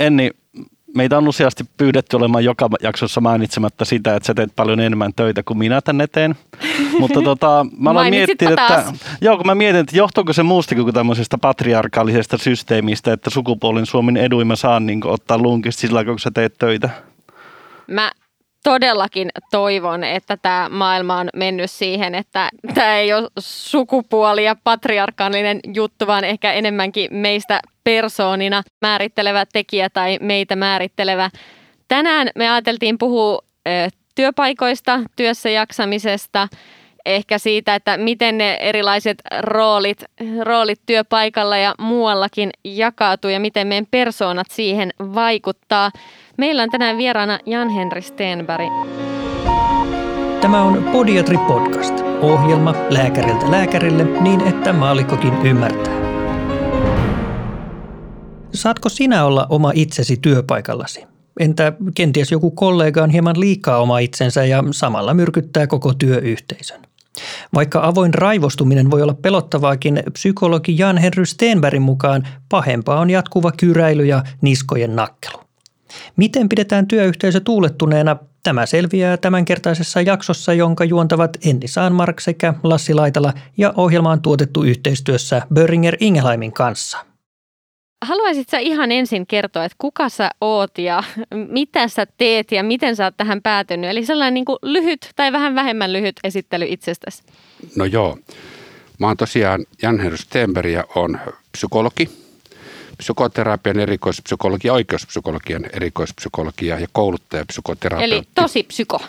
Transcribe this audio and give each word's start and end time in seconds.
Enni, 0.00 0.30
meitä 0.94 1.18
on 1.18 1.28
useasti 1.28 1.64
pyydetty 1.76 2.16
olemaan 2.16 2.44
joka 2.44 2.68
jaksossa 2.82 3.20
mainitsematta 3.20 3.84
sitä, 3.84 4.16
että 4.16 4.26
sä 4.26 4.34
teet 4.34 4.56
paljon 4.56 4.80
enemmän 4.80 5.14
töitä 5.16 5.42
kuin 5.42 5.58
minä 5.58 5.80
tänne 5.80 6.06
teen. 6.06 6.34
Mutta 7.00 7.22
tota, 7.22 7.66
mä 7.76 7.90
aloin 7.90 8.10
miettiä, 8.10 8.48
että, 8.48 8.92
joo, 9.20 9.36
kun 9.36 9.46
mä 9.46 9.54
mietin, 9.54 9.80
että 9.80 9.96
johtuuko 9.96 10.32
se 10.32 10.42
muusta 10.42 10.74
kuin 10.74 10.94
tämmöisestä 10.94 11.38
patriarkaalisesta 11.38 12.38
systeemistä, 12.38 13.12
että 13.12 13.30
sukupuolin 13.30 13.86
Suomen 13.86 14.16
eduin 14.16 14.46
mä 14.46 14.56
saan 14.56 14.86
niin 14.86 15.06
ottaa 15.06 15.38
lunkista 15.38 15.80
sillä 15.80 16.04
kun 16.04 16.18
sä 16.18 16.30
teet 16.34 16.54
töitä? 16.58 16.90
Mä 17.86 18.12
todellakin 18.62 19.28
toivon, 19.50 20.04
että 20.04 20.36
tämä 20.36 20.68
maailma 20.70 21.16
on 21.16 21.28
mennyt 21.34 21.70
siihen, 21.70 22.14
että 22.14 22.48
tämä 22.74 22.96
ei 22.96 23.12
ole 23.12 23.28
sukupuoli 23.38 24.44
ja 24.44 24.56
patriarkaalinen 24.64 25.60
juttu, 25.74 26.06
vaan 26.06 26.24
ehkä 26.24 26.52
enemmänkin 26.52 27.08
meistä 27.14 27.60
persoonina 27.84 28.62
määrittelevä 28.80 29.46
tekijä 29.52 29.90
tai 29.90 30.18
meitä 30.20 30.56
määrittelevä. 30.56 31.30
Tänään 31.88 32.28
me 32.34 32.50
ajateltiin 32.50 32.98
puhua 32.98 33.38
työpaikoista, 34.14 35.00
työssä 35.16 35.50
jaksamisesta, 35.50 36.48
ehkä 37.06 37.38
siitä, 37.38 37.74
että 37.74 37.96
miten 37.96 38.38
ne 38.38 38.54
erilaiset 38.60 39.18
roolit, 39.40 40.04
roolit 40.42 40.80
työpaikalla 40.86 41.56
ja 41.56 41.74
muuallakin 41.78 42.50
jakautuu 42.64 43.30
ja 43.30 43.40
miten 43.40 43.66
meidän 43.66 43.86
persoonat 43.90 44.46
siihen 44.50 44.90
vaikuttaa. 44.98 45.90
Meillä 46.40 46.62
on 46.62 46.70
tänään 46.70 46.96
vieraana 46.96 47.38
Jan-Henri 47.46 48.02
Stenberg. 48.02 48.72
Tämä 50.40 50.62
on 50.62 50.84
Podiatri 50.92 51.36
Podcast, 51.38 51.94
ohjelma 52.20 52.74
lääkäriltä 52.90 53.50
lääkärille 53.50 54.04
niin, 54.04 54.40
että 54.40 54.72
maallikkokin 54.72 55.32
ymmärtää. 55.46 55.94
Saatko 58.54 58.88
sinä 58.88 59.24
olla 59.24 59.46
oma 59.48 59.72
itsesi 59.74 60.16
työpaikallasi? 60.16 61.06
Entä 61.40 61.72
kenties 61.94 62.32
joku 62.32 62.50
kollega 62.50 63.02
on 63.02 63.10
hieman 63.10 63.40
liikaa 63.40 63.78
oma 63.78 63.98
itsensä 63.98 64.44
ja 64.44 64.64
samalla 64.70 65.14
myrkyttää 65.14 65.66
koko 65.66 65.94
työyhteisön? 65.94 66.80
Vaikka 67.54 67.80
avoin 67.86 68.14
raivostuminen 68.14 68.90
voi 68.90 69.02
olla 69.02 69.14
pelottavaakin, 69.22 70.02
psykologi 70.12 70.78
Jan-Henry 70.78 71.26
Stenbergin 71.26 71.82
mukaan 71.82 72.22
pahempaa 72.48 73.00
on 73.00 73.10
jatkuva 73.10 73.52
kyräily 73.52 74.04
ja 74.04 74.22
niskojen 74.40 74.96
nakkelu. 74.96 75.49
Miten 76.16 76.48
pidetään 76.48 76.88
työyhteisö 76.88 77.40
tuulettuneena? 77.40 78.16
Tämä 78.42 78.66
selviää 78.66 79.16
tämänkertaisessa 79.16 80.00
jaksossa, 80.00 80.54
jonka 80.54 80.84
juontavat 80.84 81.36
Enni 81.46 81.68
Saanmark 81.68 82.20
sekä 82.20 82.54
Lassi 82.62 82.94
Laitala 82.94 83.32
ja 83.56 83.74
ohjelma 83.76 84.10
on 84.10 84.22
tuotettu 84.22 84.62
yhteistyössä 84.62 85.42
Böringer 85.54 85.96
Ingelheimin 86.00 86.52
kanssa. 86.52 86.98
Haluaisitko 88.04 88.56
ihan 88.60 88.92
ensin 88.92 89.26
kertoa, 89.26 89.64
että 89.64 89.76
kuka 89.78 90.08
sä 90.08 90.30
oot 90.40 90.78
ja 90.78 91.02
mitä 91.48 91.88
sä 91.88 92.06
teet 92.16 92.52
ja 92.52 92.62
miten 92.62 92.96
sä 92.96 93.04
oot 93.04 93.16
tähän 93.16 93.42
päätynyt? 93.42 93.90
Eli 93.90 94.06
sellainen 94.06 94.34
niin 94.34 94.44
kuin 94.44 94.58
lyhyt 94.62 95.10
tai 95.16 95.32
vähän 95.32 95.54
vähemmän 95.54 95.92
lyhyt 95.92 96.20
esittely 96.24 96.66
itsestäsi. 96.68 97.22
No 97.76 97.84
joo. 97.84 98.18
Mä 98.98 99.06
oon 99.06 99.16
tosiaan 99.16 99.66
Jan 99.82 100.00
Stenberg 100.16 100.70
ja 100.70 100.84
on 100.94 101.20
psykologi 101.52 102.10
psykoterapian 103.00 103.80
erikoispsykologia, 103.80 104.72
oikeuspsykologian 104.72 105.64
erikoispsykologia 105.72 106.78
ja 106.78 106.86
kouluttaja 106.92 107.44
psykoterapeutti. 107.46 108.14
Eli 108.16 108.22
tosi 108.34 108.62
psyko. 108.62 109.00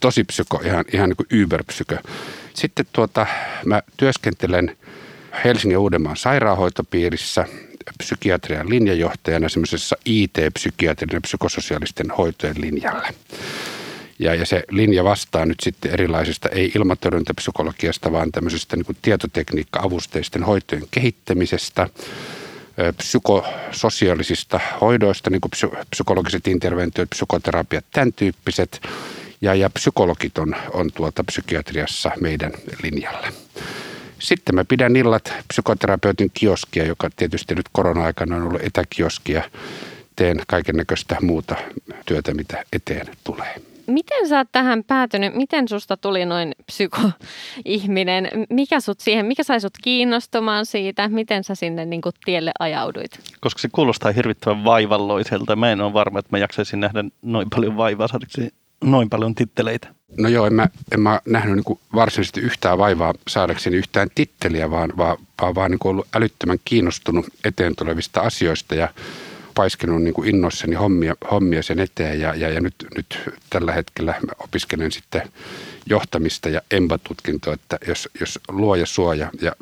Tosi 0.00 0.24
psyko, 0.24 0.60
ihan, 0.64 0.84
ihan 0.92 1.08
niin 1.08 1.16
kuin 1.16 1.26
yberpsykö. 1.30 1.98
Sitten 2.54 2.86
tuota, 2.92 3.26
mä 3.64 3.82
työskentelen 3.96 4.76
Helsingin 5.44 5.78
Uudenmaan 5.78 6.16
sairaanhoitopiirissä 6.16 7.46
psykiatrian 7.98 8.70
linjajohtajana 8.70 9.48
semmoisessa 9.48 9.96
IT-psykiatrin 10.04 11.08
ja 11.12 11.20
psykososiaalisten 11.20 12.10
hoitojen 12.10 12.60
linjalla. 12.60 13.08
Ja, 14.18 14.34
ja 14.34 14.46
se 14.46 14.64
linja 14.70 15.04
vastaa 15.04 15.46
nyt 15.46 15.60
sitten 15.62 15.90
erilaisista, 15.92 16.48
ei 16.48 16.72
ilmatorjuntapsykologiasta, 16.74 18.12
vaan 18.12 18.32
tämmöisestä 18.32 18.76
niin 18.76 18.96
tietotekniikka-avusteisten 19.02 20.42
hoitojen 20.42 20.84
kehittämisestä– 20.90 21.88
psykososiaalisista 22.96 24.60
hoidoista, 24.80 25.30
niin 25.30 25.40
kuin 25.40 25.50
psykologiset 25.90 26.48
interventiot, 26.48 27.10
psykoterapiat, 27.10 27.84
tämän 27.92 28.12
tyyppiset. 28.12 28.80
Ja, 29.40 29.54
ja 29.54 29.70
psykologit 29.70 30.38
on, 30.38 30.56
on 30.72 30.92
tuota 30.92 31.24
psykiatriassa 31.24 32.10
meidän 32.20 32.52
linjalle. 32.82 33.32
Sitten 34.18 34.54
mä 34.54 34.64
pidän 34.64 34.96
illat 34.96 35.32
psykoterapeutin 35.48 36.30
kioskia, 36.34 36.84
joka 36.84 37.10
tietysti 37.16 37.54
nyt 37.54 37.66
korona-aikana 37.72 38.36
on 38.36 38.42
ollut 38.42 38.62
etäkioskia. 38.62 39.42
Teen 40.16 40.42
kaiken 40.46 40.76
näköistä 40.76 41.16
muuta 41.20 41.56
työtä, 42.06 42.34
mitä 42.34 42.64
eteen 42.72 43.06
tulee. 43.24 43.69
Miten 43.90 44.28
sä 44.28 44.38
oot 44.38 44.48
tähän 44.52 44.84
päätynyt? 44.84 45.34
Miten 45.34 45.68
susta 45.68 45.96
tuli 45.96 46.24
noin 46.24 46.52
psykoihminen? 46.66 48.28
Mikä 48.50 48.80
sut 48.80 49.00
siihen, 49.00 49.26
mikä 49.26 49.42
sai 49.42 49.60
sut 49.60 49.78
kiinnostumaan 49.82 50.66
siitä? 50.66 51.08
Miten 51.08 51.44
sä 51.44 51.54
sinne 51.54 51.84
niin 51.84 52.02
kuin 52.02 52.14
tielle 52.24 52.52
ajauduit? 52.58 53.20
Koska 53.40 53.60
se 53.60 53.68
kuulostaa 53.72 54.12
hirvittävän 54.12 54.64
vaivalloiselta. 54.64 55.56
Mä 55.56 55.72
en 55.72 55.80
ole 55.80 55.92
varma, 55.92 56.18
että 56.18 56.28
mä 56.30 56.38
jaksaisin 56.38 56.80
nähdä 56.80 57.04
noin 57.22 57.50
paljon 57.50 57.76
vaivaa 57.76 58.08
saadakseni 58.08 58.50
noin 58.84 59.10
paljon 59.10 59.34
titteleitä. 59.34 59.88
No 60.18 60.28
joo, 60.28 60.46
en 60.46 60.54
mä, 60.54 60.68
en 60.92 61.00
mä 61.00 61.20
nähnyt 61.26 61.56
niin 61.56 61.78
varsinaisesti 61.94 62.40
yhtään 62.40 62.78
vaivaa 62.78 63.14
saadakseni 63.28 63.76
yhtään 63.76 64.08
titteliä, 64.14 64.70
vaan, 64.70 64.92
vaan, 64.96 65.16
vaan, 65.42 65.54
vaan 65.54 65.70
niin 65.70 65.78
ollut 65.84 66.08
älyttömän 66.14 66.58
kiinnostunut 66.64 67.26
eteen 67.44 67.76
tulevista 67.76 68.20
asioista 68.20 68.74
ja 68.74 68.88
paiskenut 69.60 70.02
niin 70.02 70.14
kuin 70.14 70.28
innoissani 70.28 70.76
hommia, 70.76 71.14
hommia 71.30 71.62
sen 71.62 71.78
eteen 71.78 72.20
ja, 72.20 72.34
ja, 72.34 72.48
ja 72.48 72.60
nyt, 72.60 72.74
nyt 72.96 73.18
tällä 73.50 73.72
hetkellä 73.72 74.14
opiskelen 74.38 74.92
sitten 74.92 75.22
johtamista 75.86 76.48
ja 76.48 76.60
empatutkintoa, 76.70 77.54
että 77.54 77.78
jos, 77.88 78.08
jos 78.20 78.38
luoja 78.48 78.86
suoja 78.86 79.30
ja 79.40 79.52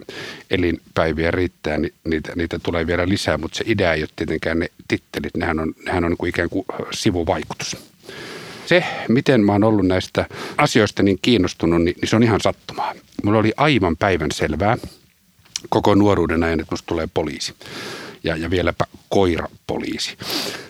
elinpäiviä 0.51 1.31
riittää, 1.31 1.79
niin 1.79 1.95
niitä, 2.05 2.33
niitä 2.37 2.59
tulee 2.59 2.87
vielä 2.87 3.09
lisää, 3.09 3.39
mutta 3.39 3.59
se 3.59 3.65
idea 3.67 3.95
ei 3.95 4.03
ole 4.03 4.09
tietenkään 4.17 4.59
ne 4.59 4.69
tittelit, 4.89 5.37
nehän 5.37 5.61
on, 5.61 5.75
nehän 5.87 6.05
on 6.05 6.11
niin 6.11 6.19
kuin 6.19 6.29
ikään 6.29 6.51
kuin 6.51 6.65
sivuvaikutus. 6.91 7.77
Se, 8.67 8.85
miten 9.09 9.41
mä 9.41 9.53
oon 9.53 9.65
ollut 9.65 9.87
näistä 9.87 10.27
asioista 10.57 11.03
niin 11.03 11.19
kiinnostunut, 11.23 11.83
niin, 11.83 11.97
niin 12.01 12.09
se 12.09 12.17
on 12.17 12.23
ihan 12.23 12.41
sattumaa. 12.41 12.95
Mulla 13.25 13.39
oli 13.39 13.53
aivan 13.57 13.97
päivän 13.97 14.33
selvää 14.33 14.77
koko 15.69 15.95
nuoruuden 15.95 16.43
ajan, 16.45 16.61
että 16.61 16.73
musta 16.73 16.87
tulee 16.87 17.09
poliisi 17.15 17.55
ja, 18.25 18.37
ja 18.37 18.51
vieläpä 18.51 18.85
koirapoliisi. 19.09 20.17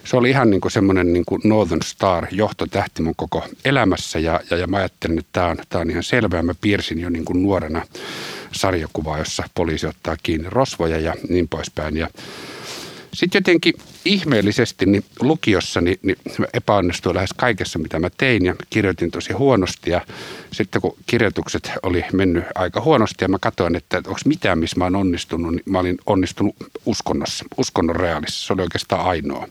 Se 0.05 0.17
oli 0.17 0.31
ihan 0.31 0.51
niin 0.51 0.61
kuin 0.61 0.73
semmoinen 0.73 1.13
niin 1.13 1.25
kuin 1.25 1.41
Northern 1.45 1.83
Star 1.83 2.27
johtotähti 2.31 3.03
mun 3.03 3.15
koko 3.17 3.45
elämässä 3.65 4.19
ja, 4.19 4.41
ja, 4.51 4.57
ja 4.57 4.67
mä 4.67 4.77
ajattelin, 4.77 5.19
että 5.19 5.31
tämä 5.33 5.47
on, 5.47 5.57
tämä 5.69 5.81
on 5.81 5.91
ihan 5.91 6.03
selvää. 6.03 6.43
Mä 6.43 6.55
piirsin 6.61 7.01
jo 7.01 7.11
niin 7.11 7.25
kuin 7.25 7.43
nuorena 7.43 7.83
sarjakuvaa, 8.53 9.19
jossa 9.19 9.45
poliisi 9.55 9.87
ottaa 9.87 10.17
kiinni 10.23 10.51
rosvoja 10.51 10.99
ja 10.99 11.15
niin 11.29 11.49
poispäin. 11.49 11.97
Ja 11.97 12.09
sitten 13.19 13.41
jotenkin 13.41 13.75
ihmeellisesti 14.05 14.87
niin 14.87 15.05
lukiossa 15.21 15.81
niin, 15.81 15.99
niin 16.03 16.17
epäonnistui 16.55 17.15
lähes 17.15 17.33
kaikessa, 17.37 17.79
mitä 17.79 17.99
mä 17.99 18.11
tein 18.11 18.45
ja 18.45 18.55
kirjoitin 18.71 19.11
tosi 19.11 19.33
huonosti. 19.33 19.91
Ja 19.91 20.01
sitten 20.53 20.83
kun 20.83 20.97
kirjoitukset 21.07 21.73
oli 21.83 22.05
mennyt 22.13 22.45
aika 22.55 22.81
huonosti 22.81 23.25
ja 23.25 23.29
mä 23.29 23.39
katsoin, 23.41 23.77
että 23.77 23.97
onko 23.97 24.21
mitään, 24.25 24.59
missä 24.59 24.77
mä 24.79 24.85
oon 24.85 24.97
onnistunut, 24.97 25.53
niin 25.53 25.63
mä 25.67 25.79
olin 25.79 25.99
onnistunut 26.07 26.57
uskonnossa, 26.87 27.45
uskonnon 27.57 27.97
reaalissa. 27.97 28.47
Se 28.47 28.53
oli 28.53 28.63
oikeastaan 28.63 29.07
ainoa. 29.07 29.49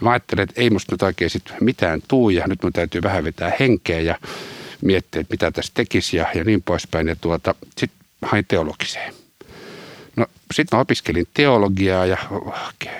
Mä 0.00 0.10
ajattelin, 0.10 0.42
että 0.42 0.60
ei 0.60 0.70
musta 0.70 0.92
nyt 0.92 1.02
oikein 1.02 1.30
sit 1.30 1.52
mitään 1.60 2.02
tuu 2.08 2.30
ja 2.30 2.46
nyt 2.46 2.62
mun 2.62 2.72
täytyy 2.72 3.02
vähän 3.02 3.24
vetää 3.24 3.52
henkeä 3.60 4.00
ja 4.00 4.18
miettiä, 4.82 5.20
että 5.20 5.32
mitä 5.32 5.50
tässä 5.50 5.72
tekisi 5.74 6.16
ja, 6.16 6.26
ja 6.34 6.44
niin 6.44 6.62
poispäin. 6.62 7.08
Ja 7.08 7.16
tuota, 7.16 7.54
sitten 7.78 8.06
hain 8.22 8.44
teologiseen. 8.48 9.25
No 10.16 10.26
sitten 10.54 10.76
mä 10.76 10.80
opiskelin 10.80 11.26
teologiaa 11.34 12.06
ja 12.06 12.16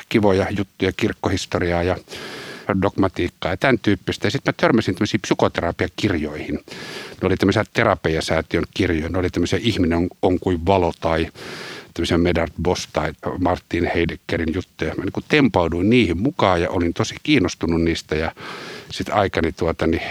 kivoja 0.08 0.46
juttuja, 0.50 0.92
kirkkohistoriaa 0.92 1.82
ja 1.82 1.96
dogmatiikkaa 2.82 3.52
ja 3.52 3.56
tämän 3.56 3.78
tyyppistä. 3.78 4.26
Ja 4.26 4.30
sitten 4.30 4.52
mä 4.52 4.56
törmäsin 4.60 4.94
tämmöisiin 4.94 5.20
psykoterapiakirjoihin. 5.20 6.54
Ne 7.22 7.26
oli 7.26 7.36
tämmöisiä 7.36 7.64
terapiasäätiön 7.72 8.64
kirjoja. 8.74 9.08
Ne 9.08 9.18
oli 9.18 9.30
tämmöisiä 9.30 9.58
ihminen 9.62 9.98
on, 9.98 10.08
on 10.22 10.40
kuin 10.40 10.66
valo 10.66 10.92
tai 11.00 11.26
tämmöisiä 11.94 12.18
Medard 12.18 12.52
Boss 12.62 12.88
tai 12.92 13.12
Martin 13.40 13.90
Heideckerin 13.94 14.54
juttuja. 14.54 14.94
Mä 14.94 15.04
niin 15.04 15.24
tempauduin 15.28 15.90
niihin 15.90 16.18
mukaan 16.18 16.62
ja 16.62 16.70
olin 16.70 16.94
tosi 16.94 17.14
kiinnostunut 17.22 17.82
niistä 17.82 18.14
ja 18.14 18.32
sitten 18.90 19.14
aikani 19.14 19.52
tuota, 19.52 19.86
niin, 19.86 20.02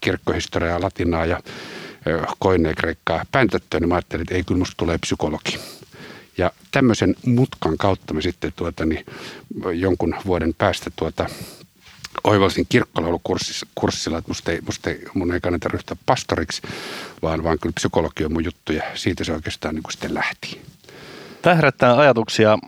kirkkohistoriaa, 0.00 0.80
latinaa 0.80 1.26
ja 1.26 1.40
koineen 2.38 2.74
kreikkaa 2.74 3.24
päntättöön, 3.32 3.80
niin 3.80 3.88
mä 3.88 3.94
ajattelin, 3.94 4.22
että 4.22 4.34
ei 4.34 4.44
kyllä 4.44 4.58
musta 4.58 4.74
tulee 4.76 4.98
psykologi. 4.98 5.58
Ja 6.38 6.52
tämmöisen 6.70 7.14
mutkan 7.26 7.78
kautta 7.78 8.14
me 8.14 8.22
sitten 8.22 8.52
tuota, 8.56 8.86
niin 8.86 9.06
jonkun 9.74 10.14
vuoden 10.26 10.54
päästä 10.54 10.90
tuota, 10.96 11.26
oivalsin 12.24 12.66
kirkkolaulukurssilla, 12.68 14.18
että 14.18 14.30
musta 14.30 14.52
ei, 14.52 14.60
musta 14.60 14.90
ei, 14.90 15.04
mun 15.14 15.32
ei 15.32 15.40
kannata 15.40 15.68
ryhtyä 15.68 15.96
pastoriksi, 16.06 16.62
vaan, 17.22 17.44
vaan 17.44 17.58
kyllä 17.58 17.72
psykologi 17.72 18.24
on 18.24 18.32
mun 18.32 18.44
juttu 18.44 18.72
ja 18.72 18.82
siitä 18.94 19.24
se 19.24 19.32
oikeastaan 19.32 19.74
niin 19.74 19.84
sitten 19.90 20.14
lähti. 20.14 20.60
Tämä 21.42 21.56
herättää 21.56 21.98
ajatuksia 21.98 22.58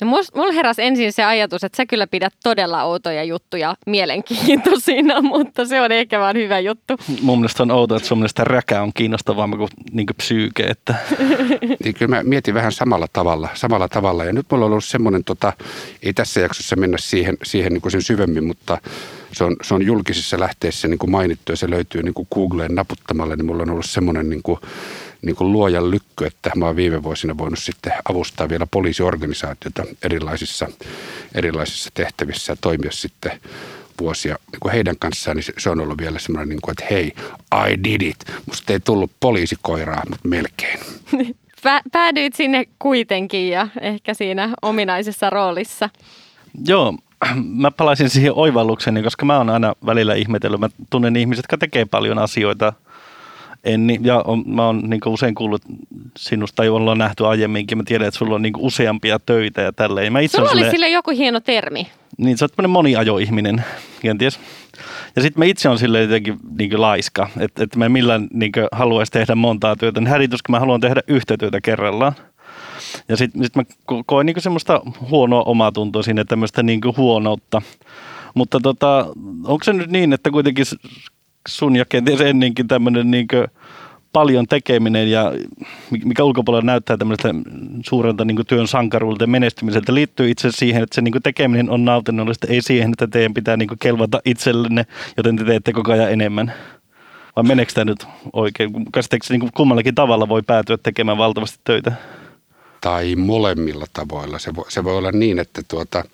Ja 0.00 0.06
mulla 0.06 0.52
heräsi 0.52 0.82
ensin 0.82 1.12
se 1.12 1.24
ajatus, 1.24 1.64
että 1.64 1.76
sä 1.76 1.86
kyllä 1.86 2.06
pidät 2.06 2.32
todella 2.42 2.82
outoja 2.82 3.24
juttuja 3.24 3.76
mielenkiintoisina, 3.86 5.22
mutta 5.32 5.64
se 5.64 5.80
on 5.80 5.92
ehkä 5.92 6.20
vaan 6.20 6.36
hyvä 6.36 6.60
juttu. 6.60 6.94
Mun 7.22 7.38
mielestä 7.38 7.62
on 7.62 7.70
outoa, 7.70 7.96
että 7.96 8.08
sun 8.08 8.18
mielestä 8.18 8.44
räkä 8.44 8.82
on 8.82 8.92
kiinnostavaa 8.94 9.48
kuin, 9.48 9.68
niin 9.92 10.06
kuin 10.06 10.16
psyyke. 10.16 10.62
Että. 10.62 10.94
niin 11.84 11.94
kyllä 11.94 12.16
mä 12.16 12.22
mietin 12.22 12.54
vähän 12.54 12.72
samalla 12.72 13.06
tavalla, 13.12 13.48
samalla 13.54 13.88
tavalla. 13.88 14.24
Ja 14.24 14.32
nyt 14.32 14.46
mulla 14.50 14.64
on 14.64 14.70
ollut 14.70 14.84
semmoinen, 14.84 15.24
tota, 15.24 15.52
ei 16.02 16.12
tässä 16.12 16.40
jaksossa 16.40 16.76
mennä 16.76 16.96
siihen, 17.00 17.36
siihen 17.42 17.72
niin 17.72 17.80
kuin 17.80 17.92
sen 17.92 18.02
syvemmin, 18.02 18.44
mutta 18.44 18.78
se 19.32 19.44
on, 19.44 19.56
se 19.62 19.74
on 19.74 19.86
julkisissa 19.86 20.40
lähteissä 20.40 20.88
niin 20.88 20.98
kuin 20.98 21.10
mainittu 21.10 21.52
ja 21.52 21.56
se 21.56 21.70
löytyy 21.70 22.02
niin 22.02 22.14
kuin 22.14 22.28
Googleen 22.34 22.74
naputtamalla, 22.74 23.36
niin 23.36 23.46
mulla 23.46 23.62
on 23.62 23.70
ollut 23.70 23.86
semmoinen 23.86 24.30
niin 24.30 24.42
kuin, 24.42 24.58
niin 25.24 25.36
kuin 25.36 25.52
luojan 25.52 25.90
lykky, 25.90 26.26
että 26.26 26.50
mä 26.56 26.66
oon 26.66 26.76
viime 26.76 27.02
vuosina 27.02 27.38
voinut 27.38 27.58
sitten 27.58 27.92
avustaa 28.08 28.48
vielä 28.48 28.66
poliisiorganisaatiota 28.70 29.84
erilaisissa, 30.02 30.68
erilaisissa 31.34 31.90
tehtävissä 31.94 32.52
ja 32.52 32.56
toimia 32.60 32.92
sitten 32.92 33.40
vuosia 34.00 34.36
niin 34.52 34.60
kuin 34.60 34.72
heidän 34.72 34.96
kanssaan, 34.98 35.36
niin 35.36 35.44
se 35.58 35.70
on 35.70 35.80
ollut 35.80 35.98
vielä 35.98 36.18
semmoinen, 36.18 36.48
niin 36.48 36.60
kuin, 36.60 36.72
että 36.72 36.94
hei, 36.94 37.12
I 37.70 37.84
did 37.84 38.02
it. 38.02 38.16
Musta 38.46 38.72
ei 38.72 38.80
tullut 38.80 39.10
poliisikoiraa, 39.20 40.02
mutta 40.10 40.28
melkein. 40.28 40.78
Päädyit 41.92 42.34
sinne 42.34 42.64
kuitenkin 42.78 43.48
ja 43.48 43.68
ehkä 43.80 44.14
siinä 44.14 44.54
ominaisessa 44.62 45.30
roolissa. 45.30 45.90
Joo, 46.66 46.94
mä 47.62 47.70
palaisin 47.70 48.10
siihen 48.10 48.32
oivallukseni, 48.34 49.02
koska 49.02 49.24
mä 49.24 49.36
oon 49.36 49.50
aina 49.50 49.74
välillä 49.86 50.14
ihmetellyt. 50.14 50.60
Mä 50.60 50.68
tunnen 50.90 51.16
ihmiset, 51.16 51.42
jotka 51.42 51.58
tekee 51.58 51.84
paljon 51.84 52.18
asioita– 52.18 52.72
en, 53.64 53.98
ja 54.00 54.22
on, 54.26 54.44
mä 54.46 54.66
oon 54.66 54.90
niin 54.90 55.00
usein 55.06 55.34
kuullut 55.34 55.62
sinusta, 56.18 56.56
tai 56.56 56.68
ollaan 56.68 56.98
nähty 56.98 57.26
aiemminkin, 57.26 57.78
mä 57.78 57.84
tiedän, 57.86 58.08
että 58.08 58.18
sulla 58.18 58.34
on 58.34 58.42
niin 58.42 58.54
useampia 58.58 59.18
töitä 59.18 59.62
ja 59.62 59.72
tälleen. 59.72 60.12
Mä 60.12 60.20
itse 60.20 60.36
sulla 60.36 60.50
oli 60.50 60.70
sille 60.70 60.88
joku 60.88 61.10
hieno 61.10 61.40
termi. 61.40 61.86
Niin, 62.18 62.38
sä 62.38 62.44
oot 62.44 62.52
tämmöinen 62.52 62.70
moniajoihminen, 62.70 63.64
kenties. 64.00 64.40
Ja 65.16 65.22
sitten 65.22 65.40
mä 65.40 65.44
itse 65.44 65.68
on 65.68 65.78
sille 65.78 66.02
jotenkin 66.02 66.36
niin 66.58 66.80
laiska, 66.80 67.28
että, 67.40 67.64
että 67.64 67.78
mä 67.78 67.88
millään 67.88 68.28
niin 68.32 68.52
haluaisi 68.72 69.12
tehdä 69.12 69.34
montaa 69.34 69.76
työtä. 69.76 70.00
Niin 70.00 70.08
häditys, 70.08 70.42
kun 70.42 70.52
mä 70.52 70.60
haluan 70.60 70.80
tehdä 70.80 71.00
yhtä 71.08 71.36
työtä 71.36 71.60
kerrallaan. 71.60 72.12
Ja 73.08 73.16
sitten 73.16 73.44
sit 73.44 73.56
mä 73.56 73.62
koen 74.06 74.26
niin 74.26 74.42
semmoista 74.42 74.80
huonoa 75.10 75.42
omatuntoa 75.42 76.02
sinne, 76.02 76.24
tämmöistä 76.24 76.62
niin 76.62 76.80
huonoutta. 76.96 77.62
Mutta 78.34 78.60
tota, 78.60 79.06
onko 79.44 79.64
se 79.64 79.72
nyt 79.72 79.90
niin, 79.90 80.12
että 80.12 80.30
kuitenkin 80.30 80.66
sun 81.48 81.76
ja 81.76 81.84
kenties 81.84 82.20
ennenkin 82.20 82.68
tämmöinen 82.68 83.10
niin 83.10 83.26
paljon 84.12 84.46
tekeminen 84.46 85.10
ja 85.10 85.32
mikä 86.04 86.24
ulkopuolella 86.24 86.66
näyttää 86.66 86.96
tämmöistä 86.96 87.28
suurelta 87.86 88.24
niin 88.24 88.46
työn 88.46 88.68
sankaruulta 88.68 89.22
ja 89.22 89.28
menestymiseltä, 89.28 89.94
liittyy 89.94 90.30
itse 90.30 90.52
siihen, 90.52 90.82
että 90.82 90.94
se 90.94 91.00
niin 91.00 91.22
tekeminen 91.22 91.70
on 91.70 91.84
nautinnollista, 91.84 92.46
ei 92.46 92.62
siihen, 92.62 92.90
että 92.90 93.06
teidän 93.06 93.34
pitää 93.34 93.56
niin 93.56 93.68
kelvata 93.80 94.20
itsellenne, 94.24 94.86
joten 95.16 95.36
te 95.36 95.44
teette 95.44 95.72
koko 95.72 95.92
ajan 95.92 96.12
enemmän. 96.12 96.52
Vai 97.36 97.44
meneekö 97.44 97.72
tämä 97.72 97.84
nyt 97.84 98.06
oikein? 98.32 98.72
Käsittääkö 98.92 99.24
niin 99.30 99.52
kummallakin 99.56 99.94
tavalla 99.94 100.28
voi 100.28 100.42
päätyä 100.42 100.78
tekemään 100.82 101.18
valtavasti 101.18 101.58
töitä? 101.64 101.92
Tai 102.80 103.16
molemmilla 103.16 103.86
tavoilla. 103.92 104.38
Se 104.38 104.54
voi, 104.54 104.64
se 104.68 104.84
voi 104.84 104.96
olla 104.96 105.12
niin, 105.12 105.38
että 105.38 105.62
tuota, 105.68 106.04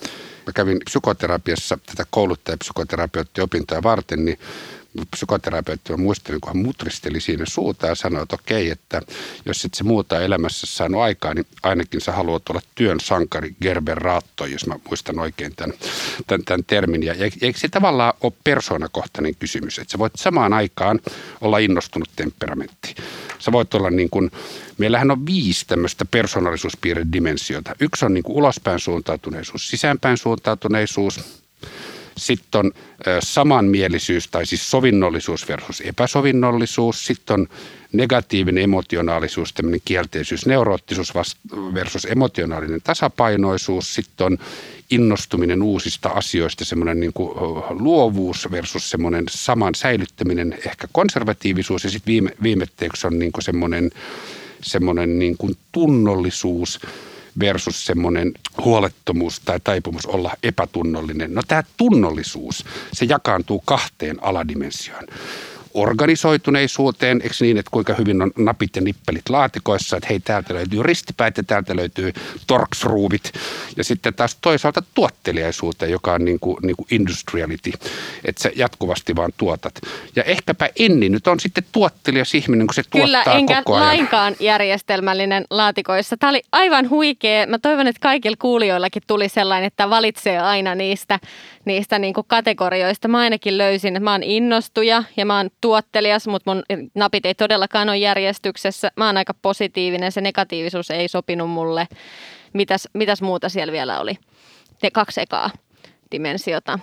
mä 0.47 0.53
kävin 0.55 0.79
psykoterapiassa 0.85 1.79
tätä 1.87 2.05
kouluttajapsykoterapeutti-opintoja 2.11 3.83
varten, 3.83 4.25
niin 4.25 4.39
psykoterapeutti 5.11 5.97
muistelin, 5.97 6.41
kun 6.41 6.55
hän 6.55 6.65
mutristeli 6.65 7.21
siinä 7.21 7.45
suuta 7.49 7.87
ja 7.87 7.95
sanoi, 7.95 8.23
että 8.23 8.35
okei, 8.35 8.71
että 8.71 9.03
jos 9.47 9.65
et 9.65 9.75
se 9.75 9.85
muuta 9.85 10.21
elämässä 10.21 10.67
saanut 10.67 11.01
aikaa, 11.01 11.35
niin 11.35 11.47
ainakin 11.63 12.01
sä 12.01 12.13
haluat 12.13 12.49
olla 12.49 12.61
työn 12.75 13.01
sankari 13.01 13.55
Gerber 13.63 13.99
Raatto, 13.99 14.47
jos 14.47 14.67
mä 14.67 14.75
muistan 14.89 15.19
oikein 15.19 15.57
tämän, 15.57 15.77
tämän, 16.27 16.45
tämän 16.45 16.65
termin. 16.67 17.03
Ja 17.03 17.15
eikö 17.41 17.59
se 17.59 17.69
tavallaan 17.69 18.15
ole 18.21 18.33
persoonakohtainen 18.45 19.35
kysymys, 19.35 19.79
että 19.79 19.93
sä 19.93 19.99
voit 19.99 20.13
samaan 20.17 20.53
aikaan 20.53 21.01
olla 21.41 21.59
innostunut 21.59 22.09
temperamentti. 22.17 22.95
Sä 23.39 23.53
voit 23.53 23.75
olla 23.75 23.91
niin 23.91 24.11
kuin, 24.11 24.31
meillähän 24.79 25.11
on 25.11 25.27
viisi 25.27 25.67
tämmöistä 25.67 26.05
persoonallisuuspiirredimensiota. 26.05 27.75
Yksi 27.81 28.05
on 28.05 28.15
niin 28.15 28.25
kuin 28.25 28.37
ulospäin 28.37 28.81
suuntautuneisuus, 28.81 29.71
sisäänpäin 29.71 30.17
suuntautuneisuus, 30.17 31.21
sitten 32.21 32.59
on 32.59 32.73
samanmielisyys 33.23 34.29
tai 34.29 34.47
siis 34.47 34.71
sovinnollisuus 34.71 35.49
versus 35.49 35.81
epäsovinnollisuus. 35.81 37.07
Sitten 37.07 37.35
on 37.35 37.47
negatiivinen 37.93 38.65
emotionaalisuus, 38.65 39.53
tämmöinen 39.53 39.81
kielteisyys, 39.85 40.47
neuroottisuus 40.47 41.13
versus 41.75 42.05
emotionaalinen 42.05 42.81
tasapainoisuus. 42.85 43.95
Sitten 43.95 44.27
on 44.27 44.39
innostuminen 44.91 45.63
uusista 45.63 46.09
asioista, 46.09 46.65
semmoinen 46.65 47.01
niin 47.01 47.13
kuin 47.13 47.39
luovuus 47.71 48.49
versus 48.51 48.91
semmoinen 48.91 49.25
saman 49.31 49.75
säilyttäminen, 49.75 50.59
ehkä 50.67 50.89
konservatiivisuus. 50.93 51.85
Ja 51.85 51.91
sitten 51.91 52.13
viime, 52.13 52.31
viimetteeksi 52.43 53.07
on 53.07 53.19
niin 53.19 53.33
kuin 53.33 53.45
semmoinen, 53.45 53.91
semmoinen 54.63 55.19
niin 55.19 55.37
kuin 55.37 55.57
tunnollisuus– 55.73 56.81
versus 57.41 57.87
semmoinen 57.87 58.33
huolettomuus 58.65 59.41
tai 59.41 59.61
taipumus 59.65 60.07
olla 60.07 60.37
epätunnollinen. 60.43 61.35
No 61.35 61.43
tämä 61.49 61.63
tunnollisuus, 61.77 62.65
se 62.93 63.05
jakaantuu 63.05 63.63
kahteen 63.65 64.25
aladimensioon 64.25 65.05
organisoituneisuuteen, 65.75 67.21
eikö 67.23 67.35
niin, 67.41 67.59
että 67.59 67.71
kuinka 67.71 67.95
hyvin 67.95 68.23
on 68.23 68.31
napit 68.39 68.77
ja 68.77 68.83
nippelit 68.83 69.29
laatikoissa, 69.29 69.97
että 69.97 70.07
hei 70.11 70.21
täältä 70.21 70.55
löytyy 70.55 70.83
ristipäät 70.83 71.37
ja 71.37 71.43
täältä 71.43 71.77
löytyy 71.77 72.13
torksruuvit 72.47 73.33
ja 73.77 73.85
sitten 73.85 74.15
taas 74.15 74.39
toisaalta 74.41 74.83
tuotteliaisuuteen, 74.95 75.91
joka 75.91 76.13
on 76.13 76.25
niin 76.25 76.41
kuin, 76.41 76.57
niin 76.63 76.77
kuin 76.77 76.87
industriality, 76.91 77.73
että 78.25 78.43
sä 78.43 78.51
jatkuvasti 78.57 79.17
vaan 79.17 79.33
tuotat. 79.37 79.75
Ja 80.17 80.23
ehkäpä 80.23 80.69
Enni 80.79 81.09
nyt 81.09 81.27
on 81.27 81.41
sitten 81.41 81.65
tuottelias 81.73 82.35
ihminen, 82.35 82.67
kun 82.67 82.75
se 82.75 82.83
Kyllä, 82.91 83.19
tuottaa 83.19 83.35
enkä 83.35 83.63
koko 83.63 83.75
ajan. 83.75 83.87
lainkaan 83.87 84.37
järjestelmällinen 84.41 85.45
laatikoissa. 85.51 86.17
Tämä 86.17 86.31
oli 86.31 86.43
aivan 86.53 86.91
huikea. 86.91 87.47
Mä 87.47 87.59
toivon, 87.59 87.87
että 87.87 88.01
kaikilla 88.01 88.37
kuulijoillakin 88.39 89.03
tuli 89.07 89.29
sellainen, 89.29 89.67
että 89.67 89.91
valitsee 89.91 90.39
aina 90.39 90.75
niistä, 90.75 91.19
niistä 91.65 91.99
niin 91.99 92.15
kuin 92.15 92.27
kategorioista. 92.29 93.09
Mä 93.09 93.19
ainakin 93.19 93.59
löysin, 93.59 93.97
että 93.97 94.05
mä 94.05 94.13
oon 94.13 94.23
innostuja 94.23 95.05
ja 95.17 95.27
mä 95.27 95.37
oon 95.37 95.51
tuottelias, 95.61 96.27
mutta 96.27 96.55
mun 96.55 96.63
napit 96.95 97.27
ei 97.27 97.35
todellakaan 97.35 97.89
ole 97.89 97.97
järjestyksessä. 97.97 98.91
Mä 98.97 99.07
oon 99.07 99.17
aika 99.17 99.35
positiivinen, 99.35 100.13
se 100.13 100.21
negatiivisuus 100.21 100.91
ei 100.91 101.09
sopinut 101.09 101.51
mulle. 101.51 101.89
Mitäs, 102.53 102.89
mitäs 102.93 103.23
muuta 103.23 103.49
siellä 103.49 103.73
vielä 103.73 104.01
oli? 104.01 104.19
Ne 104.83 104.91
kaksi 104.91 105.21
ekaa 105.21 105.51
dimensiota. 106.13 106.79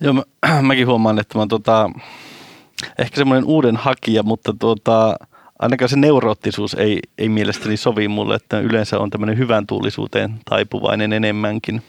Joo, 0.00 0.12
mä, 0.12 0.22
mäkin 0.62 0.86
huomaan, 0.86 1.18
että 1.18 1.38
mä 1.38 1.46
tota, 1.48 1.90
ehkä 2.98 3.16
semmoinen 3.16 3.44
uuden 3.44 3.76
hakija, 3.76 4.22
mutta 4.22 4.54
tuota, 4.58 5.16
ainakaan 5.58 5.88
se 5.88 5.96
neuroottisuus 5.96 6.74
ei, 6.74 6.98
ei 7.18 7.28
mielestäni 7.28 7.76
sovi 7.76 8.08
mulle, 8.08 8.34
että 8.34 8.60
yleensä 8.60 8.98
on 8.98 9.10
tämmöinen 9.10 9.38
hyvän 9.38 9.66
tuulisuuteen 9.66 10.34
taipuvainen 10.44 11.12
enemmänkin. 11.12 11.82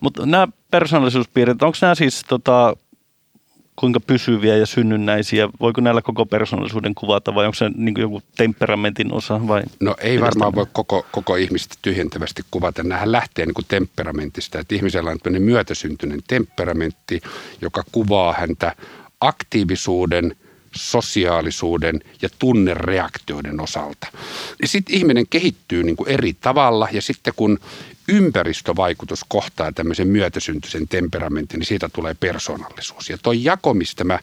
Mutta 0.00 0.26
nämä 0.26 0.48
persoonallisuuspiirteet, 0.70 1.62
onko 1.62 1.78
nämä 1.82 1.94
siis 1.94 2.22
tota, 2.28 2.76
kuinka 3.80 4.00
pysyviä 4.00 4.56
ja 4.56 4.66
synnynnäisiä? 4.66 5.48
Voiko 5.60 5.80
näillä 5.80 6.02
koko 6.02 6.26
persoonallisuuden 6.26 6.94
kuvata 6.94 7.34
vai 7.34 7.44
onko 7.44 7.54
se 7.54 7.70
niin 7.76 7.94
joku 7.98 8.22
temperamentin 8.36 9.12
osa? 9.12 9.48
Vai 9.48 9.62
no 9.80 9.96
ei 10.00 10.20
varmaan 10.20 10.54
voi 10.54 10.66
koko, 10.72 11.06
koko 11.12 11.36
ihmistä 11.36 11.74
tyhjentävästi 11.82 12.42
kuvata. 12.50 12.82
Nämähän 12.82 13.12
lähtee 13.12 13.46
niin 13.46 13.54
kuin 13.54 13.64
temperamentista, 13.68 14.58
että 14.58 14.74
ihmisellä 14.74 15.10
on 15.10 15.18
myötäsyntyinen 15.38 16.20
temperamentti, 16.28 17.20
joka 17.60 17.82
kuvaa 17.92 18.32
häntä 18.32 18.76
aktiivisuuden, 19.20 20.36
sosiaalisuuden 20.74 22.00
ja 22.22 22.28
tunnereaktioiden 22.38 23.60
osalta. 23.60 24.06
Sitten 24.64 24.96
ihminen 24.96 25.26
kehittyy 25.30 25.82
niin 25.82 25.96
kuin 25.96 26.08
eri 26.08 26.32
tavalla 26.32 26.88
ja 26.92 27.02
sitten 27.02 27.32
kun 27.36 27.58
ympäristövaikutus 28.08 29.24
kohtaa 29.28 29.72
tämmöisen 29.72 30.08
myötäsyntyisen 30.08 30.88
temperamentin, 30.88 31.58
niin 31.58 31.66
siitä 31.66 31.88
tulee 31.92 32.14
persoonallisuus. 32.14 33.10
Ja 33.10 33.18
tuo 33.18 33.32
jako, 33.32 33.74
mistä 33.74 34.04
mä 34.04 34.18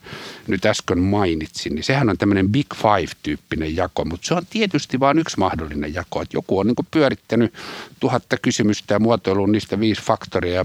nyt 0.46 0.66
äsken 0.66 0.98
mainitsin, 0.98 1.74
niin 1.74 1.84
sehän 1.84 2.10
on 2.10 2.18
tämmöinen 2.18 2.48
Big 2.48 2.74
Five-tyyppinen 2.74 3.76
jako, 3.76 4.04
mutta 4.04 4.26
se 4.26 4.34
on 4.34 4.46
tietysti 4.50 5.00
vain 5.00 5.18
yksi 5.18 5.38
mahdollinen 5.38 5.94
jako. 5.94 6.22
Että 6.22 6.36
joku 6.36 6.58
on 6.58 6.66
niin 6.66 6.86
pyörittänyt 6.90 7.54
tuhatta 8.00 8.36
kysymystä 8.36 8.94
ja 8.94 8.98
muotoillut 8.98 9.50
niistä 9.50 9.80
viisi 9.80 10.02
faktoria 10.02 10.54
ja 10.54 10.64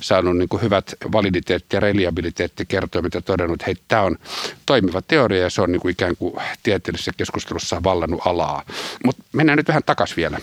saanut 0.00 0.36
niin 0.36 0.48
kuin 0.48 0.62
hyvät 0.62 0.94
validiteetti- 1.12 1.76
ja 1.76 1.80
reliabiliteettikertoimet 1.80 3.14
ja 3.14 3.22
todennut, 3.22 3.54
että 3.54 3.66
hei, 3.66 3.76
tämä 3.88 4.02
on 4.02 4.18
toimiva 4.66 5.02
teoria 5.02 5.42
ja 5.42 5.50
se 5.50 5.62
on 5.62 5.72
niin 5.72 5.80
kuin 5.80 5.92
ikään 5.92 6.16
kuin 6.16 6.34
tieteellisessä 6.62 7.12
keskustelussa 7.16 7.82
vallannut 7.82 8.20
alaa. 8.24 8.62
Mutta 9.04 9.22
mennään 9.32 9.56
nyt 9.56 9.68
vähän 9.68 9.82
takaisin 9.86 10.16
vielä 10.16 10.38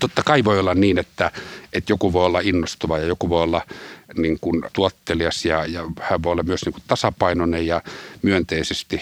totta 0.00 0.22
kai 0.22 0.44
voi 0.44 0.58
olla 0.58 0.74
niin, 0.74 0.98
että, 0.98 1.30
että 1.72 1.92
joku 1.92 2.12
voi 2.12 2.26
olla 2.26 2.40
innostuva 2.40 2.98
ja 2.98 3.06
joku 3.06 3.28
voi 3.28 3.42
olla 3.42 3.62
niin 4.16 4.38
kuin 4.40 4.62
tuottelias 4.72 5.44
ja, 5.44 5.66
ja 5.66 5.84
hän 6.00 6.22
voi 6.22 6.32
olla 6.32 6.42
myös 6.42 6.64
niin 6.64 6.72
kuin 6.72 6.82
tasapainoinen 6.86 7.66
ja 7.66 7.82
myönteisesti 8.22 9.00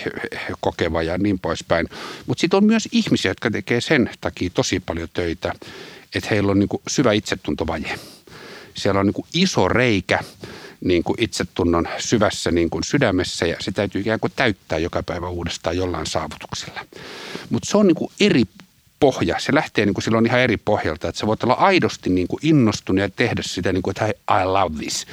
kokeva 0.61 1.03
ja 1.03 1.19
niin 1.19 1.39
poispäin. 1.39 1.89
Mutta 2.27 2.41
sitten 2.41 2.57
on 2.57 2.65
myös 2.65 2.89
ihmisiä, 2.93 3.31
jotka 3.31 3.51
tekee 3.51 3.81
sen 3.81 4.11
takia 4.21 4.51
tosi 4.55 4.81
paljon 4.81 5.09
töitä, 5.13 5.53
että 6.15 6.29
heillä 6.31 6.53
on 6.53 6.59
niin 6.59 6.69
kuin 6.69 6.83
syvä 6.89 7.13
itsetuntovaje. 7.13 7.99
Siellä 8.75 9.01
on 9.01 9.07
niin 9.07 9.15
kuin 9.15 9.27
iso 9.35 9.69
reikä 9.69 10.19
niin 10.81 11.03
kuin 11.03 11.23
itsetunnon 11.23 11.89
syvässä 11.99 12.51
niin 12.51 12.71
kuin 12.71 12.85
sydämessä 12.85 13.47
ja 13.47 13.57
se 13.61 13.73
täytyy 13.73 14.01
ikään 14.01 14.21
kuin 14.21 14.33
täyttää 14.37 14.79
joka 14.79 15.03
päivä 15.03 15.29
uudestaan 15.29 15.77
jollain 15.77 16.07
saavutuksella. 16.07 16.81
Mutta 17.51 17.71
se 17.71 17.77
on 17.77 17.87
niin 17.87 17.95
kuin 17.95 18.13
eri 18.21 18.45
pohja. 19.01 19.39
Se 19.39 19.55
lähtee 19.55 19.87
niin 19.87 19.95
kuin 19.95 20.05
silloin 20.05 20.27
ihan 20.27 20.41
eri 20.41 20.57
pohjalta, 20.57 21.09
että 21.09 21.19
sä 21.19 21.27
voit 21.27 21.43
olla 21.43 21.55
aidosti 21.55 22.11
niin 22.11 22.29
kuin 22.29 22.41
innostunut 22.43 23.01
ja 23.01 23.09
tehdä 23.09 23.43
sitä, 23.45 23.73
niin 23.73 23.83
kuin, 23.83 23.93
että 23.93 24.07
I 24.09 24.45
love 24.45 24.77
this 24.77 25.07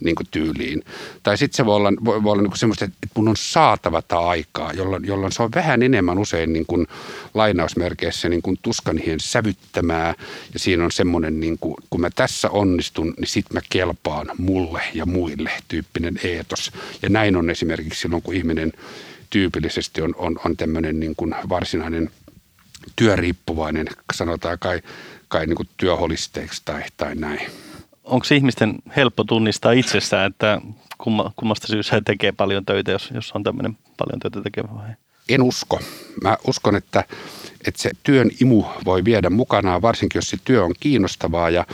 niin 0.00 0.14
kuin 0.14 0.26
tyyliin. 0.30 0.84
Tai 1.22 1.38
sitten 1.38 1.56
se 1.56 1.66
voi 1.66 1.76
olla, 1.76 1.92
voi, 2.04 2.22
voi 2.22 2.32
olla 2.32 2.42
niin 2.42 2.50
kuin 2.50 2.58
semmoista, 2.58 2.84
että 2.84 3.08
mun 3.16 3.28
on 3.28 3.36
saatava 3.36 4.02
tämä 4.02 4.20
aikaa, 4.20 4.72
jolloin, 4.72 5.06
jolloin 5.06 5.32
se 5.32 5.42
on 5.42 5.50
vähän 5.54 5.82
enemmän 5.82 6.18
usein 6.18 6.52
niin 6.52 6.66
kuin 6.66 6.86
lainausmerkeissä 7.34 8.28
niin 8.28 8.42
kuin 8.42 8.58
tuskanhien 8.62 9.20
sävyttämää. 9.20 10.14
Ja 10.52 10.58
siinä 10.58 10.84
on 10.84 10.92
semmoinen, 10.92 11.40
niin 11.40 11.58
kuin, 11.58 11.74
kun 11.90 12.00
mä 12.00 12.10
tässä 12.10 12.50
onnistun, 12.50 13.14
niin 13.18 13.28
sit 13.28 13.46
mä 13.52 13.60
kelpaan 13.70 14.30
mulle 14.38 14.82
ja 14.94 15.06
muille 15.06 15.50
tyyppinen 15.68 16.20
eetos. 16.24 16.72
Ja 17.02 17.08
näin 17.08 17.36
on 17.36 17.50
esimerkiksi 17.50 18.00
silloin, 18.00 18.22
kun 18.22 18.34
ihminen 18.34 18.72
tyypillisesti 19.30 20.02
on, 20.02 20.14
on, 20.18 20.40
on 20.44 20.56
tämmöinen 20.56 21.00
niin 21.00 21.16
kuin 21.16 21.34
varsinainen 21.48 22.10
työriippuvainen, 22.96 23.86
sanotaan 24.12 24.58
kai, 24.58 24.82
kai 25.28 25.46
niin 25.46 25.56
kuin 25.56 25.68
työholisteiksi 25.76 26.62
tai, 26.64 26.82
tai 26.96 27.14
näin 27.14 27.50
onko 28.04 28.26
ihmisten 28.34 28.74
helppo 28.96 29.24
tunnistaa 29.24 29.72
itsessään, 29.72 30.30
että 30.30 30.60
kummasta 31.36 31.66
syystä 31.66 32.00
tekee 32.00 32.32
paljon 32.32 32.64
töitä, 32.64 32.90
jos, 32.90 33.10
jos 33.14 33.32
on 33.32 33.42
tämmöinen 33.42 33.78
paljon 33.96 34.20
töitä 34.20 34.42
tekevä 34.42 34.68
vai? 34.74 34.88
En 35.28 35.42
usko. 35.42 35.80
Mä 36.22 36.36
uskon, 36.46 36.76
että, 36.76 37.04
että 37.66 37.82
se 37.82 37.90
työn 38.02 38.30
imu 38.40 38.64
voi 38.84 39.04
viedä 39.04 39.30
mukanaan, 39.30 39.82
varsinkin 39.82 40.18
jos 40.18 40.30
se 40.30 40.36
työ 40.44 40.64
on 40.64 40.74
kiinnostavaa 40.80 41.50
ja, 41.50 41.66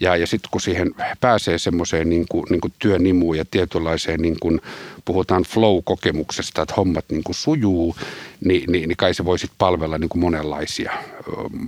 ja, 0.00 0.16
ja 0.16 0.26
sitten 0.26 0.50
kun 0.50 0.60
siihen 0.60 0.94
pääsee 1.20 1.58
semmoiseen 1.58 2.08
niin 2.08 2.26
kuin, 2.28 2.46
niin 2.50 2.60
kuin 2.60 2.72
työn 2.78 3.06
imuun 3.06 3.38
ja 3.38 3.44
tietynlaiseen, 3.44 4.20
niin 4.20 4.36
kuin 4.40 4.60
puhutaan 5.04 5.42
flow-kokemuksesta, 5.42 6.62
että 6.62 6.74
hommat 6.76 7.04
niin 7.08 7.24
kuin 7.24 7.34
sujuu, 7.34 7.96
niin, 8.44 8.72
niin, 8.72 8.88
niin 8.88 8.96
kai 8.96 9.14
se 9.14 9.24
voi 9.24 9.38
sitten 9.38 9.56
palvella 9.58 9.98
niin 9.98 10.08
kuin 10.08 10.20
monenlaisia 10.20 10.92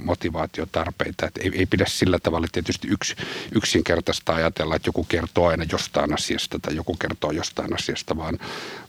motivaatiotarpeita. 0.05 1.27
Et 1.27 1.39
ei, 1.39 1.51
ei 1.55 1.67
pidä 1.67 1.85
sillä 1.89 2.19
tavalla 2.19 2.47
tietysti 2.53 2.89
yks, 2.89 3.17
yksinkertaista 3.55 4.35
ajatella, 4.35 4.77
että 4.77 4.89
joku 4.89 5.05
kertoo 5.05 5.47
aina 5.49 5.65
jostain 5.73 6.15
asiasta 6.15 6.59
tai 6.59 6.77
joku 6.77 6.95
kertoo 6.95 7.31
jostain 7.31 7.75
asiasta, 7.75 8.17
vaan, 8.17 8.39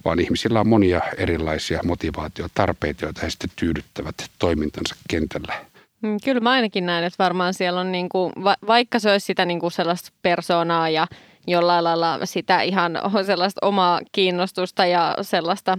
vaan 0.06 0.20
ihmisillä 0.20 0.60
on 0.60 0.68
monia 0.68 1.02
erilaisia 1.18 1.80
motivaatiotarpeita, 1.84 3.06
joita 3.06 3.22
he 3.22 3.30
sitten 3.30 3.50
tyydyttävät 3.56 4.16
toimintansa 4.40 4.96
kentällä. 5.08 5.69
Mm, 6.02 6.18
kyllä 6.26 6.40
mä 6.40 6.52
ainakin 6.52 6.86
näen, 6.86 7.04
että 7.04 7.24
varmaan 7.24 7.54
siellä 7.54 7.80
on 7.80 7.92
niinku, 7.92 8.32
va- 8.44 8.58
vaikka 8.68 9.00
se 9.00 9.12
olisi 9.12 9.26
sitä 9.26 9.46
niinku 9.46 9.70
sellaista 9.70 10.12
persoonaa 10.22 10.90
ja 10.90 11.08
jollain 11.48 11.84
lailla 11.84 12.20
sitä 12.24 12.62
ihan 12.62 13.00
sellaista 13.26 13.66
omaa 13.68 14.02
kiinnostusta 14.12 14.86
ja 14.86 15.18
sellaista 15.22 15.78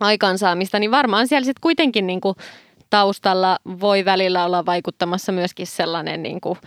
aikansaamista, 0.00 0.78
niin 0.78 0.90
varmaan 0.90 1.28
siellä 1.28 1.44
sitten 1.44 1.60
kuitenkin 1.60 2.06
niinku 2.06 2.36
taustalla 2.90 3.58
voi 3.80 4.04
välillä 4.04 4.44
olla 4.44 4.66
vaikuttamassa 4.66 5.32
myöskin 5.32 5.66
sellainen 5.66 6.22
niinku 6.22 6.58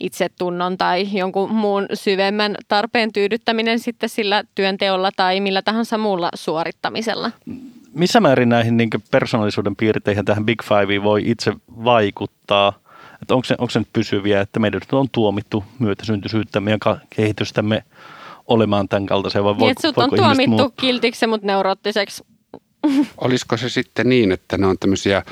itsetunnon 0.00 0.78
tai 0.78 1.08
jonkun 1.12 1.50
muun 1.54 1.86
syvemmän 1.94 2.56
tarpeen 2.68 3.12
tyydyttäminen 3.12 3.78
sitten 3.78 4.08
sillä 4.08 4.44
työnteolla 4.54 5.10
tai 5.16 5.40
millä 5.40 5.62
tahansa 5.62 5.98
muulla 5.98 6.28
suorittamisella 6.34 7.30
missä 7.94 8.20
määrin 8.20 8.48
näihin 8.48 8.76
niin 8.76 8.90
persoonallisuuden 9.10 9.76
piirteihin 9.76 10.24
tähän 10.24 10.46
Big 10.46 10.62
Fiveen 10.62 11.02
voi 11.02 11.22
itse 11.24 11.52
vaikuttaa? 11.84 12.72
Että 13.22 13.34
onko, 13.34 13.44
se, 13.44 13.54
onko 13.58 13.70
se 13.70 13.78
nyt 13.78 13.88
pysyviä, 13.92 14.40
että 14.40 14.60
meidän 14.60 14.80
on 14.92 15.08
tuomittu 15.12 15.64
myötäsyntyisyyttämme 15.78 16.70
ja 16.70 16.78
kehitystämme 17.10 17.84
olemaan 18.46 18.88
tämän 18.88 19.06
kaltaisia? 19.06 19.44
Vai 19.44 19.54
niin, 19.54 19.70
että 19.70 19.88
sut 19.88 19.98
on 19.98 20.10
tuomittu 20.16 20.50
muuttua? 20.50 20.72
kiltiksi, 20.76 21.26
mutta 21.26 21.46
neuroottiseksi. 21.46 22.24
Olisiko 23.18 23.56
se 23.56 23.68
sitten 23.68 24.08
niin, 24.08 24.32
että 24.32 24.58
ne 24.58 24.66
on 24.66 24.78
tämmöisiä 24.78 25.22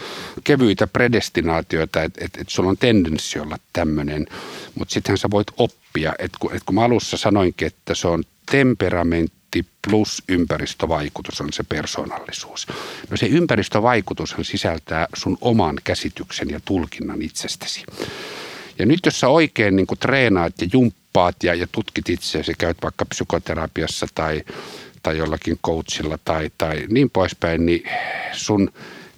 kevyitä 0.45 0.87
predestinaatioita, 0.87 2.03
että, 2.03 2.25
että, 2.25 2.41
että 2.41 2.55
sulla 2.55 2.71
on 2.71 2.77
tendenssi 2.79 3.39
olla 3.39 3.57
tämmöinen, 3.73 4.27
mutta 4.75 4.93
sittenhän 4.93 5.19
sä 5.19 5.31
voit 5.31 5.47
oppia. 5.57 6.13
Että 6.19 6.39
kun, 6.41 6.51
että 6.53 6.67
kun 6.67 6.75
mä 6.75 6.85
alussa 6.85 7.17
sanoinkin, 7.17 7.67
että 7.67 7.95
se 7.95 8.09
on 8.09 8.25
temperamentti, 8.51 9.67
plus 9.89 10.23
ympäristövaikutus 10.29 11.41
on 11.41 11.53
se 11.53 11.63
persoonallisuus. 11.63 12.67
No 13.11 13.17
se 13.17 13.27
ympäristövaikutushan 13.27 14.45
sisältää 14.45 15.07
sun 15.15 15.39
oman 15.41 15.77
käsityksen 15.85 16.51
ja 16.51 16.61
tulkinnan 16.65 17.23
itsestäsi. 17.23 17.85
Ja 18.79 18.87
nyt 18.87 19.01
jos 19.05 19.21
sä 19.21 19.29
oikein 19.29 19.77
niin 19.77 19.87
treenaat 20.01 20.55
ja 20.61 20.69
jumppaat 20.73 21.37
ja, 21.43 21.55
ja 21.55 21.67
tutkit 21.73 22.09
itseäsi, 22.09 22.53
käyt 22.59 22.77
vaikka 22.83 23.05
psykoterapiassa 23.05 24.07
tai, 24.15 24.43
tai 25.03 25.19
jollakin 25.19 25.59
coachilla 25.67 26.19
tai, 26.25 26.51
tai 26.59 26.87
niin 26.89 27.11
poispäin, 27.11 27.67
niin 27.67 27.85
sun 28.33 28.73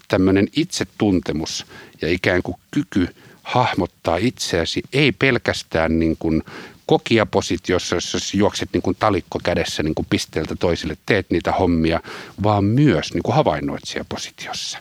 tämmöinen 0.09 0.49
itsetuntemus 0.57 1.67
ja 2.03 2.09
ikään 2.09 2.43
kuin 2.43 2.57
kyky 2.71 3.09
hahmottaa 3.43 4.17
itseäsi 4.17 4.83
ei 4.93 5.13
pelkästään 5.13 5.99
niin 5.99 6.17
kuin 6.19 6.43
kokiapositiossa, 6.93 7.97
jossa 7.97 8.19
juokset 8.35 8.69
niin 8.73 8.83
kuin 8.83 8.97
talikko 9.01 9.41
kädessä 9.45 9.83
niin 9.83 9.95
kuin 9.95 10.07
pisteeltä 10.11 10.57
toisille, 10.57 10.97
teet 11.07 11.31
niitä 11.31 11.53
hommia, 11.53 12.01
vaan 12.43 12.65
myös 12.65 13.15
niin 13.15 13.23
kuin 13.23 13.35
havainnoitsijapositiossa. 13.35 14.79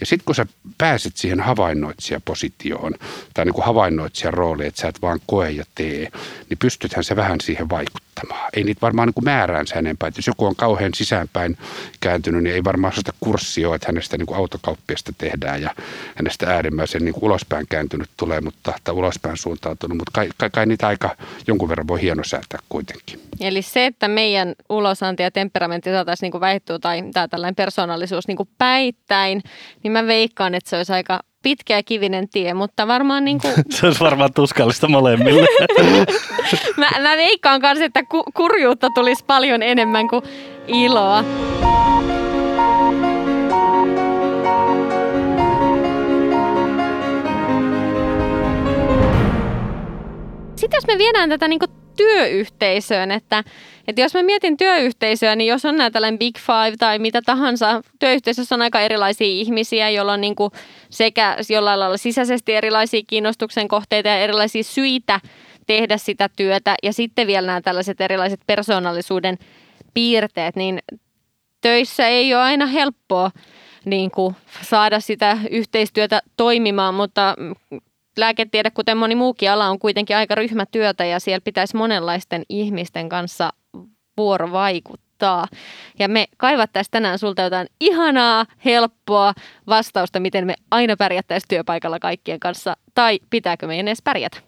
Ja 0.00 0.06
sitten 0.06 0.24
kun 0.24 0.34
sä 0.34 0.46
pääset 0.78 1.16
siihen 1.16 1.40
havainnoitsijapositioon 1.40 2.92
tai 3.34 3.44
niin 3.44 3.54
kuin 3.54 3.64
havainnoitsijan 3.64 4.34
rooliin, 4.34 4.68
että 4.68 4.80
sä 4.80 4.88
et 4.88 5.02
vaan 5.02 5.20
koe 5.26 5.50
ja 5.50 5.64
tee, 5.74 6.08
niin 6.50 6.58
pystythän 6.58 7.04
se 7.04 7.16
vähän 7.16 7.40
siihen 7.40 7.70
vaikuttamaan. 7.70 8.13
Ei 8.56 8.64
niitä 8.64 8.80
varmaan 8.80 9.08
niin 9.08 9.14
kuin 9.14 9.24
määräänsä 9.24 9.74
enempää. 9.74 10.06
Että 10.06 10.18
jos 10.18 10.26
joku 10.26 10.46
on 10.46 10.56
kauhean 10.56 10.94
sisäänpäin 10.94 11.58
kääntynyt, 12.00 12.42
niin 12.42 12.54
ei 12.54 12.64
varmaan 12.64 12.92
sitä 12.96 13.12
kurssia 13.20 13.74
että 13.74 13.86
hänestä 13.88 14.18
niin 14.18 14.26
kuin 14.26 14.38
autokauppiasta 14.38 15.12
tehdään 15.18 15.62
ja 15.62 15.70
hänestä 16.14 16.46
äärimmäisen 16.46 17.04
niin 17.04 17.14
kuin 17.14 17.24
ulospäin 17.24 17.66
kääntynyt 17.70 18.10
tulee, 18.16 18.40
mutta, 18.40 18.72
tai 18.84 18.94
ulospäin 18.94 19.36
suuntautunut, 19.36 19.98
mutta 19.98 20.10
kai, 20.14 20.28
kai, 20.36 20.50
kai 20.50 20.66
niitä 20.66 20.86
aika 20.86 21.16
jonkun 21.46 21.68
verran 21.68 21.88
voi 21.88 22.02
hienosäätää 22.02 22.58
kuitenkin. 22.68 23.20
Eli 23.40 23.62
se, 23.62 23.86
että 23.86 24.08
meidän 24.08 24.54
ulosanti 24.68 25.22
ja 25.22 25.30
temperamentti 25.30 25.90
saataisiin 25.90 26.30
niin 26.32 26.40
väittyä 26.40 26.78
tai 26.78 27.02
tämä 27.12 27.28
tällainen 27.28 27.54
persoonallisuus 27.54 28.28
niin 28.28 28.36
kuin 28.36 28.48
päittäin, 28.58 29.42
niin 29.82 29.92
mä 29.92 30.06
veikkaan, 30.06 30.54
että 30.54 30.70
se 30.70 30.76
olisi 30.76 30.92
aika 30.92 31.20
pitkä 31.44 31.76
ja 31.76 31.82
kivinen 31.82 32.28
tie, 32.28 32.54
mutta 32.54 32.86
varmaan 32.86 33.24
niin 33.24 33.40
kuin... 33.40 33.54
se 33.74 33.86
olisi 33.86 34.00
varmaan 34.00 34.32
tuskallista 34.34 34.88
molemmille. 34.88 35.46
mä, 36.76 36.90
mä 37.02 37.16
veikkaan 37.16 37.60
kanssa, 37.60 37.84
että 37.84 38.02
ku, 38.02 38.24
kurjuutta 38.34 38.90
tulisi 38.94 39.24
paljon 39.24 39.62
enemmän 39.62 40.08
kuin 40.08 40.22
iloa. 40.66 41.24
Sitten 50.56 50.76
jos 50.76 50.86
me 50.86 50.98
viedään 50.98 51.28
tätä 51.28 51.48
niin 51.48 51.60
työyhteisöön, 51.96 53.10
että, 53.10 53.44
että 53.88 54.00
jos 54.00 54.14
mä 54.14 54.22
mietin 54.22 54.56
työyhteisöä, 54.56 55.36
niin 55.36 55.48
jos 55.48 55.64
on 55.64 55.76
näitä 55.76 55.92
tällainen 55.92 56.18
Big 56.18 56.38
Five 56.38 56.76
tai 56.78 56.98
mitä 56.98 57.22
tahansa, 57.26 57.80
työyhteisössä 57.98 58.54
on 58.54 58.62
aika 58.62 58.80
erilaisia 58.80 59.26
ihmisiä, 59.26 59.90
joilla 59.90 60.12
on 60.12 60.20
niin 60.20 60.34
kuin 60.34 60.50
sekä 60.90 61.36
jollain 61.48 61.80
lailla 61.80 61.96
sisäisesti 61.96 62.54
erilaisia 62.54 63.02
kiinnostuksen 63.06 63.68
kohteita 63.68 64.08
ja 64.08 64.18
erilaisia 64.18 64.64
syitä 64.64 65.20
tehdä 65.66 65.96
sitä 65.96 66.28
työtä 66.36 66.74
ja 66.82 66.92
sitten 66.92 67.26
vielä 67.26 67.46
nämä 67.46 67.60
tällaiset 67.60 68.00
erilaiset 68.00 68.40
persoonallisuuden 68.46 69.38
piirteet, 69.94 70.56
niin 70.56 70.78
töissä 71.60 72.08
ei 72.08 72.34
ole 72.34 72.42
aina 72.42 72.66
helppoa 72.66 73.30
niin 73.84 74.10
kuin 74.10 74.34
saada 74.62 75.00
sitä 75.00 75.38
yhteistyötä 75.50 76.22
toimimaan, 76.36 76.94
mutta 76.94 77.34
lääketiede, 78.18 78.70
kuten 78.70 78.96
moni 78.96 79.14
muukin 79.14 79.50
ala, 79.50 79.68
on 79.68 79.78
kuitenkin 79.78 80.16
aika 80.16 80.34
ryhmätyötä 80.34 81.04
ja 81.04 81.20
siellä 81.20 81.44
pitäisi 81.44 81.76
monenlaisten 81.76 82.42
ihmisten 82.48 83.08
kanssa 83.08 83.52
vuorovaikuttaa. 84.16 85.46
Ja 85.98 86.08
me 86.08 86.26
kaivattaisiin 86.36 86.90
tänään 86.90 87.18
sulta 87.18 87.42
jotain 87.42 87.66
ihanaa, 87.80 88.46
helppoa 88.64 89.34
vastausta, 89.66 90.20
miten 90.20 90.46
me 90.46 90.54
aina 90.70 90.96
pärjättäisiin 90.96 91.48
työpaikalla 91.48 91.98
kaikkien 91.98 92.40
kanssa, 92.40 92.76
tai 92.94 93.20
pitääkö 93.30 93.66
meidän 93.66 93.88
edes 93.88 94.02
pärjätä? 94.02 94.38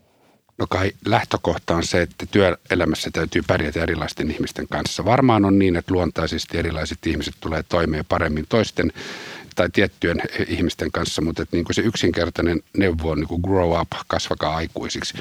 No 0.59 0.67
kai 0.69 0.93
lähtökohta 1.07 1.75
on 1.75 1.85
se, 1.85 2.03
että 2.03 2.27
työelämässä 2.31 3.11
täytyy 3.13 3.43
pärjätä 3.47 3.83
erilaisten 3.83 4.31
ihmisten 4.31 4.67
kanssa. 4.71 5.05
Varmaan 5.05 5.45
on 5.45 5.59
niin, 5.59 5.77
että 5.77 5.95
luontaisesti 5.95 6.59
erilaiset 6.59 7.07
ihmiset 7.07 7.35
tulee 7.41 7.63
toimeen 7.69 8.05
paremmin 8.05 8.47
toisten 8.49 8.93
tai 9.57 9.69
tiettyjen 9.73 10.23
ihmisten 10.49 10.93
kanssa, 10.93 11.23
mutta 11.23 11.43
että 11.43 11.57
niin 11.57 11.65
kuin 11.65 11.75
se 11.75 11.83
yksinkertainen 11.83 12.63
neuvo 12.77 13.11
on 13.11 13.19
niin 13.19 13.29
kuin 13.29 13.41
grow 13.41 13.81
up, 13.81 13.89
kasvakaa 14.07 14.57
aikuisiksi. 14.57 15.15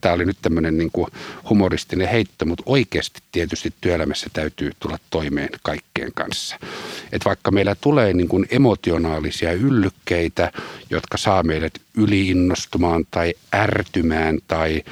Tämä 0.00 0.14
oli 0.14 0.24
nyt 0.24 0.38
tämmöinen 0.42 0.78
niin 0.78 0.90
kuin 0.92 1.06
humoristinen 1.50 2.08
heitto, 2.08 2.44
mutta 2.46 2.62
oikeasti 2.66 3.20
tietysti 3.32 3.72
työelämässä 3.80 4.26
täytyy 4.32 4.72
tulla 4.80 4.98
toimeen 5.10 5.48
kaikkeen 5.62 6.12
kanssa. 6.14 6.56
Että 7.12 7.24
vaikka 7.24 7.50
meillä 7.50 7.76
tulee 7.80 8.12
niin 8.12 8.28
kuin 8.28 8.46
emotionaalisia 8.50 9.52
yllykkeitä, 9.52 10.52
jotka 10.90 11.18
saa 11.18 11.42
meidät 11.42 11.72
yliinnostumaan 11.96 13.04
tai 13.10 13.34
ärtymään 13.54 14.38
tai 14.48 14.82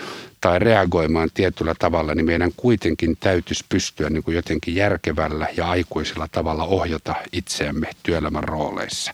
tai 0.40 0.58
reagoimaan 0.58 1.28
tietyllä 1.34 1.74
tavalla, 1.78 2.14
niin 2.14 2.26
meidän 2.26 2.50
kuitenkin 2.56 3.16
täytyisi 3.20 3.64
pystyä 3.68 4.10
niin 4.10 4.22
kuin 4.22 4.34
jotenkin 4.34 4.74
järkevällä 4.74 5.46
ja 5.56 5.70
aikuisella 5.70 6.28
tavalla 6.32 6.64
ohjata 6.64 7.14
itseämme 7.32 7.90
työelämän 8.02 8.44
rooleissa. 8.44 9.12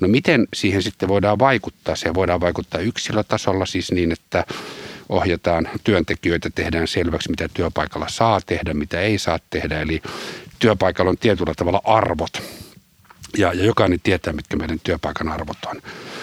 No 0.00 0.08
miten 0.08 0.48
siihen 0.54 0.82
sitten 0.82 1.08
voidaan 1.08 1.38
vaikuttaa? 1.38 1.96
Se 1.96 2.14
voidaan 2.14 2.40
vaikuttaa 2.40 2.80
yksilötasolla 2.80 3.66
siis 3.66 3.92
niin, 3.92 4.12
että 4.12 4.44
ohjataan 5.08 5.68
työntekijöitä, 5.84 6.50
tehdään 6.54 6.88
selväksi, 6.88 7.30
mitä 7.30 7.48
työpaikalla 7.54 8.06
saa 8.08 8.40
tehdä, 8.46 8.74
mitä 8.74 9.00
ei 9.00 9.18
saa 9.18 9.38
tehdä. 9.50 9.80
Eli 9.80 10.02
työpaikalla 10.58 11.10
on 11.10 11.18
tietyllä 11.18 11.52
tavalla 11.56 11.80
arvot 11.84 12.42
ja, 13.36 13.52
ja 13.52 13.64
jokainen 13.64 14.00
tietää, 14.02 14.32
mitkä 14.32 14.56
meidän 14.56 14.80
työpaikan 14.84 15.28
arvot 15.28 15.56
on. 15.66 15.82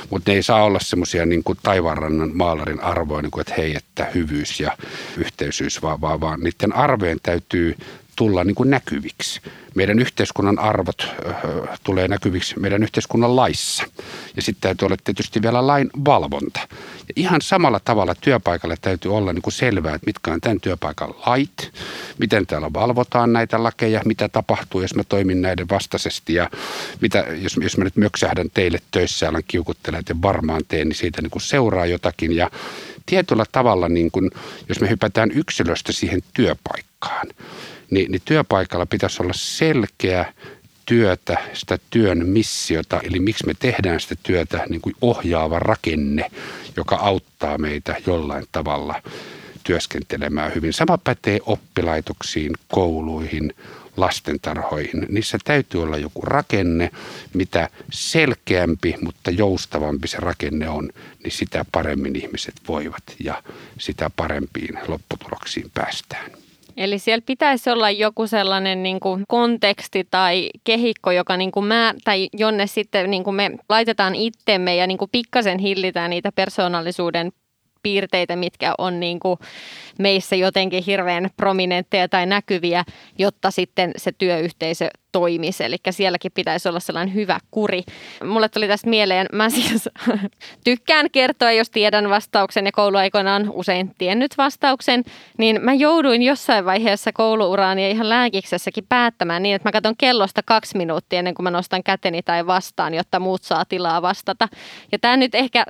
Mutta 0.10 0.32
ne 0.32 0.36
ei 0.36 0.44
saa 0.44 0.64
olla 0.64 0.80
semmoisia 0.80 1.26
niin 1.26 1.44
kuin 1.44 1.58
taivaanrannan 1.64 2.32
maalarin 2.34 2.82
arvoja, 2.84 3.22
niin 3.22 3.32
kuin, 3.32 3.42
että 3.42 3.54
hei, 3.58 3.76
että 3.76 4.08
hyvyys 4.16 4.60
ja 4.60 4.78
yhteisyys, 5.18 5.82
vaan, 5.82 6.02
vaan, 6.02 6.22
vaan 6.22 6.40
niiden 6.40 6.76
arvojen 6.76 7.20
täytyy 7.24 7.76
tulla 8.16 8.44
niin 8.44 8.56
kuin 8.56 8.70
näkyviksi. 8.70 9.42
Meidän 9.76 10.00
yhteiskunnan 10.00 10.60
arvot 10.60 11.02
äh, 11.02 11.80
tulee 11.84 12.08
näkyviksi 12.08 12.60
meidän 12.60 12.84
yhteiskunnan 12.84 13.36
laissa. 13.36 13.84
Ja 14.36 14.42
sitten 14.42 14.62
täytyy 14.62 14.86
olla 14.86 14.98
tietysti 15.04 15.42
vielä 15.42 15.68
lain 15.68 15.90
valvonta. 16.06 16.60
Ja 17.08 17.14
ihan 17.16 17.42
samalla 17.42 17.80
tavalla 17.80 18.16
työpaikalle 18.22 18.76
täytyy 18.82 19.16
olla 19.16 19.34
niin 19.34 19.42
kuin 19.42 19.54
selvää, 19.54 19.96
että 19.96 20.06
mitkä 20.06 20.34
on 20.34 20.42
tämän 20.42 20.62
työpaikan 20.62 21.14
lait, 21.26 21.72
miten 22.18 22.48
täällä 22.48 22.74
valvotaan 22.74 23.34
näitä 23.34 23.64
lakeja, 23.64 24.02
mitä 24.06 24.30
tapahtuu, 24.30 24.82
jos 24.82 24.96
mä 24.96 25.04
toimin 25.04 25.42
näiden 25.42 25.70
vastaisesti 25.70 26.34
ja 26.34 26.50
mitä, 27.02 27.26
jos, 27.42 27.58
jos 27.62 27.78
mä 27.78 27.84
nyt 27.84 27.96
möksähdän 27.96 28.50
teille 28.54 28.80
töissä 28.92 29.26
ja 29.26 29.30
alan 29.30 29.44
kiukuttelemaan, 29.48 30.00
että 30.00 30.16
varmaan 30.22 30.62
teen, 30.68 30.88
niin 30.88 30.98
siitä 30.98 31.22
niin 31.22 31.32
kuin 31.32 31.42
seuraa 31.42 31.86
jotakin. 31.86 32.36
Ja 32.36 32.52
tietyllä 33.06 33.46
tavalla, 33.52 33.90
niin 33.90 34.12
kuin, 34.12 34.32
jos 34.70 34.80
me 34.80 34.90
hypätään 34.90 35.32
yksilöstä 35.32 35.92
siihen 35.92 36.22
työpaikkaan, 36.34 36.91
niin, 37.90 38.12
niin 38.12 38.22
työpaikalla 38.26 38.86
pitäisi 38.86 39.24
olla 39.24 39.34
selkeä 39.36 40.34
työtä, 40.86 41.38
sitä 41.54 41.78
työn 41.90 42.28
missiota, 42.28 43.00
eli 43.04 43.20
miksi 43.20 43.46
me 43.46 43.54
tehdään 43.60 44.00
sitä 44.00 44.16
työtä 44.24 44.66
niin 44.70 44.82
kuin 44.82 44.96
ohjaava 45.02 45.60
rakenne, 45.60 46.32
joka 46.78 46.96
auttaa 46.96 47.58
meitä 47.58 47.96
jollain 48.06 48.46
tavalla 48.52 49.02
työskentelemään 49.64 50.56
hyvin. 50.56 50.74
Sama 50.74 50.98
pätee 50.98 51.40
oppilaitoksiin, 51.46 52.54
kouluihin, 52.68 53.54
lastentarhoihin. 53.98 55.06
Niissä 55.10 55.38
täytyy 55.44 55.84
olla 55.84 55.98
joku 55.98 56.22
rakenne, 56.22 56.92
mitä 57.34 57.70
selkeämpi, 57.92 58.96
mutta 59.02 59.32
joustavampi 59.32 60.08
se 60.08 60.18
rakenne 60.18 60.70
on, 60.70 60.90
niin 61.24 61.32
sitä 61.32 61.66
paremmin 61.72 62.16
ihmiset 62.16 62.56
voivat 62.68 63.04
ja 63.24 63.44
sitä 63.80 64.10
parempiin 64.16 64.80
lopputuloksiin 64.88 65.72
päästään. 65.74 66.32
Eli 66.78 67.00
siellä 67.00 67.24
pitäisi 67.26 67.70
olla 67.70 67.90
joku 67.90 68.28
sellainen 68.28 68.84
niin 68.84 69.00
kuin 69.00 69.24
konteksti 69.28 70.08
tai 70.12 70.50
kehikko, 70.64 71.12
joka 71.12 71.38
niin 71.38 71.52
kuin 71.52 71.66
mä, 71.66 71.94
tai 72.04 72.30
jonne 72.34 72.68
sitten 72.68 73.12
niin 73.12 73.24
kuin 73.24 73.36
me 73.36 73.52
laitetaan 73.70 74.16
itsemme 74.16 74.76
ja 74.76 74.88
niin 74.88 74.98
kuin 74.98 75.12
pikkasen 75.12 75.60
hillitään 75.60 76.10
niitä 76.10 76.32
persoonallisuuden 76.36 77.32
piirteitä, 77.84 78.36
mitkä 78.36 78.74
on 78.78 79.00
niin 79.00 79.20
kuin 79.20 79.40
meissä 80.00 80.36
jotenkin 80.36 80.84
hirveän 80.84 81.30
prominentteja 81.38 82.10
tai 82.10 82.26
näkyviä, 82.26 82.84
jotta 83.18 83.52
sitten 83.52 83.92
se 83.98 84.12
työyhteisö 84.12 84.90
toimisi. 85.12 85.64
Eli 85.64 85.78
sielläkin 85.90 86.32
pitäisi 86.32 86.70
olla 86.70 86.80
sellainen 86.80 87.16
hyvä 87.16 87.40
kuri. 87.52 87.84
Mulle 88.26 88.50
tuli 88.50 88.68
tästä 88.68 88.90
mieleen, 88.90 89.28
mä 89.34 89.50
siis 89.50 89.90
tykkään 90.64 91.08
kertoa, 91.12 91.52
jos 91.52 91.70
tiedän 91.70 92.10
vastauksen 92.10 92.66
ja 92.66 92.72
kouluaikoina 92.72 93.36
on 93.36 93.50
usein 93.54 93.92
tiennyt 93.98 94.38
vastauksen, 94.38 95.04
niin 95.38 95.60
mä 95.62 95.74
jouduin 95.74 96.22
jossain 96.22 96.66
vaiheessa 96.66 97.12
kouluuraani 97.14 97.84
ja 97.84 97.90
ihan 97.90 98.10
lääkiksessäkin 98.10 98.86
päättämään 98.90 99.44
niin, 99.44 99.56
että 99.56 99.68
mä 99.68 99.72
katson 99.72 99.98
kellosta 99.98 100.42
kaksi 100.46 100.78
minuuttia 100.78 101.20
ennen 101.20 101.34
kuin 101.34 101.44
mä 101.44 101.52
nostan 101.52 101.84
käteni 101.84 102.22
tai 102.24 102.48
vastaan, 102.48 102.94
jotta 102.94 103.20
muut 103.20 103.44
saa 103.44 103.66
tilaa 103.66 104.02
vastata. 104.02 104.48
Ja 104.92 105.00
tämä 105.00 105.18
nyt 105.18 105.36
ehkä 105.36 105.66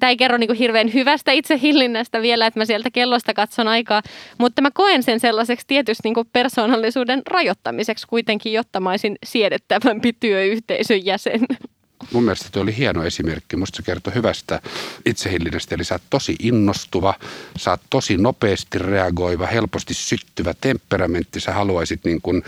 tämä 0.00 0.10
ei 0.10 0.16
kerro 0.16 0.38
niin 0.38 0.54
hirveän 0.54 0.94
hyvästä 0.94 1.32
itsehillinnästä 1.32 2.22
vielä, 2.22 2.46
että 2.46 2.60
mä 2.60 2.64
sieltä 2.64 2.90
kellosta 2.90 3.34
katson 3.34 3.68
aikaa, 3.68 4.02
mutta 4.38 4.62
mä 4.62 4.70
koen 4.74 5.02
sen 5.02 5.20
sellaiseksi 5.20 5.66
tietysti 5.66 6.02
niin 6.04 6.26
persoonallisuuden 6.32 7.22
rajoittamiseksi 7.26 8.06
kuitenkin, 8.06 8.52
jotta 8.52 8.80
mä 8.80 8.90
olisin 8.90 9.16
siedettävämpi 9.26 10.12
työyhteisön 10.12 11.04
jäsen. 11.06 11.40
Mun 12.12 12.24
mielestä 12.24 12.48
tuo 12.52 12.62
oli 12.62 12.76
hieno 12.76 13.04
esimerkki. 13.04 13.56
Musta 13.56 13.76
se 13.76 13.82
kertoi 13.82 14.14
hyvästä 14.14 14.60
itsehillinnästä. 15.06 15.74
Eli 15.74 15.84
sä 15.84 15.94
oot 15.94 16.02
tosi 16.10 16.36
innostuva, 16.42 17.14
sä 17.58 17.70
oot 17.70 17.80
tosi 17.90 18.16
nopeasti 18.16 18.78
reagoiva, 18.78 19.46
helposti 19.46 19.94
syttyvä 19.94 20.54
temperamentti. 20.60 21.40
Sä 21.40 21.52
haluaisit 21.52 22.04
niin 22.04 22.20
kuin 22.22 22.42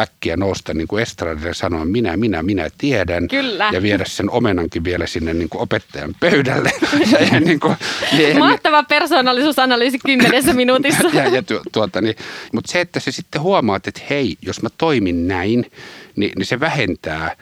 äkkiä 0.00 0.36
nousta 0.36 0.74
niin 0.74 0.88
kuin 0.88 1.02
estradille 1.02 1.48
ja 1.48 1.54
sanoa 1.54 1.84
minä, 1.84 2.16
minä, 2.16 2.42
minä 2.42 2.68
tiedän. 2.78 3.28
Kyllä. 3.28 3.70
Ja 3.72 3.82
viedä 3.82 4.04
sen 4.06 4.30
omenankin 4.30 4.84
vielä 4.84 5.06
sinne 5.06 5.34
niin 5.34 5.48
kuin 5.48 5.62
opettajan 5.62 6.14
pöydälle. 6.20 6.72
ja, 7.32 7.40
niin 7.40 7.60
kuin, 7.60 7.76
niin, 8.12 8.38
Mahtava 8.38 8.82
persoonallisuusanalyysi 8.82 9.98
kymmenessä 9.98 10.52
minuutissa. 10.52 11.08
ja, 11.18 11.28
ja 11.28 11.42
tu, 11.42 11.60
tuota, 11.72 12.00
niin, 12.00 12.16
mutta 12.52 12.72
se, 12.72 12.80
että 12.80 13.00
sä 13.00 13.12
sitten 13.12 13.40
huomaat, 13.40 13.86
että 13.86 14.00
hei, 14.10 14.36
jos 14.42 14.62
mä 14.62 14.68
toimin 14.78 15.28
näin, 15.28 15.70
niin, 16.16 16.32
niin 16.36 16.46
se 16.46 16.60
vähentää 16.60 17.36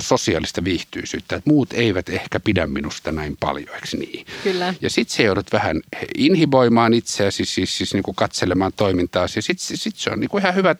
sosiaalista 0.00 0.64
viihtyisyyttä, 0.64 1.36
että 1.36 1.50
muut 1.50 1.72
eivät 1.72 2.08
ehkä 2.08 2.40
pidä 2.40 2.66
minusta 2.66 3.12
näin 3.12 3.36
paljon, 3.40 3.74
eikö 3.74 3.86
niin? 3.96 4.26
Kyllä. 4.44 4.74
Ja 4.80 4.90
sitten 4.90 5.16
se 5.16 5.22
joudut 5.22 5.52
vähän 5.52 5.80
inhiboimaan 6.18 6.94
itseäsi, 6.94 7.36
siis, 7.36 7.54
siis, 7.54 7.78
siis 7.78 7.94
niin 7.94 8.02
kuin 8.02 8.14
katselemaan 8.14 8.72
toimintaa. 8.76 9.22
Ja 9.22 9.42
sitten 9.42 9.78
sit 9.78 9.96
se 9.96 10.10
on 10.10 10.20
niin 10.20 10.30
kuin 10.30 10.42
ihan 10.42 10.54
hyvä 10.54 10.74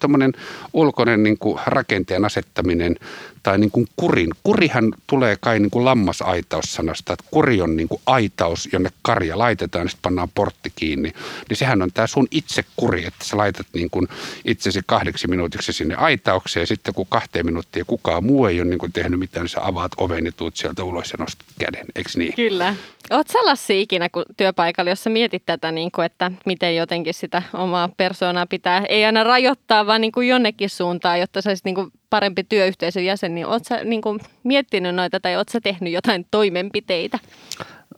ulkoinen 0.72 1.22
niin 1.22 1.38
kuin 1.38 1.58
rakenteen 1.66 2.24
asettaminen 2.24 2.96
tai 3.46 3.58
niin 3.58 3.70
kuin 3.70 3.86
kurin. 3.96 4.30
Kurihan 4.42 4.92
tulee 5.06 5.36
kai 5.40 5.58
niin 5.58 5.70
kuin 5.70 5.84
lammasaitaussanasta, 5.84 7.12
että 7.12 7.24
kuri 7.30 7.60
on 7.60 7.76
niin 7.76 7.88
kuin 7.88 8.00
aitaus, 8.06 8.68
jonne 8.72 8.90
karja 9.02 9.38
laitetaan 9.38 9.84
ja 9.84 9.88
sitten 9.88 10.02
pannaan 10.02 10.28
portti 10.34 10.72
kiinni. 10.76 11.12
Niin 11.48 11.56
sehän 11.56 11.82
on 11.82 11.92
tämä 11.94 12.06
sun 12.06 12.28
itse 12.30 12.64
kuri, 12.76 13.04
että 13.06 13.24
sä 13.24 13.36
laitat 13.36 13.66
niin 13.72 13.90
kuin 13.90 14.08
itsesi 14.44 14.80
kahdeksi 14.86 15.28
minuutiksi 15.28 15.72
sinne 15.72 15.94
aitaukseen 15.94 16.62
ja 16.62 16.66
sitten 16.66 16.94
kun 16.94 17.06
kahteen 17.08 17.46
minuuttia 17.46 17.84
kukaan 17.84 18.24
muu 18.24 18.46
ei 18.46 18.60
ole 18.60 18.68
niin 18.68 18.78
kuin 18.78 18.92
tehnyt 18.92 19.18
mitään, 19.20 19.44
niin 19.44 19.50
sä 19.50 19.66
avaat 19.66 19.92
oven 19.98 20.26
ja 20.26 20.32
tuut 20.32 20.56
sieltä 20.56 20.84
ulos 20.84 21.10
ja 21.10 21.16
nostat 21.18 21.46
käden, 21.58 21.86
eikö 21.94 22.10
niin? 22.16 22.34
Kyllä. 22.34 22.74
Oot 23.10 23.28
sä 23.28 23.38
Lassi 23.44 23.80
ikinä 23.80 24.08
kun 24.08 24.24
työpaikalla, 24.36 24.90
jossa 24.90 25.10
mietit 25.10 25.42
tätä, 25.46 25.72
niin 25.72 25.90
kuin, 25.92 26.06
että 26.06 26.32
miten 26.46 26.76
jotenkin 26.76 27.14
sitä 27.14 27.42
omaa 27.52 27.88
persoonaa 27.96 28.46
pitää, 28.46 28.84
ei 28.88 29.04
aina 29.04 29.24
rajoittaa, 29.24 29.86
vaan 29.86 30.00
niin 30.00 30.12
kuin 30.12 30.28
jonnekin 30.28 30.70
suuntaan, 30.70 31.20
jotta 31.20 31.42
sä 31.42 31.50
niin 31.64 31.74
kuin 31.74 31.92
parempi 32.10 32.44
työyhteisön 32.44 33.04
jäsen, 33.04 33.34
niin 33.34 33.46
sä 33.68 33.84
niin 33.84 34.00
kuin 34.00 34.20
miettinyt 34.44 34.94
noita 34.94 35.20
tai 35.20 35.32
sä 35.52 35.60
tehnyt 35.60 35.92
jotain 35.92 36.26
toimenpiteitä? 36.30 37.18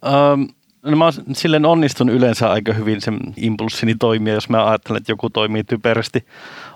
Um, 0.07 0.49
no 0.83 0.97
mä 0.97 1.13
silleen 1.33 1.67
onnistun 1.67 2.09
yleensä 2.09 2.51
aika 2.51 2.73
hyvin 2.73 3.01
sen 3.01 3.19
impulssini 3.37 3.95
toimia, 3.95 4.35
jos 4.35 4.49
mä 4.49 4.67
ajattelen, 4.67 4.97
että 5.01 5.13
joku 5.13 5.31
toimii 5.31 5.65
typerästi. 5.65 6.27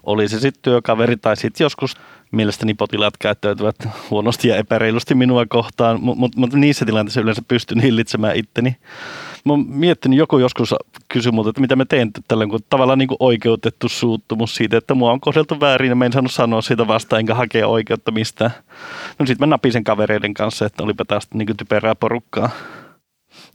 Oli 0.03 0.29
se 0.29 0.41
sitten 0.41 0.63
työkaveri 0.63 1.17
tai 1.17 1.37
sitten 1.37 1.65
joskus 1.65 1.97
mielestäni 2.31 2.75
potilaat 2.75 3.17
käyttäytyvät 3.17 3.77
huonosti 4.11 4.49
ja 4.49 4.57
epäreilusti 4.57 5.15
minua 5.15 5.47
kohtaan, 5.47 6.01
mutta 6.03 6.21
mut, 6.21 6.37
mut 6.37 6.53
niissä 6.53 6.85
tilanteissa 6.85 7.21
yleensä 7.21 7.43
pystyn 7.49 7.81
hillitsemään 7.81 8.37
itteni. 8.37 8.77
Mä 9.45 9.53
oon 9.53 9.67
miettinyt, 9.69 10.19
joku 10.19 10.39
joskus 10.39 10.75
kysyi 11.09 11.33
multa, 11.33 11.51
että 11.51 11.61
mitä 11.61 11.77
mä 11.77 11.85
teen 11.85 12.11
tällä, 12.29 12.47
kun 12.47 12.61
tavallaan 12.71 12.99
niin 12.99 13.09
kuin 13.09 13.17
oikeutettu 13.21 13.89
suuttumus 13.89 14.55
siitä, 14.55 14.77
että 14.77 14.95
mua 14.95 15.13
on 15.13 15.21
kohdeltu 15.21 15.61
väärin 15.61 15.89
ja 15.89 15.95
mä 15.95 16.05
en 16.05 16.13
saanut 16.13 16.33
sanoa 16.33 16.63
siitä 16.63 16.87
vastaan 16.87 17.21
enkä 17.21 17.35
hakea 17.35 17.69
oikeutta 17.69 18.11
mistään. 18.11 18.51
No 19.19 19.27
sit 19.27 19.39
mä 19.39 19.47
napisen 19.47 19.85
kavereiden 19.85 20.35
kanssa, 20.35 20.67
että 20.67 20.83
olipa 20.83 21.05
taas 21.05 21.29
niin 21.35 21.47
kuin 21.47 21.57
typerää 21.57 21.95
porukkaa. 21.95 22.51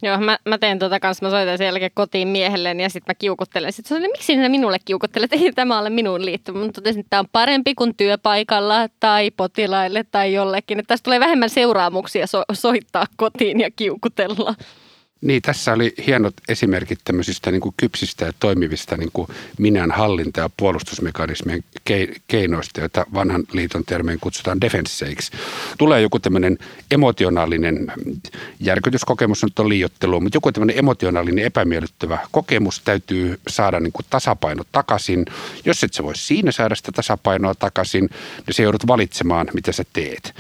Joo, 0.02 0.18
mä, 0.18 0.38
mä 0.46 0.58
teen 0.58 0.80
tuota 0.80 1.00
kanssa, 1.00 1.26
mä 1.26 1.30
soitan 1.30 1.58
sen 1.58 1.66
jälkeen 1.66 1.92
kotiin 1.94 2.28
miehelle 2.28 2.72
ja 2.72 2.90
sitten 2.90 3.14
mä 3.14 3.16
kiukuttelen. 3.16 3.74
Sitten 3.74 3.90
sanoin, 3.90 4.12
miksi 4.12 4.26
sinä 4.26 4.50
minulle 4.50 4.78
kiukuttelet, 4.86 5.34
ei 5.42 5.52
tämä 5.52 5.80
ole 5.80 5.90
minuun 5.90 6.26
liittyvä. 6.26 6.60
Mutta 6.60 6.82
totesin, 6.82 7.00
että 7.00 7.10
tämä 7.10 7.20
on 7.20 7.26
parempi 7.32 7.76
kuin 7.76 7.96
työpaikalla 7.98 8.88
tai 9.00 9.32
potilaille 9.32 10.06
tai 10.12 10.34
jollekin. 10.34 10.80
Että 10.80 10.88
tästä 10.88 11.04
tulee 11.04 11.20
vähemmän 11.20 11.50
seuraamuksia 11.50 12.28
so- 12.28 12.44
soittaa 12.54 13.06
kotiin 13.18 13.60
ja 13.60 13.72
kiukutella. 13.76 14.56
Niin, 15.22 15.42
tässä 15.42 15.74
oli 15.74 15.94
hienot 16.08 16.34
esimerkit 16.50 17.00
tämmöisistä 17.04 17.52
niin 17.52 17.62
kuin 17.62 17.74
kypsistä 17.78 18.26
ja 18.26 18.34
toimivista 18.40 18.98
niin 18.98 19.10
kuin 19.14 19.28
minän 19.58 19.92
hallinta- 19.92 20.40
ja 20.40 20.50
puolustusmekanismien 20.58 21.64
keinoista, 22.28 22.80
joita 22.80 23.06
vanhan 23.14 23.44
liiton 23.52 23.86
termeen 23.86 24.20
kutsutaan 24.22 24.62
defensseiksi. 24.62 25.32
Tulee 25.78 26.02
joku 26.02 26.20
tämmöinen 26.20 26.58
emotionaalinen 26.92 27.92
järkytyskokemus, 28.60 29.44
nyt 29.44 29.60
on 29.60 29.70
liiottelu, 29.70 30.20
mutta 30.20 30.38
joku 30.38 30.52
tämmöinen 30.52 30.80
emotionaalinen 30.80 31.46
epämiellyttävä 31.46 32.20
kokemus 32.32 32.80
täytyy 32.80 33.40
saada 33.48 33.80
niin 33.80 33.94
kuin 33.94 34.06
tasapaino 34.10 34.64
takaisin. 34.72 35.26
Jos 35.66 35.84
et 35.84 35.94
sä 35.94 36.04
voi 36.04 36.16
siinä 36.16 36.52
saada 36.52 36.76
sitä 36.76 36.92
tasapainoa 36.92 37.56
takaisin, 37.56 38.10
niin 38.48 38.54
se 38.54 38.64
joudut 38.64 38.88
valitsemaan, 38.88 39.48
mitä 39.54 39.72
sä 39.72 39.84
teet. 39.94 40.34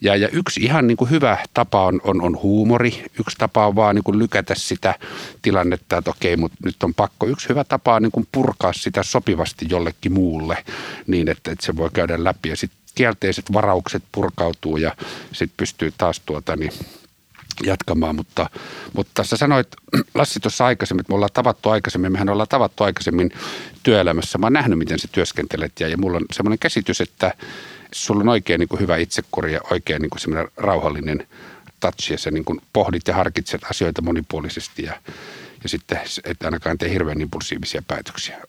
Ja, 0.00 0.16
ja 0.16 0.28
yksi 0.28 0.60
ihan 0.60 0.86
niin 0.86 0.96
kuin 0.96 1.10
hyvä 1.10 1.38
tapa 1.54 1.84
on, 1.84 2.00
on, 2.04 2.22
on 2.22 2.42
huumori. 2.42 3.04
Yksi 3.20 3.36
tapa 3.38 3.66
on 3.66 3.76
vaan 3.76 3.94
niin 3.94 4.04
kuin 4.04 4.18
lykätä 4.18 4.54
sitä 4.54 4.94
tilannetta, 5.42 5.96
että 5.96 6.10
okei, 6.10 6.36
mutta 6.36 6.56
nyt 6.64 6.82
on 6.82 6.94
pakko. 6.94 7.26
Yksi 7.26 7.48
hyvä 7.48 7.64
tapa 7.64 7.94
on 7.94 8.02
niin 8.02 8.12
kuin 8.12 8.28
purkaa 8.32 8.72
sitä 8.72 9.02
sopivasti 9.02 9.66
jollekin 9.70 10.12
muulle 10.12 10.64
niin, 11.06 11.28
että, 11.28 11.52
että 11.52 11.66
se 11.66 11.76
voi 11.76 11.90
käydä 11.92 12.24
läpi. 12.24 12.48
Ja 12.48 12.56
sitten 12.56 12.78
kielteiset 12.94 13.52
varaukset 13.52 14.02
purkautuu 14.12 14.76
ja 14.76 14.96
sitten 15.32 15.56
pystyy 15.56 15.92
taas 15.98 16.20
tuota 16.20 16.56
niin 16.56 16.72
jatkamaan, 17.64 18.16
mutta, 18.16 18.50
mutta 18.92 19.24
sä 19.24 19.36
sanoit 19.36 19.68
Lassi 20.14 20.40
tuossa 20.40 20.66
aikaisemmin, 20.66 21.00
että 21.00 21.10
me 21.10 21.14
ollaan 21.14 21.30
tavattu 21.34 21.68
aikaisemmin, 21.68 22.12
mehän 22.12 22.28
ollaan 22.28 22.48
tavattu 22.48 22.84
aikaisemmin 22.84 23.30
työelämässä. 23.82 24.38
Mä 24.38 24.46
oon 24.46 24.52
nähnyt, 24.52 24.78
miten 24.78 24.98
sä 24.98 25.08
työskentelet 25.12 25.80
ja, 25.80 25.88
ja 25.88 25.96
mulla 25.96 26.16
on 26.16 26.24
semmoinen 26.32 26.58
käsitys, 26.58 27.00
että 27.00 27.34
sulla 27.92 28.20
on 28.20 28.28
oikein 28.28 28.60
niin 28.60 28.68
kuin 28.68 28.80
hyvä 28.80 28.96
itsekuri 28.96 29.52
ja 29.52 29.60
oikein 29.70 30.02
niin 30.02 30.10
kuin 30.10 30.20
semmoinen 30.20 30.48
rauhallinen 30.56 31.26
touch 31.80 32.12
ja 32.12 32.18
sä 32.18 32.30
niin 32.30 32.44
kuin 32.44 32.60
pohdit 32.72 33.08
ja 33.08 33.14
harkitset 33.14 33.64
asioita 33.70 34.02
monipuolisesti 34.02 34.82
ja, 34.82 34.94
ja 35.62 35.68
sitten 35.68 36.00
et 36.24 36.42
ainakaan 36.42 36.78
tee 36.78 36.90
hirveän 36.90 37.20
impulsiivisia 37.20 37.82
päätöksiä. 37.88 38.40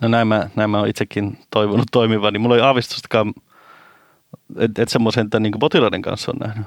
No 0.00 0.08
näin 0.08 0.28
mä, 0.28 0.50
näin 0.56 0.70
mä 0.70 0.78
oon 0.78 0.88
itsekin 0.88 1.38
toivonut 1.50 1.88
toimivan, 1.92 2.32
niin 2.32 2.40
mulla 2.40 2.56
ei 2.56 2.62
aavistustakaan, 2.62 3.34
että 4.58 4.82
et 4.82 4.88
semmoisen 4.88 5.28
niin 5.40 5.58
potilaiden 5.60 6.02
kanssa 6.02 6.32
on 6.32 6.48
nähnyt. 6.48 6.66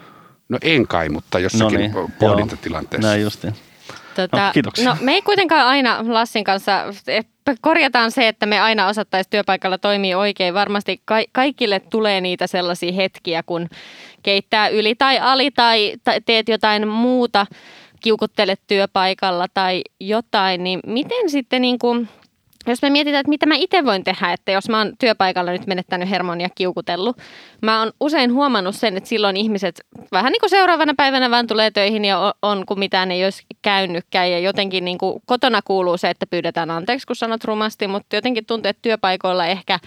No 0.50 0.58
en 0.62 0.88
kai, 0.88 1.10
mutta 1.10 1.40
jossakin 1.40 1.92
no 1.92 2.02
niin, 2.02 2.14
pohdintatilanteessa. 2.20 3.08
Näin 3.08 3.22
justiin. 3.22 3.54
Tota, 4.16 4.46
no, 4.46 4.54
kiitoksia. 4.54 4.90
No, 4.90 4.98
me 5.02 5.14
ei 5.14 5.22
kuitenkaan 5.22 5.68
aina 5.68 6.04
Lassin 6.08 6.44
kanssa, 6.44 6.84
korjataan 7.62 8.12
se, 8.12 8.28
että 8.28 8.46
me 8.46 8.60
aina 8.60 8.88
osattaisiin 8.88 9.30
työpaikalla 9.30 9.78
toimia 9.78 10.18
oikein. 10.18 10.54
Varmasti 10.54 11.02
ka- 11.06 11.24
kaikille 11.32 11.80
tulee 11.80 12.22
niitä 12.22 12.48
sellaisia 12.48 12.92
hetkiä, 12.92 13.44
kun 13.44 13.68
keittää 14.24 14.68
yli 14.68 14.96
tai 14.96 15.20
ali 15.20 15.52
tai, 15.52 15.94
tai 16.04 16.22
teet 16.26 16.50
jotain 16.50 16.88
muuta, 16.88 17.46
kiukuttelet 18.02 18.62
työpaikalla 18.68 19.46
tai 19.54 19.82
jotain, 20.00 20.64
niin 20.64 20.80
miten 20.88 21.30
sitten 21.30 21.62
niin 21.62 21.80
kuin, 21.80 22.10
jos 22.72 22.82
me 22.82 22.90
mietitään, 22.90 23.20
että 23.20 23.30
mitä 23.30 23.46
mä 23.46 23.56
itse 23.56 23.86
voin 23.86 24.04
tehdä, 24.04 24.34
että 24.34 24.52
jos 24.52 24.70
mä 24.70 24.78
oon 24.78 24.94
työpaikalla 25.00 25.52
nyt 25.52 25.68
menettänyt 25.68 26.10
hermon 26.10 26.42
ja 26.42 26.50
kiukutellut, 26.56 27.18
mä 27.62 27.80
oon 27.80 27.92
usein 28.00 28.34
huomannut 28.34 28.76
sen, 28.76 28.98
että 28.98 29.10
silloin 29.10 29.38
ihmiset 29.38 29.82
vähän 30.12 30.32
niin 30.32 30.40
kuin 30.40 30.50
seuraavana 30.50 30.94
päivänä 30.98 31.32
vaan 31.32 31.48
tulee 31.48 31.72
töihin 31.72 32.06
ja 32.06 32.34
on, 32.42 32.66
kun 32.66 32.80
mitään 32.80 33.12
ei 33.12 33.24
olisi 33.24 33.44
käynytkään. 33.62 34.32
Ja 34.32 34.40
jotenkin 34.40 34.86
niin 34.86 34.98
kuin 34.98 35.22
kotona 35.26 35.62
kuuluu 35.62 35.98
se, 35.98 36.10
että 36.10 36.28
pyydetään 36.28 36.72
anteeksi, 36.72 37.08
kun 37.08 37.16
sanot 37.16 37.44
rumasti, 37.44 37.88
mutta 37.88 38.16
jotenkin 38.16 38.46
tuntuu, 38.46 38.70
että 38.70 38.82
työpaikoilla 38.82 39.46
ehkä 39.46 39.80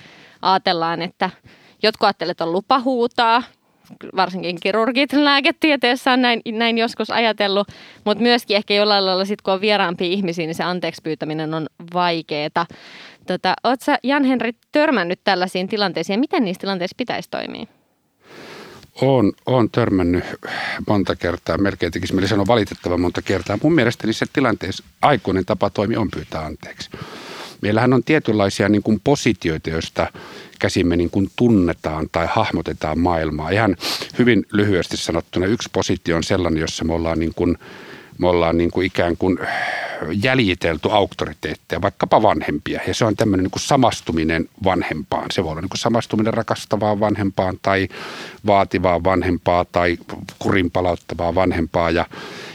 ajatellaan, 0.43 1.03
että 1.03 1.31
jotkut 1.83 2.07
ajattelevat, 2.07 2.31
että 2.31 2.45
on 2.45 2.53
lupa 2.53 2.81
huutaa, 2.81 3.43
varsinkin 4.17 4.57
kirurgit 4.63 5.13
lääketieteessä 5.13 6.13
on 6.13 6.23
näin, 6.23 6.41
näin 6.53 6.79
joskus 6.79 7.11
ajatellut, 7.11 7.69
mutta 8.05 8.23
myöskin 8.23 8.57
ehkä 8.57 8.75
jollain 8.75 9.07
lailla 9.07 9.25
sit, 9.25 9.43
kun 9.43 9.55
on 9.55 9.61
vieraampia 9.61 10.07
ihmisiä, 10.07 10.47
niin 10.47 10.55
se 10.55 10.63
anteeksi 10.65 11.03
pyytäminen 11.03 11.55
on 11.55 11.67
vaikeaa. 11.95 12.67
Tota, 13.27 13.55
Oletko 13.65 13.93
Jan-Henri 14.03 14.53
törmännyt 14.73 15.21
tällaisiin 15.25 15.69
tilanteisiin 15.69 16.15
ja 16.15 16.21
miten 16.21 16.45
niissä 16.45 16.61
tilanteissa 16.61 16.95
pitäisi 16.97 17.31
toimia? 17.31 17.67
Olen, 19.01 19.33
olen 19.47 19.71
törmännyt 19.71 20.25
monta 20.89 21.17
kertaa, 21.17 21.59
melkein 21.59 21.93
tekisi 21.93 22.15
mieli 22.15 22.29
sanoa 22.29 22.47
valitettavan 22.47 23.01
monta 23.01 23.23
kertaa. 23.23 23.59
Mun 23.63 23.75
mielestä 23.75 24.07
niissä 24.07 24.27
tilanteissa 24.33 24.85
aikuinen 25.03 25.45
tapa 25.45 25.71
toimia 25.71 26.01
on 26.01 26.11
pyytää 26.11 26.45
anteeksi. 26.45 26.91
Meillähän 27.61 27.93
on 27.93 28.05
tietynlaisia 28.05 28.69
niin 28.69 28.83
kuin 28.83 29.01
positioita, 29.05 29.71
joista 29.71 30.13
käsimme 30.61 30.97
niin 30.97 31.11
kuin 31.11 31.31
tunnetaan 31.37 32.09
tai 32.13 32.27
hahmotetaan 32.31 32.99
maailmaa. 32.99 33.51
Ihan 33.51 33.77
hyvin 34.19 34.47
lyhyesti 34.53 34.97
sanottuna 34.97 35.47
yksi 35.47 35.69
positio 35.73 36.17
on 36.17 36.25
sellainen, 36.25 36.61
jossa 36.61 36.85
me 36.85 36.95
ollaan, 36.95 37.19
niin 37.19 37.33
kuin, 37.37 37.59
me 38.19 38.29
ollaan 38.29 38.59
niin 38.59 38.71
kuin 38.71 38.87
ikään 38.87 39.17
kuin 39.17 39.39
jäljitelty 40.23 40.89
auktoriteetteja, 40.93 41.83
vaikkapa 41.83 42.23
vanhempia. 42.23 42.81
Ja 42.87 42.95
se 42.95 43.05
on 43.05 43.17
tämmöinen 43.17 43.45
niin 43.45 43.51
kuin 43.51 43.63
samastuminen 43.63 44.49
vanhempaan. 44.65 45.31
Se 45.31 45.45
voi 45.45 45.51
olla 45.51 45.61
niin 45.61 45.69
kuin 45.69 45.79
samastuminen 45.79 46.35
rakastavaan 46.35 47.01
vanhempaan 47.01 47.59
tai 47.63 47.89
vaativaa 48.47 49.05
vanhempaa 49.05 49.65
tai 49.65 49.99
kurinpalauttavaa 50.39 51.35
vanhempaa. 51.35 51.91
Ja, 51.91 52.07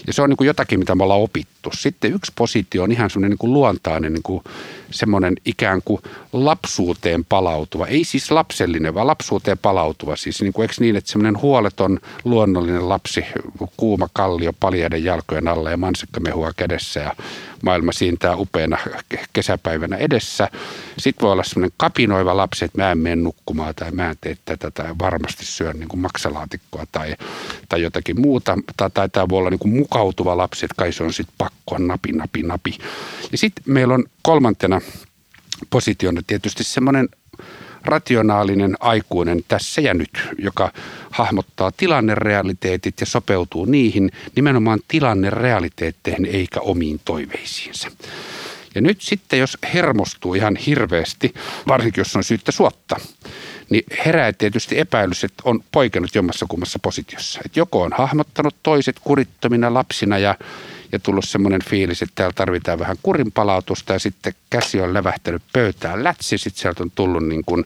ja 0.07 0.13
se 0.13 0.21
on 0.21 0.29
niin 0.29 0.37
kuin 0.37 0.47
jotakin, 0.47 0.79
mitä 0.79 0.95
me 0.95 1.03
ollaan 1.03 1.21
opittu. 1.21 1.69
Sitten 1.73 2.13
yksi 2.13 2.31
positio 2.35 2.83
on 2.83 2.91
ihan 2.91 3.09
semmoinen 3.09 3.29
niin 3.29 3.37
kuin 3.37 3.53
luontainen 3.53 4.13
niin 4.13 4.23
kuin 4.23 4.43
semmoinen 4.91 5.35
ikään 5.45 5.81
kuin 5.85 6.01
lapsuuteen 6.33 7.25
palautuva, 7.25 7.87
ei 7.87 8.03
siis 8.03 8.31
lapsellinen, 8.31 8.93
vaan 8.93 9.07
lapsuuteen 9.07 9.57
palautuva. 9.57 10.15
Siis 10.15 10.41
niin 10.41 10.53
kuin, 10.53 10.63
eikö 10.63 10.73
niin, 10.79 10.95
että 10.95 11.11
semmoinen 11.11 11.41
huoleton 11.41 11.99
luonnollinen 12.23 12.89
lapsi, 12.89 13.25
kuuma 13.77 14.07
kallio 14.13 14.53
paljaiden 14.59 15.03
jalkojen 15.03 15.47
alla 15.47 15.71
ja 15.71 15.77
mansikkamehua 15.77 16.51
kädessä 16.55 16.99
ja 16.99 17.15
maailma 17.65 17.91
siintää 17.91 18.35
upeana 18.35 18.77
kesäpäivänä 19.33 19.97
edessä. 19.97 20.49
Sitten 20.97 21.23
voi 21.23 21.31
olla 21.31 21.43
semmoinen 21.43 21.75
kapinoiva 21.77 22.37
lapsi, 22.37 22.65
että 22.65 22.81
mä 22.81 22.91
en 22.91 22.97
mene 22.97 23.15
nukkumaan 23.15 23.75
tai 23.75 23.91
mä 23.91 24.09
en 24.09 24.15
tee 24.21 24.37
tätä 24.45 24.71
tai 24.71 24.95
varmasti 24.99 25.45
syön 25.45 25.79
niin 25.79 25.87
kuin 25.87 25.99
maksalaatikkoa 25.99 26.85
tai, 26.91 27.15
tai 27.69 27.81
jotakin 27.81 28.21
muuta. 28.21 28.57
Tai, 28.77 28.89
tai 28.93 29.09
tämä 29.09 29.29
voi 29.29 29.39
olla 29.39 29.49
niin 29.49 29.59
kuin 29.59 29.75
mukautuva 29.75 30.37
lapsi, 30.37 30.65
että 30.65 30.75
kai 30.77 30.93
se 30.93 31.03
on 31.03 31.13
sitten 31.13 31.35
pakko 31.37 31.77
napi, 31.77 32.11
napi, 32.11 32.43
napi. 32.43 32.77
Ja 33.31 33.37
sitten 33.37 33.63
meillä 33.67 33.93
on 33.93 34.03
kolmantena 34.21 34.81
positiona 35.69 36.21
tietysti 36.27 36.63
semmoinen 36.63 37.09
rationaalinen 37.85 38.75
aikuinen 38.79 39.41
tässä 39.47 39.81
ja 39.81 39.93
nyt, 39.93 40.29
joka 40.37 40.71
hahmottaa 41.11 41.71
tilannerealiteetit 41.71 42.99
ja 42.99 43.05
sopeutuu 43.05 43.65
niihin 43.65 44.11
nimenomaan 44.35 44.79
tilannerealiteetteihin 44.87 46.25
eikä 46.25 46.59
omiin 46.59 47.01
toiveisiinsa. 47.05 47.91
Ja 48.75 48.81
nyt 48.81 49.01
sitten, 49.01 49.39
jos 49.39 49.57
hermostuu 49.73 50.33
ihan 50.33 50.55
hirveästi, 50.55 51.33
varsinkin 51.67 52.01
jos 52.01 52.15
on 52.15 52.23
syyttä 52.23 52.51
suotta, 52.51 52.95
niin 53.69 53.83
herää 54.05 54.33
tietysti 54.33 54.79
epäilys, 54.79 55.23
että 55.23 55.43
on 55.45 55.63
poikennut 55.71 56.15
jommassa 56.15 56.45
kummassa 56.49 56.79
positiossa. 56.79 57.39
Että 57.45 57.59
joko 57.59 57.81
on 57.81 57.91
hahmottanut 57.97 58.55
toiset 58.63 58.95
kurittomina 59.03 59.73
lapsina 59.73 60.17
ja 60.17 60.35
ja 60.95 60.99
tullut 60.99 61.25
semmoinen 61.25 61.63
fiilis, 61.63 62.01
että 62.01 62.15
täällä 62.15 62.33
tarvitaan 62.33 62.79
vähän 62.79 62.97
kurinpalautusta 63.03 63.93
ja 63.93 63.99
sitten 63.99 64.33
käsi 64.49 64.81
on 64.81 64.93
levähtänyt 64.93 65.41
pöytään 65.53 66.03
lätsi, 66.03 66.37
sitten 66.37 66.61
sieltä 66.61 66.83
on 66.83 66.91
tullut 66.95 67.27
niin 67.27 67.45
kuin 67.45 67.65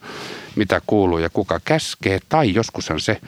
mitä 0.56 0.82
kuuluu 0.88 1.18
ja 1.18 1.30
kuka 1.30 1.60
käskee. 1.66 2.20
Tai 2.30 2.54
joskushan 2.54 3.00
se 3.00 3.22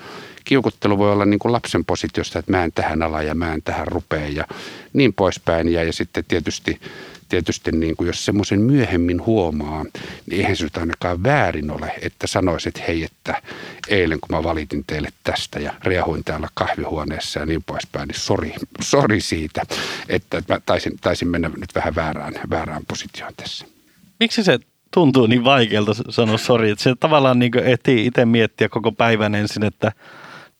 kiukuttelu 0.44 0.98
voi 0.98 1.12
olla 1.12 1.26
niin 1.26 1.40
kuin 1.40 1.52
lapsen 1.52 1.86
positiosta, 1.86 2.40
että 2.40 2.52
mä 2.52 2.64
en 2.64 2.72
tähän 2.72 3.04
ala 3.04 3.22
ja 3.22 3.36
mä 3.36 3.54
en 3.54 3.62
tähän 3.62 3.88
rupea 3.88 4.28
ja 4.28 4.46
niin 4.94 5.14
poispäin. 5.14 5.70
Ja, 5.70 5.84
ja 5.84 5.94
sitten 5.94 6.26
tietysti 6.28 6.80
tietysti 7.32 7.72
niin 7.72 7.96
kuin 7.96 8.08
jos 8.08 8.26
semmoisen 8.26 8.62
myöhemmin 8.62 9.26
huomaa, 9.26 9.84
niin 10.30 10.42
eihän 10.42 10.56
se 10.56 10.64
nyt 10.64 10.78
ainakaan 10.78 11.24
väärin 11.24 11.72
ole, 11.72 11.94
että 12.02 12.28
sanoisit, 12.28 12.88
hei, 12.88 13.04
että 13.04 13.42
eilen 13.88 14.20
kun 14.20 14.38
mä 14.38 14.44
valitin 14.44 14.84
teille 14.88 15.10
tästä 15.24 15.60
ja 15.60 15.74
riahuin 15.84 16.24
täällä 16.24 16.48
kahvihuoneessa 16.54 17.40
ja 17.40 17.46
niin 17.46 17.64
poispäin, 17.64 18.08
niin 18.08 18.20
sori, 18.20 18.54
sori 18.82 19.22
siitä, 19.22 19.62
että 20.10 20.44
mä 20.48 20.60
taisin, 20.66 20.98
taisin 21.02 21.28
mennä 21.28 21.50
nyt 21.58 21.76
vähän 21.76 21.96
väärään, 21.96 22.34
väärään 22.50 22.86
positioon 22.88 23.34
tässä. 23.38 23.66
Miksi 24.20 24.44
se 24.44 24.60
tuntuu 24.94 25.28
niin 25.28 25.44
vaikealta 25.44 25.92
sanoa 26.10 26.38
sori, 26.38 26.70
että 26.70 26.84
se 26.84 26.94
tavallaan 27.00 27.40
niin 27.40 27.60
ehtii 27.60 28.06
itse 28.06 28.26
miettiä 28.26 28.70
koko 28.70 28.92
päivän 28.92 29.36
ensin, 29.36 29.64
että– 29.64 29.92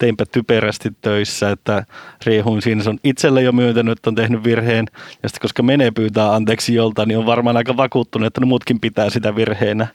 teinpä 0.02 0.26
typerästi 0.26 0.90
töissä, 1.02 1.50
että 1.50 1.86
riehuin 2.26 2.62
siinä. 2.62 2.84
On 2.88 3.00
itselle 3.04 3.42
jo 3.42 3.52
myöntänyt, 3.52 3.98
että 3.98 4.10
on 4.10 4.16
tehnyt 4.16 4.44
virheen. 4.44 4.86
Ja 5.24 5.30
sitten 5.30 5.42
koska 5.42 5.64
menee 5.64 5.92
pyytää 5.92 6.34
anteeksi 6.34 6.76
jolta, 6.76 7.06
niin 7.06 7.18
on 7.18 7.26
varmaan 7.26 7.58
aika 7.58 7.78
vakuuttunut, 7.78 8.28
että 8.28 8.42
ne 8.42 8.46
muutkin 8.46 8.80
pitää 8.80 9.10
sitä 9.10 9.36
virheenä. 9.36 9.88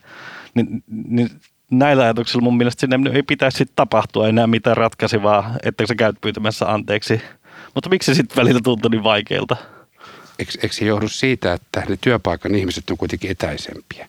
Niin, 0.54 0.84
niin 1.08 1.30
näillä 1.70 2.02
ajatuksilla 2.02 2.42
mun 2.42 2.56
mielestä 2.56 2.80
sinne 2.80 3.10
ei 3.12 3.22
pitäisi 3.22 3.64
tapahtua 3.76 4.28
enää 4.28 4.46
mitään 4.46 4.76
ratkaisevaa, 4.76 5.54
että 5.62 5.86
sä 5.86 5.94
käyt 5.94 6.20
pyytämässä 6.20 6.72
anteeksi. 6.72 7.20
Mutta 7.74 7.90
miksi 7.90 8.06
se 8.06 8.14
sitten 8.14 8.36
välillä 8.36 8.60
tuntuu 8.64 8.90
niin 8.90 9.02
vaikealta? 9.02 9.56
Eikö, 10.38 10.52
eikö 10.62 10.74
se 10.74 10.84
johdu 10.84 11.08
siitä, 11.08 11.52
että 11.52 11.82
ne 11.88 11.98
työpaikan 12.00 12.54
ihmiset 12.54 12.90
on 12.90 12.96
kuitenkin 12.96 13.30
etäisempiä? 13.30 14.08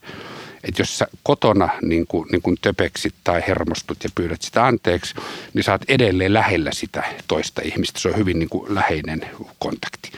Että 0.64 0.82
jos 0.82 0.98
sä 0.98 1.08
kotona 1.24 1.70
niin 1.82 2.08
kuin, 2.08 2.28
niin 2.32 2.42
kuin 2.42 2.58
töpeksit 2.62 3.14
tai 3.24 3.44
hermostut 3.48 4.04
ja 4.04 4.10
pyydät 4.16 4.42
sitä 4.42 4.66
anteeksi, 4.66 5.16
niin 5.54 5.64
sä 5.64 5.72
oot 5.72 5.82
edelleen 5.88 6.34
lähellä 6.34 6.72
sitä 6.74 7.04
toista 7.28 7.62
ihmistä. 7.66 8.00
Se 8.00 8.08
on 8.08 8.18
hyvin 8.18 8.40
niin 8.40 8.50
kuin 8.50 8.76
läheinen 8.76 9.26
kontakti. 9.60 10.12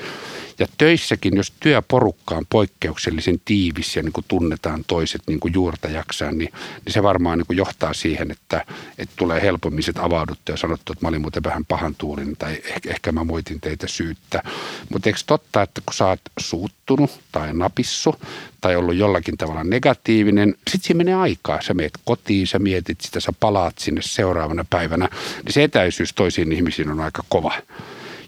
Ja 0.59 0.67
töissäkin, 0.77 1.37
jos 1.37 1.53
työporukka 1.59 2.35
on 2.35 2.45
poikkeuksellisen 2.49 3.41
tiivis 3.45 3.95
ja 3.95 4.03
niin 4.03 4.13
kuin 4.13 4.25
tunnetaan 4.27 4.83
toiset 4.87 5.21
niin 5.27 5.39
kuin 5.39 5.53
juurta 5.53 5.87
jaksaan, 5.87 6.37
niin, 6.37 6.53
niin 6.85 6.93
se 6.93 7.03
varmaan 7.03 7.37
niin 7.37 7.45
kuin 7.47 7.57
johtaa 7.57 7.93
siihen, 7.93 8.31
että, 8.31 8.65
että 8.97 9.15
tulee 9.17 9.41
helpommin 9.41 9.83
sit 9.83 9.97
avauduttu 9.97 10.51
ja 10.51 10.57
sanottu, 10.57 10.93
että 10.93 11.05
mä 11.05 11.09
olin 11.09 11.21
muuten 11.21 11.43
vähän 11.43 11.65
pahan 11.65 11.95
tuulin 11.95 12.35
tai 12.37 12.61
ehkä, 12.63 12.89
ehkä 12.89 13.11
mä 13.11 13.23
moitin 13.23 13.61
teitä 13.61 13.87
syyttä. 13.87 14.43
Mutta 14.89 15.09
eikö 15.09 15.19
totta, 15.25 15.61
että 15.61 15.81
kun 15.85 15.93
sä 15.93 16.05
oot 16.05 16.21
suuttunut 16.39 17.19
tai 17.31 17.53
napissu 17.53 18.15
tai 18.61 18.75
ollut 18.75 18.95
jollakin 18.95 19.37
tavalla 19.37 19.63
negatiivinen, 19.63 20.55
sitten 20.71 20.87
siinä 20.87 20.97
menee 20.97 21.15
aikaa. 21.15 21.61
Sä 21.61 21.73
meet 21.73 21.93
kotiin, 22.05 22.47
sä 22.47 22.59
mietit 22.59 23.01
sitä, 23.01 23.19
sä 23.19 23.33
palaat 23.39 23.77
sinne 23.77 24.01
seuraavana 24.01 24.65
päivänä, 24.69 25.09
niin 25.45 25.53
se 25.53 25.63
etäisyys 25.63 26.13
toisiin 26.13 26.51
ihmisiin 26.51 26.89
on 26.89 26.99
aika 26.99 27.23
kova. 27.29 27.53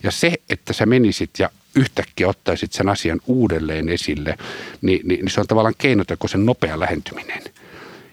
Ja 0.03 0.11
se, 0.11 0.33
että 0.49 0.73
sä 0.73 0.85
menisit 0.85 1.29
ja 1.39 1.49
yhtäkkiä 1.75 2.27
ottaisit 2.27 2.73
sen 2.73 2.89
asian 2.89 3.19
uudelleen 3.27 3.89
esille, 3.89 4.37
niin, 4.81 4.99
niin, 5.03 5.19
niin 5.19 5.29
se 5.29 5.41
on 5.41 5.47
tavallaan 5.47 5.75
keinotekoisen 5.77 6.45
nopea 6.45 6.79
lähentyminen. 6.79 7.41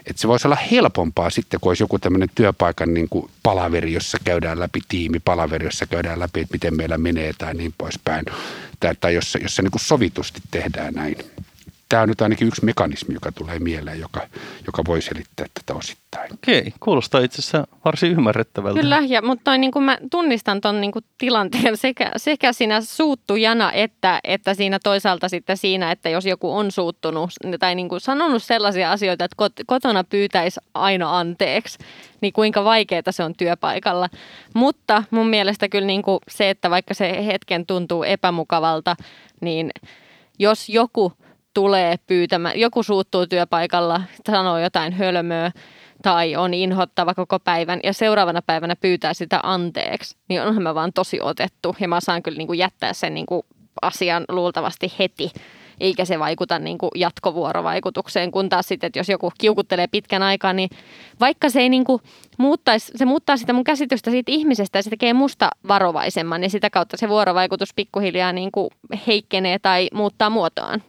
Että 0.07 0.21
se 0.21 0.29
voisi 0.29 0.49
olla 0.49 0.59
helpompaa 0.71 1.31
sitten, 1.31 1.61
kun 1.61 1.71
olisi 1.71 1.83
joku 1.83 1.99
tämmöinen 1.99 2.29
työpaikan 2.35 2.94
niin 2.94 3.09
kuin 3.09 3.31
palaveri, 3.42 3.92
jossa 3.92 4.18
käydään 4.25 4.61
läpi 4.61 4.81
tiimi, 4.88 5.21
palaveri, 5.21 5.66
jossa 5.66 5.87
käydään 5.87 6.21
läpi, 6.21 6.40
että 6.40 6.53
miten 6.53 6.77
meillä 6.77 6.99
menee 6.99 7.33
tai 7.38 7.55
niin 7.55 7.75
poispäin. 7.79 8.25
Tai, 8.81 8.94
tai 9.01 9.14
jossa, 9.14 9.38
jossa 9.38 9.62
niin 9.62 9.71
kuin 9.71 9.83
sovitusti 9.83 10.40
tehdään 10.51 10.94
näin 10.94 11.16
tämä 11.88 12.03
on 12.03 12.09
nyt 12.09 12.20
ainakin 12.20 12.48
yksi 12.48 12.64
mekanismi, 12.64 13.14
joka 13.14 13.33
tulee 13.33 13.59
mieleen, 13.59 14.01
joka, 14.01 14.20
joka 14.66 14.83
voi 14.87 15.03
selittää 15.03 15.46
tätä 15.55 15.79
osittain. 15.79 16.33
Okei, 16.35 16.72
kuulostaa 16.81 17.20
itse 17.20 17.38
asiassa 17.40 17.66
varsin 17.85 18.12
ymmärrettävältä. 18.12 18.81
Kyllä, 18.81 19.03
ja, 19.09 19.22
mutta 19.22 19.44
toi, 19.44 19.59
niin 19.59 19.70
kuin 19.70 19.83
mä 19.83 19.98
tunnistan 20.11 20.61
tuon 20.61 20.81
niin 20.81 20.92
tilanteen 21.18 21.77
sekä, 21.77 22.11
sekä 22.16 22.53
siinä 22.53 22.81
suuttujana 22.81 23.72
että, 23.72 24.20
että 24.24 24.55
siinä 24.55 24.79
toisaalta 24.85 25.29
sitten 25.29 25.57
siinä, 25.57 25.90
että 25.90 26.09
jos 26.09 26.27
joku 26.27 26.57
on 26.57 26.70
suuttunut 26.70 27.31
tai 27.59 27.74
niin 27.74 27.88
kuin 27.88 28.01
sanonut 28.01 28.42
sellaisia 28.42 28.92
asioita, 28.92 29.24
että 29.24 29.37
kotona 29.66 30.05
pyytäisi 30.05 30.61
aina 30.74 31.18
anteeksi, 31.18 31.79
niin 32.20 32.33
kuinka 32.33 32.64
vaikeaa 32.64 33.03
se 33.11 33.24
on 33.24 33.35
työpaikalla. 33.35 34.09
Mutta 34.55 35.03
mun 35.11 35.29
mielestä 35.29 35.68
kyllä 35.68 35.87
niin 35.87 36.03
kuin 36.03 36.18
se, 36.29 36.51
että 36.51 36.70
vaikka 36.70 36.94
se 36.94 37.27
hetken 37.27 37.66
tuntuu 37.66 38.03
epämukavalta, 38.03 38.96
niin 39.40 39.70
jos 40.38 40.68
joku– 40.68 41.12
tulee 41.59 41.97
pyytämään, 42.07 42.61
joku 42.61 42.83
suuttuu 42.83 43.27
työpaikalla, 43.27 44.01
sanoo 44.31 44.59
jotain 44.59 44.92
hölmöä 44.92 45.51
tai 46.03 46.37
on 46.37 46.55
inhottava 46.55 47.14
koko 47.14 47.38
päivän 47.38 47.81
ja 47.85 47.92
seuraavana 47.92 48.42
päivänä 48.42 48.77
pyytää 48.77 49.14
sitä 49.14 49.40
anteeksi, 49.42 50.16
niin 50.29 50.42
onhan 50.42 50.62
mä 50.62 50.75
vaan 50.75 50.92
tosi 50.92 51.21
otettu 51.23 51.77
ja 51.81 51.88
mä 51.88 52.01
saan 52.01 52.23
kyllä 52.23 52.38
niin 52.38 52.47
kuin 52.47 52.59
jättää 52.59 52.92
sen 52.92 53.14
niin 53.14 53.27
kuin 53.27 53.42
asian 53.83 54.25
luultavasti 54.29 54.92
heti 54.99 55.31
eikä 55.81 56.05
se 56.05 56.18
vaikuta 56.18 56.59
niin 56.59 56.79
kuin 56.79 56.90
jatkovuorovaikutukseen, 56.94 58.31
kun 58.31 58.49
taas 58.49 58.68
sitten, 58.68 58.87
että 58.87 58.99
jos 58.99 59.09
joku 59.09 59.33
kiukuttelee 59.38 59.87
pitkän 59.87 60.23
aikaa, 60.23 60.53
niin 60.53 60.71
vaikka 61.21 61.51
se 61.51 61.61
ei 61.61 61.68
niin 61.68 61.85
kuin 61.85 62.03
muuttaisi, 62.38 62.92
se 62.97 63.05
muuttaa 63.05 63.37
sitä 63.37 63.53
mun 63.53 63.64
käsitystä 63.64 64.11
siitä 64.11 64.33
ihmisestä 64.33 64.79
ja 64.79 64.83
se 64.83 64.90
tekee 64.90 65.12
musta 65.12 65.51
varovaisemman 65.68 66.42
ja 66.42 66.51
sitä 66.51 66.71
kautta 66.71 66.97
se 66.97 67.09
vuorovaikutus 67.09 67.75
pikkuhiljaa 67.75 68.33
niin 68.33 68.53
kuin 68.53 68.71
heikkenee 69.07 69.59
tai 69.59 69.88
muuttaa 69.92 70.31
muotoaan. 70.31 70.83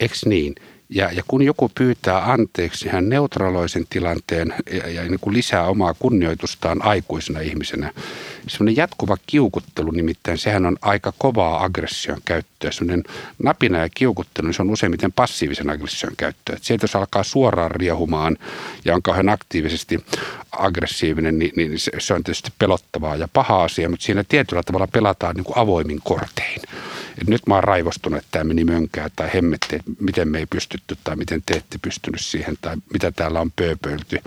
Eks 0.00 0.26
niin? 0.26 0.54
Ja, 0.88 1.12
ja 1.12 1.22
kun 1.28 1.42
joku 1.42 1.70
pyytää 1.74 2.32
anteeksi, 2.32 2.88
hän 2.88 3.08
neutraloi 3.08 3.68
sen 3.68 3.84
tilanteen 3.90 4.54
ja, 4.72 4.90
ja 4.90 5.02
niin 5.02 5.20
kuin 5.20 5.36
lisää 5.36 5.66
omaa 5.66 5.94
kunnioitustaan 5.94 6.82
aikuisena 6.82 7.40
ihmisenä. 7.40 7.92
Sellainen 8.48 8.76
jatkuva 8.76 9.16
kiukuttelu 9.26 9.90
nimittäin, 9.90 10.38
sehän 10.38 10.66
on 10.66 10.76
aika 10.82 11.12
kovaa 11.18 11.64
aggression 11.64 12.18
käyttöä. 12.24 12.70
Sellainen 12.70 13.04
napina 13.42 13.78
ja 13.78 13.88
kiukuttelu, 13.94 14.46
niin 14.46 14.54
se 14.54 14.62
on 14.62 14.70
useimmiten 14.70 15.12
passiivisen 15.12 15.70
aggression 15.70 16.12
käyttöä. 16.16 16.56
Et 16.56 16.64
sieltä 16.64 16.84
jos 16.84 16.96
alkaa 16.96 17.22
suoraan 17.22 17.70
riehumaan 17.70 18.36
ja 18.84 18.94
on 18.94 19.02
kauhean 19.02 19.28
aktiivisesti 19.28 20.04
aggressiivinen, 20.52 21.38
niin, 21.38 21.52
niin 21.56 21.78
se, 21.78 21.92
se 21.98 22.14
on 22.14 22.24
tietysti 22.24 22.50
pelottavaa 22.58 23.16
ja 23.16 23.28
paha 23.32 23.64
asia, 23.64 23.88
mutta 23.88 24.04
siinä 24.04 24.24
tietyllä 24.28 24.62
tavalla 24.62 24.86
pelataan 24.86 25.36
niin 25.36 25.44
kuin 25.44 25.58
avoimin 25.58 26.00
kortein 26.04 26.60
että 27.18 27.30
nyt 27.30 27.46
mä 27.46 27.54
oon 27.54 27.64
raivostunut, 27.64 28.18
että 28.18 28.28
tämä 28.30 28.44
meni 28.44 28.64
mönkää 28.64 29.10
tai 29.16 29.30
hemmetti, 29.34 29.76
että 29.76 29.90
miten 30.00 30.28
me 30.28 30.38
ei 30.38 30.46
pystytty 30.46 30.96
tai 31.04 31.16
miten 31.16 31.42
te 31.46 31.54
ette 31.54 31.78
pystynyt 31.82 32.20
siihen 32.20 32.54
tai 32.60 32.76
mitä 32.92 33.12
täällä 33.12 33.40
on 33.40 33.52
pööpöilty. 33.56 34.18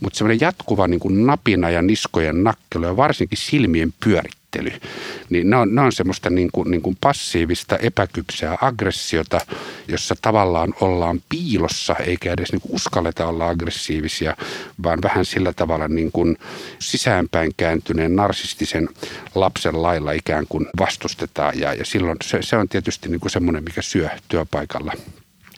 Mutta 0.00 0.18
semmoinen 0.18 0.40
jatkuva 0.40 0.88
niin 0.88 1.00
kuin 1.00 1.26
napina 1.26 1.70
ja 1.70 1.82
niskojen 1.82 2.44
nakkelu 2.44 2.84
ja 2.84 2.96
varsinkin 2.96 3.38
silmien 3.38 3.94
pyörittely 4.04 4.45
käsittely, 4.56 4.90
niin 5.30 5.50
ne 5.50 5.56
on, 5.56 5.74
ne 5.74 5.80
on 5.80 5.92
semmoista 5.92 6.30
niin 6.30 6.48
kuin, 6.52 6.70
niin 6.70 6.82
kuin 6.82 6.96
passiivista, 7.00 7.76
epäkypsää 7.76 8.58
aggressiota, 8.60 9.40
jossa 9.88 10.14
tavallaan 10.22 10.74
ollaan 10.80 11.20
piilossa, 11.28 11.94
eikä 11.94 12.32
edes 12.32 12.52
niin 12.52 12.60
kuin 12.60 12.74
uskalleta 12.74 13.26
olla 13.26 13.48
aggressiivisia, 13.48 14.36
vaan 14.82 14.98
vähän 15.02 15.24
sillä 15.24 15.52
tavalla 15.52 15.88
niin 15.88 16.12
kuin 16.12 16.36
sisäänpäin 16.78 17.52
kääntyneen 17.56 18.16
narsistisen 18.16 18.88
lapsen 19.34 19.82
lailla 19.82 20.12
ikään 20.12 20.46
kuin 20.48 20.66
vastustetaan. 20.78 21.58
Ja, 21.58 21.74
ja 21.74 21.84
silloin 21.84 22.16
se, 22.24 22.42
se 22.42 22.56
on 22.56 22.68
tietysti 22.68 23.08
niin 23.08 23.20
kuin 23.20 23.30
semmoinen, 23.30 23.64
mikä 23.64 23.82
syö 23.82 24.08
työpaikalla 24.28 24.92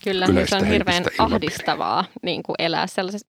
Kyllä, 0.04 0.26
se 0.46 0.56
on 0.56 0.64
hirveän 0.64 1.04
ahdistavaa 1.18 2.04
niin 2.22 2.42
kuin 2.42 2.54
elää 2.58 2.86
sellaisessa. 2.86 3.28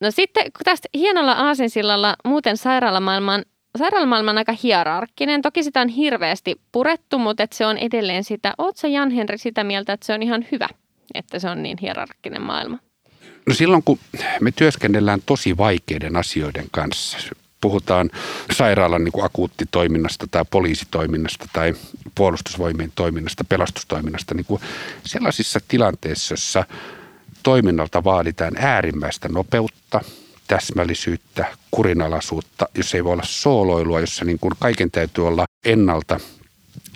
No 0.00 0.10
sitten 0.10 0.44
tästä 0.64 0.88
hienolla 0.94 1.32
aasinsillalla 1.32 2.16
muuten 2.24 2.56
sairaalamaailman 2.56 3.44
sairaalamaailma 3.76 4.30
on 4.30 4.38
aika 4.38 4.54
hierarkkinen. 4.62 5.42
Toki 5.42 5.62
sitä 5.62 5.80
on 5.80 5.88
hirveästi 5.88 6.60
purettu, 6.72 7.18
mutta 7.18 7.42
että 7.42 7.56
se 7.56 7.66
on 7.66 7.78
edelleen 7.78 8.24
sitä. 8.24 8.54
Oletko 8.58 8.86
Jan 8.86 9.10
Henri 9.10 9.38
sitä 9.38 9.64
mieltä, 9.64 9.92
että 9.92 10.06
se 10.06 10.14
on 10.14 10.22
ihan 10.22 10.46
hyvä, 10.52 10.68
että 11.14 11.38
se 11.38 11.50
on 11.50 11.62
niin 11.62 11.78
hierarkkinen 11.80 12.42
maailma? 12.42 12.78
No 13.46 13.54
silloin, 13.54 13.82
kun 13.82 13.98
me 14.40 14.50
työskennellään 14.50 15.20
tosi 15.26 15.56
vaikeiden 15.56 16.16
asioiden 16.16 16.66
kanssa, 16.70 17.18
puhutaan 17.60 18.10
sairaalan 18.52 19.04
niin 19.04 19.12
kuin 19.12 19.24
akuuttitoiminnasta 19.24 20.26
tai 20.30 20.44
poliisitoiminnasta 20.50 21.46
tai 21.52 21.74
puolustusvoimien 22.14 22.92
toiminnasta, 22.94 23.44
pelastustoiminnasta, 23.44 24.34
niin 24.34 24.46
kuin 24.46 24.60
sellaisissa 25.06 25.60
tilanteissa, 25.68 26.32
jossa 26.32 26.64
toiminnalta 27.42 28.04
vaaditaan 28.04 28.56
äärimmäistä 28.56 29.28
nopeutta– 29.28 30.00
täsmällisyyttä, 30.48 31.46
kurinalaisuutta, 31.70 32.68
jos 32.74 32.94
ei 32.94 33.04
voi 33.04 33.12
olla 33.12 33.22
sooloilua, 33.26 34.00
jossa 34.00 34.24
niin 34.24 34.38
kuin 34.38 34.52
kaiken 34.60 34.90
täytyy 34.90 35.26
olla 35.26 35.44
ennalta 35.64 36.20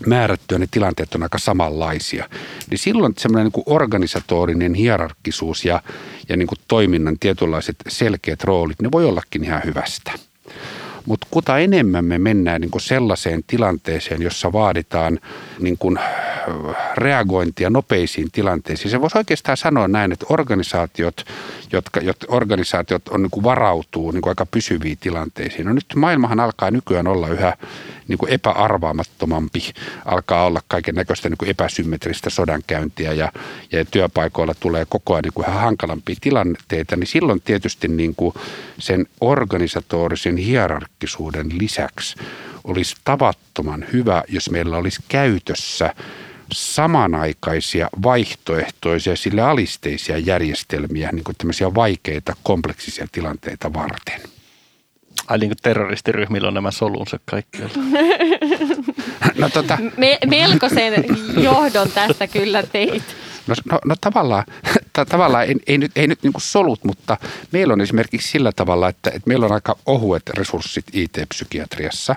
määrättyä, 0.06 0.58
ne 0.58 0.68
tilanteet 0.70 1.14
on 1.14 1.22
aika 1.22 1.38
samanlaisia. 1.38 2.28
Niin 2.70 2.78
silloin 2.78 3.14
semmoinen 3.18 3.44
niin 3.44 3.52
kuin 3.52 3.64
organisatorinen 3.66 4.74
hierarkkisuus 4.74 5.64
ja, 5.64 5.82
ja 6.28 6.36
niin 6.36 6.48
kuin 6.48 6.58
toiminnan 6.68 7.18
tietynlaiset 7.20 7.76
selkeät 7.88 8.44
roolit, 8.44 8.82
ne 8.82 8.92
voi 8.92 9.04
ollakin 9.04 9.44
ihan 9.44 9.62
hyvästä. 9.64 10.12
Mutta 11.06 11.26
kuta 11.30 11.58
enemmän 11.58 12.04
me 12.04 12.18
mennään 12.18 12.60
niin 12.60 12.70
kuin 12.70 12.82
sellaiseen 12.82 13.44
tilanteeseen, 13.46 14.22
jossa 14.22 14.52
vaaditaan 14.52 15.18
niin 15.58 15.78
kuin 15.78 15.98
reagointia 16.94 17.70
nopeisiin 17.70 18.30
tilanteisiin. 18.32 18.90
Se 18.90 19.00
voisi 19.00 19.18
oikeastaan 19.18 19.56
sanoa 19.56 19.88
näin, 19.88 20.12
että 20.12 20.26
organisaatiot, 20.28 21.24
jotka, 21.72 22.00
jotka 22.00 22.26
organisaatiot 22.30 23.08
on 23.08 23.22
niin 23.22 23.30
kuin 23.30 23.44
varautuu 23.44 24.10
niin 24.10 24.22
kuin 24.22 24.30
aika 24.30 24.46
pysyviin 24.46 24.98
tilanteisiin. 24.98 25.66
No 25.66 25.72
nyt 25.72 25.86
maailmahan 25.96 26.40
alkaa 26.40 26.70
nykyään 26.70 27.06
olla 27.06 27.28
yhä 27.28 27.56
niin 28.08 28.18
kuin 28.18 28.32
epäarvaamattomampi, 28.32 29.72
alkaa 30.04 30.46
olla 30.46 30.60
kaiken 30.68 30.94
näköistä 30.94 31.28
niin 31.28 31.48
epäsymmetristä 31.50 32.30
sodankäyntiä 32.30 33.12
ja, 33.12 33.32
ja 33.72 33.84
työpaikoilla 33.84 34.54
tulee 34.60 34.84
koko 34.88 35.14
ajan 35.14 35.22
niin 35.22 35.32
kuin 35.32 35.46
hankalampia 35.46 36.16
tilanteita, 36.20 36.96
niin 36.96 37.06
silloin 37.06 37.40
tietysti 37.40 37.88
niin 37.88 38.14
kuin 38.14 38.34
sen 38.78 39.06
organisatorisen 39.20 40.36
hierarkkisuuden 40.36 41.46
lisäksi 41.58 42.16
olisi 42.64 42.96
tavattoman 43.04 43.84
hyvä, 43.92 44.24
jos 44.28 44.50
meillä 44.50 44.76
olisi 44.76 45.02
käytössä 45.08 45.94
samanaikaisia 46.52 47.88
vaihtoehtoisia, 48.02 49.16
sille 49.16 49.42
alisteisia 49.42 50.18
järjestelmiä, 50.18 51.10
niin 51.12 51.24
kuin 51.24 51.36
tämmöisiä 51.36 51.74
vaikeita, 51.74 52.36
kompleksisia 52.42 53.06
tilanteita 53.12 53.72
varten. 53.72 54.31
Ai 55.26 55.38
niin 55.38 55.50
kuin 55.50 55.58
terroristiryhmillä 55.62 56.48
on 56.48 56.54
nämä 56.54 56.70
solunsa 56.70 57.18
kaikkialla. 57.24 57.74
no, 59.40 59.48
tota... 59.48 59.78
Me, 59.96 60.18
melkoisen 60.26 61.04
johdon 61.36 61.90
tästä 61.92 62.26
kyllä 62.26 62.62
teit. 62.62 63.02
No, 63.46 63.54
no, 63.70 63.78
no 63.84 63.94
tavallaan, 64.00 64.44
ta, 64.92 65.04
tavallaan 65.04 65.44
ei, 65.44 65.54
ei 65.66 65.78
nyt, 65.78 65.90
ei 65.96 66.06
nyt 66.06 66.22
niin 66.22 66.32
solut, 66.38 66.84
mutta 66.84 67.16
meillä 67.52 67.72
on 67.72 67.80
esimerkiksi 67.80 68.28
sillä 68.28 68.52
tavalla, 68.52 68.88
että, 68.88 69.10
että 69.10 69.28
meillä 69.28 69.46
on 69.46 69.52
aika 69.52 69.76
ohuet 69.86 70.22
resurssit 70.28 70.84
IT-psykiatriassa. 70.92 72.14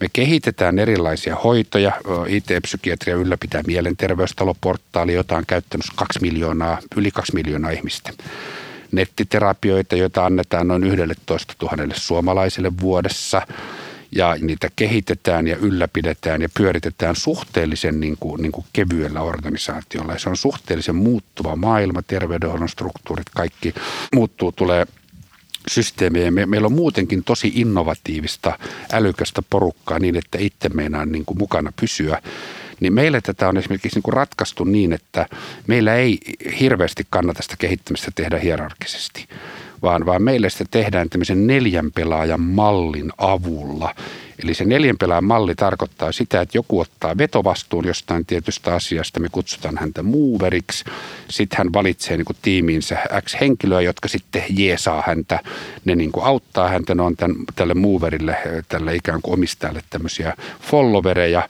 Me 0.00 0.06
kehitetään 0.12 0.78
erilaisia 0.78 1.36
hoitoja. 1.36 1.92
IT-psykiatria 2.28 3.16
ylläpitää 3.16 3.62
mielenterveystaloportaali, 3.66 5.14
jota 5.14 5.36
on 5.36 5.46
käyttänyt 5.46 5.86
kaksi 5.94 6.18
miljoonaa, 6.22 6.78
yli 6.96 7.10
kaksi 7.10 7.34
miljoonaa 7.34 7.70
ihmistä 7.70 8.12
nettiterapioita, 8.92 9.96
joita 9.96 10.26
annetaan 10.26 10.68
noin 10.68 10.84
11 10.84 11.54
000 11.62 11.94
suomalaisille 11.94 12.72
vuodessa. 12.80 13.42
ja 14.12 14.36
niitä 14.40 14.70
kehitetään 14.76 15.46
ja 15.46 15.56
ylläpidetään 15.56 16.42
ja 16.42 16.48
pyöritetään 16.54 17.16
suhteellisen 17.16 18.00
niin 18.00 18.16
kuin, 18.20 18.42
niin 18.42 18.52
kuin 18.52 18.66
kevyellä 18.72 19.22
organisaatiolla. 19.22 20.12
Ja 20.12 20.18
se 20.18 20.28
on 20.28 20.36
suhteellisen 20.36 20.96
muuttuva 20.96 21.56
maailma, 21.56 22.02
terveydenhuollon 22.02 22.68
struktuurit, 22.68 23.26
kaikki 23.34 23.74
muuttuu, 24.14 24.52
tulee 24.52 24.86
systeemejä. 25.70 26.30
Me, 26.30 26.46
meillä 26.46 26.66
on 26.66 26.72
muutenkin 26.72 27.24
tosi 27.24 27.52
innovatiivista, 27.54 28.58
älykästä 28.92 29.42
porukkaa 29.50 29.98
niin, 29.98 30.16
että 30.16 30.38
itse 30.40 30.68
meinaan 30.68 31.12
niin 31.12 31.24
kuin 31.24 31.38
mukana 31.38 31.72
pysyä. 31.80 32.22
Niin 32.80 32.92
meille 32.92 33.20
tätä 33.20 33.48
on 33.48 33.56
esimerkiksi 33.56 33.96
niin 33.96 34.02
kuin 34.02 34.14
ratkaistu 34.14 34.64
niin, 34.64 34.92
että 34.92 35.26
meillä 35.66 35.94
ei 35.94 36.18
hirveästi 36.60 37.06
kannata 37.10 37.42
sitä 37.42 37.54
kehittämistä 37.58 38.10
tehdä 38.14 38.38
hierarkisesti 38.38 39.28
vaan, 39.82 40.06
vaan 40.06 40.22
meille 40.22 40.50
sitä 40.50 40.64
tehdään 40.70 41.10
tämmöisen 41.10 41.46
neljän 41.46 41.92
pelaajan 41.92 42.40
mallin 42.40 43.12
avulla. 43.18 43.94
Eli 44.42 44.54
se 44.54 44.64
neljän 44.64 44.98
pelaajan 44.98 45.24
malli 45.24 45.54
tarkoittaa 45.54 46.12
sitä, 46.12 46.40
että 46.40 46.58
joku 46.58 46.80
ottaa 46.80 47.18
vetovastuun 47.18 47.86
jostain 47.86 48.26
tietystä 48.26 48.74
asiasta, 48.74 49.20
me 49.20 49.28
kutsutaan 49.32 49.78
häntä 49.78 50.02
moveriksi. 50.02 50.84
Sitten 51.30 51.58
hän 51.58 51.72
valitsee 51.72 52.16
niin 52.16 52.24
kuin 52.24 52.36
tiimiinsä 52.42 52.98
X 53.20 53.36
henkilöä, 53.40 53.80
jotka 53.80 54.08
sitten 54.08 54.42
jeesaa 54.50 55.02
häntä, 55.06 55.40
ne 55.84 55.94
niin 55.94 56.12
kuin 56.12 56.26
auttaa 56.26 56.68
häntä, 56.68 56.94
ne 56.94 57.02
on 57.02 57.16
tämän, 57.16 57.36
tälle 57.54 57.74
moverille, 57.74 58.36
tälle 58.68 58.94
ikään 58.94 59.22
kuin 59.22 59.34
omistajalle 59.34 59.82
tämmöisiä 59.90 60.34
followereja 60.60 61.48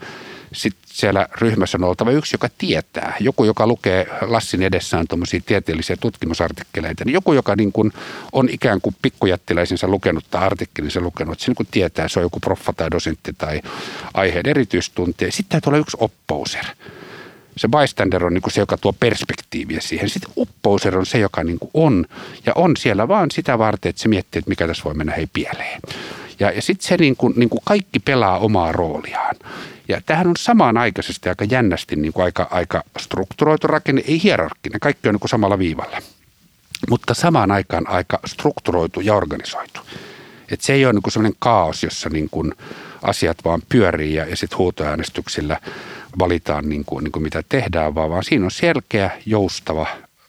sitten 0.52 0.85
siellä 0.96 1.28
ryhmässä 1.40 1.78
on 1.78 1.84
oltava 1.84 2.10
yksi, 2.10 2.34
joka 2.34 2.48
tietää. 2.58 3.16
Joku, 3.20 3.44
joka 3.44 3.66
lukee 3.66 4.06
Lassin 4.20 4.62
edessään 4.62 5.06
tuommoisia 5.08 5.40
tieteellisiä 5.46 5.96
tutkimusartikkeleita. 6.00 7.04
Niin 7.04 7.14
joku, 7.14 7.32
joka 7.32 7.56
niin 7.56 7.72
kuin 7.72 7.92
on 8.32 8.48
ikään 8.48 8.80
kuin 8.80 8.96
pikkujättiläisensä 9.02 9.88
lukenut 9.88 10.24
tai 10.30 10.46
artikkelinsa 10.46 11.00
lukenut. 11.00 11.32
Että 11.32 11.44
se 11.44 11.50
niin 11.50 11.56
kuin 11.56 11.68
tietää, 11.70 12.08
se 12.08 12.18
on 12.18 12.22
joku 12.22 12.40
proffa 12.40 12.72
tai 12.72 12.90
dosentti 12.90 13.32
tai 13.38 13.60
aiheen 14.14 14.48
erityistuntija. 14.48 15.32
Sitten 15.32 15.48
täytyy 15.48 15.70
olla 15.70 15.78
yksi 15.78 15.96
opposer. 16.00 16.64
Se 17.56 17.68
bystander 17.68 18.24
on 18.24 18.34
niin 18.34 18.42
kuin 18.42 18.52
se, 18.52 18.60
joka 18.60 18.76
tuo 18.76 18.92
perspektiiviä 18.92 19.80
siihen. 19.80 20.08
Sitten 20.08 20.32
opposer 20.36 20.98
on 20.98 21.06
se, 21.06 21.18
joka 21.18 21.44
niin 21.44 21.58
kuin 21.58 21.70
on 21.74 22.04
ja 22.46 22.52
on 22.54 22.76
siellä 22.76 23.08
vaan 23.08 23.30
sitä 23.30 23.58
varten, 23.58 23.90
että 23.90 24.02
se 24.02 24.08
miettii, 24.08 24.38
että 24.38 24.48
mikä 24.48 24.66
tässä 24.66 24.84
voi 24.84 24.94
mennä 24.94 25.12
hei 25.12 25.26
pieleen. 25.32 25.80
Ja, 26.40 26.50
ja 26.50 26.62
sitten 26.62 26.88
se 26.88 26.96
niin 26.96 27.16
kuin, 27.16 27.34
niin 27.36 27.48
kuin 27.48 27.60
kaikki 27.64 27.98
pelaa 27.98 28.38
omaa 28.38 28.72
rooliaan. 28.72 29.36
Ja 29.88 30.00
tähän 30.06 30.26
on 30.26 30.36
samanaikaisesti 30.38 31.28
aika 31.28 31.44
jännästi 31.44 31.96
niin 31.96 32.12
kuin 32.12 32.24
aika, 32.24 32.48
aika 32.50 32.82
strukturoitu 32.98 33.66
rakenne, 33.66 34.02
ei 34.06 34.22
hierarkkinen, 34.22 34.80
kaikki 34.80 35.08
on 35.08 35.14
niin 35.14 35.20
kuin 35.20 35.28
samalla 35.28 35.58
viivalla. 35.58 35.98
Mutta 36.90 37.14
samaan 37.14 37.50
aikaan 37.50 37.88
aika 37.88 38.18
strukturoitu 38.26 39.00
ja 39.00 39.14
organisoitu. 39.14 39.80
Et 40.50 40.60
se 40.60 40.72
ei 40.72 40.86
ole 40.86 40.92
niin 40.92 41.02
sellainen 41.08 41.36
kaos, 41.38 41.82
jossa 41.82 42.08
niin 42.08 42.28
kuin 42.30 42.54
asiat 43.02 43.38
vaan 43.44 43.62
pyörii 43.68 44.14
ja, 44.14 44.26
ja 44.26 44.36
sitten 44.36 44.58
huutoäänestyksillä 44.58 45.60
valitaan 46.18 46.68
niin 46.68 46.84
kuin, 46.84 47.04
niin 47.04 47.12
kuin 47.12 47.22
mitä 47.22 47.42
tehdään, 47.48 47.94
vaan, 47.94 48.10
vaan 48.10 48.24
siinä 48.24 48.44
on 48.44 48.50
selkeä, 48.50 49.10
joustava 49.26 49.86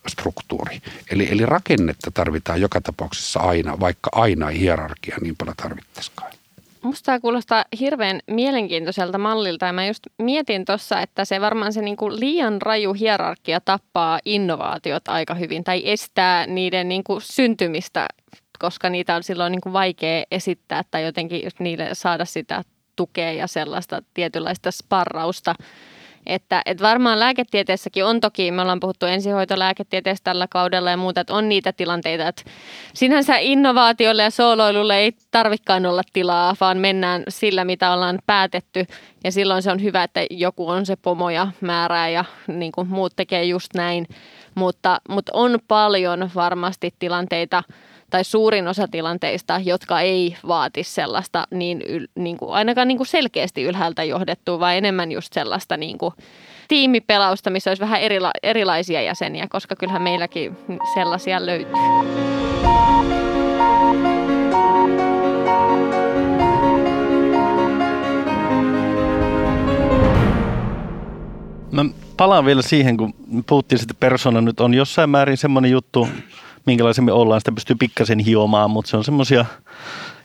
struktuuri. 0.08 0.82
Eli, 1.12 1.28
eli 1.32 1.46
rakennetta 1.46 2.12
tarvitaan 2.12 2.62
joka 2.62 2.82
tapauksessa 2.82 3.40
aina, 3.40 3.80
vaikka 3.80 4.10
aina 4.14 4.50
ei 4.50 4.60
hierarkia 4.60 5.18
niin 5.22 5.36
paljon 5.36 5.56
tarvittaisikaan. 5.58 6.37
Musta 6.82 7.06
tämä 7.06 7.20
kuulostaa 7.20 7.66
hirveän 7.80 8.20
mielenkiintoiselta 8.28 9.18
mallilta 9.18 9.66
ja 9.66 9.74
mä 9.74 9.86
just 9.88 10.04
mietin 10.18 10.66
tuossa, 10.66 11.02
että 11.02 11.26
se 11.26 11.42
varmaan 11.42 11.74
se 11.74 11.82
niinku 11.82 12.10
liian 12.10 12.62
raju 12.62 12.94
hierarkia 12.94 13.60
tappaa 13.66 14.20
innovaatiot 14.26 15.08
aika 15.08 15.34
hyvin 15.34 15.64
tai 15.64 15.82
estää 15.86 16.48
niiden 16.48 16.90
niinku 16.90 17.20
syntymistä, 17.20 18.08
koska 18.60 18.90
niitä 18.90 19.16
on 19.16 19.24
silloin 19.24 19.52
niinku 19.52 19.74
vaikea 19.74 20.24
esittää 20.32 20.84
tai 20.92 21.04
jotenkin 21.04 21.52
niille 21.60 21.90
saada 21.94 22.26
sitä 22.26 22.64
tukea 22.96 23.32
ja 23.32 23.48
sellaista 23.48 24.02
tietynlaista 24.14 24.72
sparrausta 24.72 25.56
että, 26.28 26.62
että 26.66 26.84
varmaan 26.84 27.20
lääketieteessäkin 27.20 28.06
on 28.06 28.20
toki, 28.20 28.52
me 28.52 28.62
ollaan 28.62 28.80
puhuttu 28.80 29.06
ensihoitolääketieteestä 29.06 30.24
tällä 30.24 30.48
kaudella 30.50 30.90
ja 30.92 30.98
muuta, 30.98 31.22
että 31.22 31.34
on 31.34 31.50
niitä 31.50 31.74
tilanteita, 31.74 32.28
että 32.28 32.44
sinänsä 32.94 33.38
innovaatiolle 33.38 34.24
ja 34.24 34.32
sooloilulle 34.32 34.98
ei 34.98 35.12
tarvikaan 35.32 35.86
olla 35.86 36.02
tilaa, 36.14 36.56
vaan 36.62 36.78
mennään 36.78 37.24
sillä, 37.30 37.66
mitä 37.66 37.94
ollaan 37.94 38.20
päätetty. 38.26 38.86
Ja 39.24 39.32
silloin 39.32 39.64
se 39.64 39.72
on 39.72 39.84
hyvä, 39.84 40.04
että 40.04 40.26
joku 40.30 40.70
on 40.70 40.86
se 40.86 40.96
pomo 40.96 41.30
ja 41.30 41.48
määrää 41.62 42.10
ja 42.10 42.26
niin 42.48 42.72
kuin 42.72 42.88
muut 42.88 43.14
tekee 43.16 43.44
just 43.44 43.74
näin. 43.76 44.08
Mutta, 44.56 45.02
mutta 45.10 45.32
on 45.36 45.60
paljon 45.68 46.30
varmasti 46.36 46.94
tilanteita, 47.00 47.64
tai 48.10 48.24
suurin 48.24 48.68
osa 48.68 48.88
tilanteista, 48.88 49.62
jotka 49.64 50.02
ei 50.02 50.38
vaati 50.48 50.84
sellaista 50.84 51.48
niin, 51.52 51.84
niin 52.16 52.38
kuin, 52.38 52.52
ainakaan 52.52 52.88
niin 52.88 52.98
kuin 52.98 53.08
selkeästi 53.08 53.64
ylhäältä 53.64 54.04
johdettua, 54.04 54.60
vaan 54.60 54.76
enemmän 54.76 55.12
just 55.12 55.34
sellaista 55.34 55.78
niin 55.78 55.98
kuin, 55.98 56.14
tiimipelausta, 56.68 57.50
missä 57.50 57.70
olisi 57.70 57.82
vähän 57.82 58.02
erila, 58.02 58.32
erilaisia 58.44 59.02
jäseniä, 59.02 59.48
koska 59.50 59.76
kyllähän 59.76 60.02
meilläkin 60.02 60.58
sellaisia 60.94 61.46
löytyy. 61.46 61.74
Mä 71.72 71.86
palaan 72.18 72.46
vielä 72.46 72.62
siihen, 72.62 72.98
kun 72.98 73.14
puhuttiin, 73.48 73.82
että 73.82 73.94
persona 74.00 74.42
nyt 74.42 74.60
on 74.60 74.74
jossain 74.74 75.10
määrin 75.10 75.38
semmoinen 75.38 75.72
juttu, 75.72 76.08
minkälaisia 76.68 77.04
me 77.04 77.12
ollaan, 77.12 77.42
sitä 77.42 77.52
pystyy 77.52 77.76
pikkasen 77.76 78.20
hiomaan, 78.20 78.72
mutta 78.72 78.90
se 78.90 78.98
on 78.98 79.04
semmoisia 79.04 79.46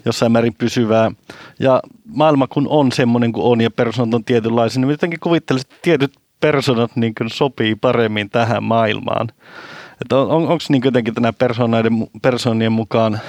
jossain 0.05 0.33
määrin 0.33 0.55
pysyvää. 0.55 1.11
Ja 1.59 1.83
maailma 2.05 2.47
kun 2.47 2.67
on 2.71 2.93
semmoinen 2.93 3.33
kuin 3.33 3.45
on 3.45 3.61
ja 3.61 3.71
persoonat 3.71 4.15
on 4.15 4.25
tietynlaisia, 4.25 4.81
niin 4.81 4.91
jotenkin 4.91 5.21
kuvittelisin, 5.21 5.67
että 5.71 5.83
tietyt 5.83 6.13
persoonat 6.41 6.97
niin 6.97 7.15
sopii 7.27 7.75
paremmin 7.75 8.31
tähän 8.31 8.65
maailmaan. 8.65 9.29
Että 10.01 10.17
on, 10.17 10.31
on, 10.31 10.43
onko 10.43 10.65
niin 10.69 10.83
jotenkin 10.85 11.15
tänä 11.15 11.33
persoonien 12.23 12.73
mukaan 12.73 13.21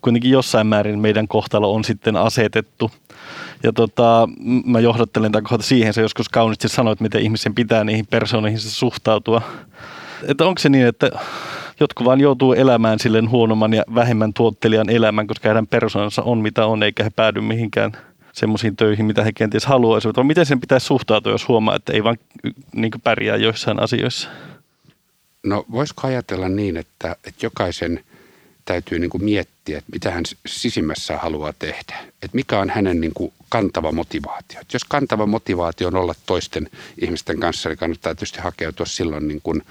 kuitenkin 0.00 0.30
jossain 0.30 0.66
määrin 0.66 0.98
meidän 0.98 1.28
kohtalo 1.28 1.74
on 1.74 1.84
sitten 1.84 2.16
asetettu. 2.16 2.90
Ja 3.62 3.72
tota, 3.72 4.28
mä 4.64 4.80
johdattelen 4.80 5.32
tämän 5.32 5.44
kohta 5.44 5.66
siihen, 5.66 5.94
se 5.94 6.00
joskus 6.02 6.28
kauniisti 6.28 6.68
sanoit, 6.68 7.00
miten 7.00 7.22
ihmisen 7.22 7.54
pitää 7.54 7.84
niihin 7.84 8.06
persooniin 8.06 8.58
suhtautua. 8.58 9.42
Että 10.28 10.44
onko 10.44 10.58
se 10.58 10.68
niin, 10.68 10.86
että 10.86 11.10
jotkut 11.80 12.06
vaan 12.06 12.20
joutuu 12.20 12.52
elämään 12.52 12.98
silleen 12.98 13.30
huonomman 13.30 13.72
ja 13.72 13.84
vähemmän 13.94 14.32
tuottelijan 14.32 14.90
elämän, 14.90 15.26
koska 15.26 15.48
heidän 15.48 15.66
persoonansa 15.66 16.22
on 16.22 16.38
mitä 16.38 16.66
on, 16.66 16.82
eikä 16.82 17.04
he 17.04 17.10
päädy 17.10 17.40
mihinkään 17.40 17.92
semmoisiin 18.32 18.76
töihin, 18.76 19.06
mitä 19.06 19.24
he 19.24 19.32
kenties 19.32 19.66
haluaisivat. 19.66 20.16
Vai 20.16 20.24
miten 20.24 20.46
sen 20.46 20.60
pitäisi 20.60 20.86
suhtautua, 20.86 21.32
jos 21.32 21.48
huomaa, 21.48 21.76
että 21.76 21.92
ei 21.92 22.04
vaan 22.04 22.18
niin 22.74 22.92
pärjää 23.04 23.36
joissain 23.36 23.80
asioissa? 23.80 24.28
No 25.42 25.64
voisiko 25.70 26.06
ajatella 26.06 26.48
niin, 26.48 26.76
että, 26.76 27.16
että 27.24 27.46
jokaisen 27.46 28.04
täytyy 28.64 28.98
niin 28.98 29.10
kuin 29.10 29.24
miettiä, 29.24 29.78
että 29.78 29.92
mitä 29.92 30.10
hän 30.10 30.24
sisimmässä 30.46 31.18
haluaa 31.18 31.52
tehdä. 31.58 31.96
Että 32.22 32.34
mikä 32.34 32.58
on 32.58 32.70
hänen 32.70 33.00
niin 33.00 33.14
kuin 33.14 33.32
kantava 33.48 33.92
motivaatio. 33.92 34.60
Että 34.60 34.74
jos 34.74 34.84
kantava 34.84 35.26
motivaatio 35.26 35.88
on 35.88 35.96
olla 35.96 36.14
toisten 36.26 36.70
ihmisten 37.02 37.40
kanssa, 37.40 37.68
niin 37.68 37.78
kannattaa 37.78 38.14
tietysti 38.14 38.40
hakeutua 38.40 38.86
silloin 38.86 39.28
niin 39.28 39.40
kuin 39.42 39.62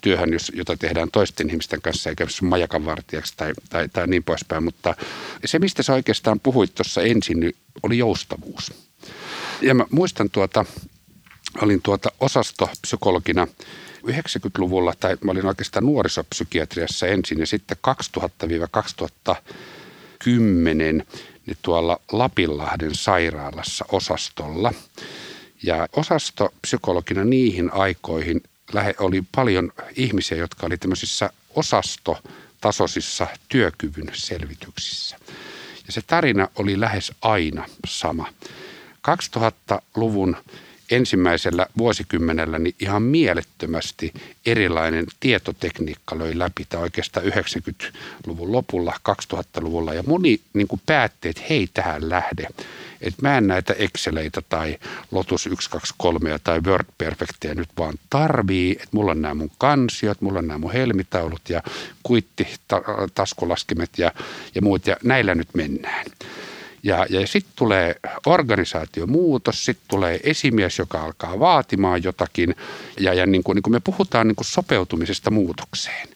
työhön, 0.00 0.30
jota 0.52 0.76
tehdään 0.76 1.10
toisten 1.10 1.50
ihmisten 1.50 1.82
kanssa, 1.82 2.10
eikä 2.10 2.26
majakan 2.42 2.84
vartijaksi 2.84 3.34
tai, 3.36 3.52
tai, 3.70 3.88
tai 3.88 4.06
niin 4.06 4.24
poispäin. 4.24 4.64
Mutta 4.64 4.94
se, 5.44 5.58
mistä 5.58 5.82
sä 5.82 5.92
oikeastaan 5.92 6.40
puhuit 6.40 6.74
tuossa 6.74 7.02
ensin, 7.02 7.40
niin 7.40 7.56
oli 7.82 7.98
joustavuus. 7.98 8.72
Ja 9.62 9.74
mä 9.74 9.84
muistan 9.90 10.30
tuota, 10.30 10.64
olin 11.62 11.82
tuota 11.82 12.08
osastopsykologina 12.20 13.48
90-luvulla, 14.06 14.94
tai 15.00 15.16
mä 15.24 15.30
olin 15.30 15.46
oikeastaan 15.46 15.86
nuorisopsykiatriassa 15.86 17.06
ensin, 17.06 17.38
ja 17.38 17.46
sitten 17.46 17.76
2000-2010 19.36 19.36
niin 21.46 21.58
tuolla 21.62 22.00
Lapinlahden 22.12 22.94
sairaalassa 22.94 23.84
osastolla. 23.92 24.72
Ja 25.62 25.88
osastopsykologina 25.92 27.24
niihin 27.24 27.72
aikoihin 27.72 28.42
oli 28.98 29.22
paljon 29.34 29.72
ihmisiä, 29.96 30.38
jotka 30.38 30.66
oli 30.66 30.76
tämmöisissä 30.76 31.30
osastotasoisissa 31.54 33.26
työkyvyn 33.48 34.10
selvityksissä. 34.12 35.16
Ja 35.86 35.92
se 35.92 36.02
tarina 36.02 36.48
oli 36.56 36.80
lähes 36.80 37.12
aina 37.22 37.66
sama. 37.86 38.28
2000-luvun 39.08 40.36
ensimmäisellä 40.90 41.66
vuosikymmenellä 41.78 42.58
niin 42.58 42.74
ihan 42.80 43.02
mielettömästi 43.02 44.12
erilainen 44.46 45.06
tietotekniikka 45.20 46.18
löi 46.18 46.38
läpi, 46.38 46.66
tai 46.68 46.80
oikeastaan 46.80 47.26
90-luvun 47.26 48.52
lopulla, 48.52 48.94
2000-luvulla, 49.34 49.94
ja 49.94 50.02
moni 50.06 50.40
niin 50.52 50.68
kuin 50.68 50.80
päätti, 50.86 51.28
että 51.28 51.42
hei 51.50 51.68
tähän 51.74 52.10
lähde. 52.10 52.48
Että 53.00 53.22
mä 53.22 53.38
en 53.38 53.46
näitä 53.46 53.74
Exceleitä 53.78 54.42
tai 54.48 54.78
Lotus 55.10 55.42
123 55.42 56.38
tai 56.44 56.60
Word 56.60 56.86
Perfectia 56.98 57.54
nyt 57.54 57.68
vaan 57.78 57.94
tarvii, 58.10 58.72
että 58.72 58.88
mulla 58.92 59.10
on 59.10 59.22
nämä 59.22 59.34
mun 59.34 59.50
kansiot, 59.58 60.20
mulla 60.20 60.38
on 60.38 60.46
nämä 60.46 60.58
mun 60.58 60.72
helmitaulut 60.72 61.48
ja 61.48 61.62
kuitti, 62.02 62.46
taskulaskimet 63.14 63.90
ja, 63.98 64.12
ja 64.54 64.62
muut, 64.62 64.86
ja 64.86 64.96
näillä 65.02 65.34
nyt 65.34 65.48
mennään. 65.54 66.06
Ja, 66.86 67.06
ja 67.10 67.26
sitten 67.26 67.52
tulee 67.56 67.94
organisaatiomuutos, 68.26 69.64
sitten 69.64 69.88
tulee 69.88 70.20
esimies, 70.22 70.78
joka 70.78 71.02
alkaa 71.02 71.38
vaatimaan 71.38 72.02
jotakin. 72.02 72.54
Ja, 73.00 73.14
ja 73.14 73.26
niin 73.26 73.44
kuin, 73.44 73.56
niin 73.56 73.62
kuin 73.62 73.72
me 73.72 73.80
puhutaan 73.80 74.28
niin 74.28 74.36
kuin 74.36 74.46
sopeutumisesta 74.46 75.30
muutokseen. 75.30 76.08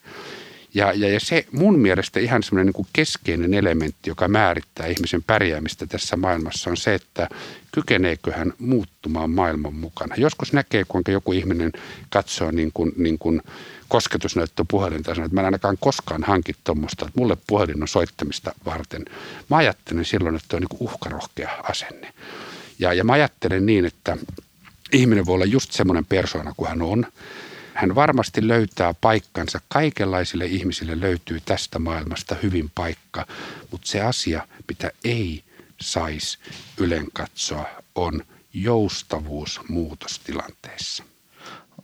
Ja, 0.75 0.93
ja, 0.93 1.09
ja 1.09 1.21
se 1.21 1.47
mun 1.53 1.79
mielestä 1.79 2.21
ihan 2.21 2.43
semmoinen 2.43 2.73
niin 2.77 2.87
keskeinen 2.93 3.55
elementti, 3.55 4.11
joka 4.11 4.29
määrittää 4.29 4.87
ihmisen 4.87 5.23
pärjäämistä 5.23 5.87
tässä 5.87 6.17
maailmassa 6.17 6.71
on 6.71 6.77
se, 6.77 6.95
että 6.95 7.29
kykeneekö 7.73 8.33
hän 8.33 8.53
muuttumaan 8.59 9.31
maailman 9.31 9.75
mukana. 9.75 10.15
Joskus 10.19 10.53
näkee, 10.53 10.85
kuinka 10.89 11.13
joku 11.13 11.33
ihminen 11.33 11.73
katsoo 12.11 12.51
niin 12.51 12.71
kuin, 12.75 12.93
niin 12.97 13.19
kuin 13.19 13.43
kosketusnäyttöpuhelinta 13.89 15.11
ja 15.11 15.15
sanoo, 15.15 15.27
että 15.27 15.35
mä 15.35 15.41
en 15.41 15.45
ainakaan 15.45 15.77
koskaan 15.81 16.23
hanki 16.23 16.53
tuommoista, 16.65 17.07
että 17.07 17.21
mulle 17.21 17.37
puhelin 17.47 17.83
on 17.83 17.89
soittamista 17.89 18.53
varten. 18.65 19.05
Mä 19.49 19.57
ajattelen 19.57 20.05
silloin, 20.05 20.37
että 20.37 20.57
on 20.57 20.63
niin 20.63 20.81
uhkarohkea 20.81 21.51
asenne. 21.63 22.13
Ja, 22.79 22.93
ja 22.93 23.05
mä 23.05 23.13
ajattelen 23.13 23.67
niin, 23.67 23.85
että 23.85 24.17
ihminen 24.93 25.27
voi 25.27 25.35
olla 25.35 25.45
just 25.45 25.73
semmoinen 25.73 26.05
persoona 26.05 26.55
kuin 26.57 26.69
hän 26.69 26.83
on. 26.83 27.07
Hän 27.75 27.95
varmasti 27.95 28.49
löytää 28.49 28.95
paikkansa. 29.01 29.61
Kaikenlaisille 29.69 30.47
ihmisille 30.47 31.01
löytyy 31.01 31.41
tästä 31.45 31.79
maailmasta 31.79 32.37
hyvin 32.43 32.71
paikka, 32.75 33.27
mutta 33.71 33.89
se 33.89 34.01
asia, 34.01 34.47
mitä 34.69 34.91
ei 35.05 35.45
saisi 35.81 36.39
ylen 36.79 37.07
katsoa, 37.13 37.67
on 37.95 38.23
joustavuus 38.55 39.61
muutostilanteessa. 39.69 41.05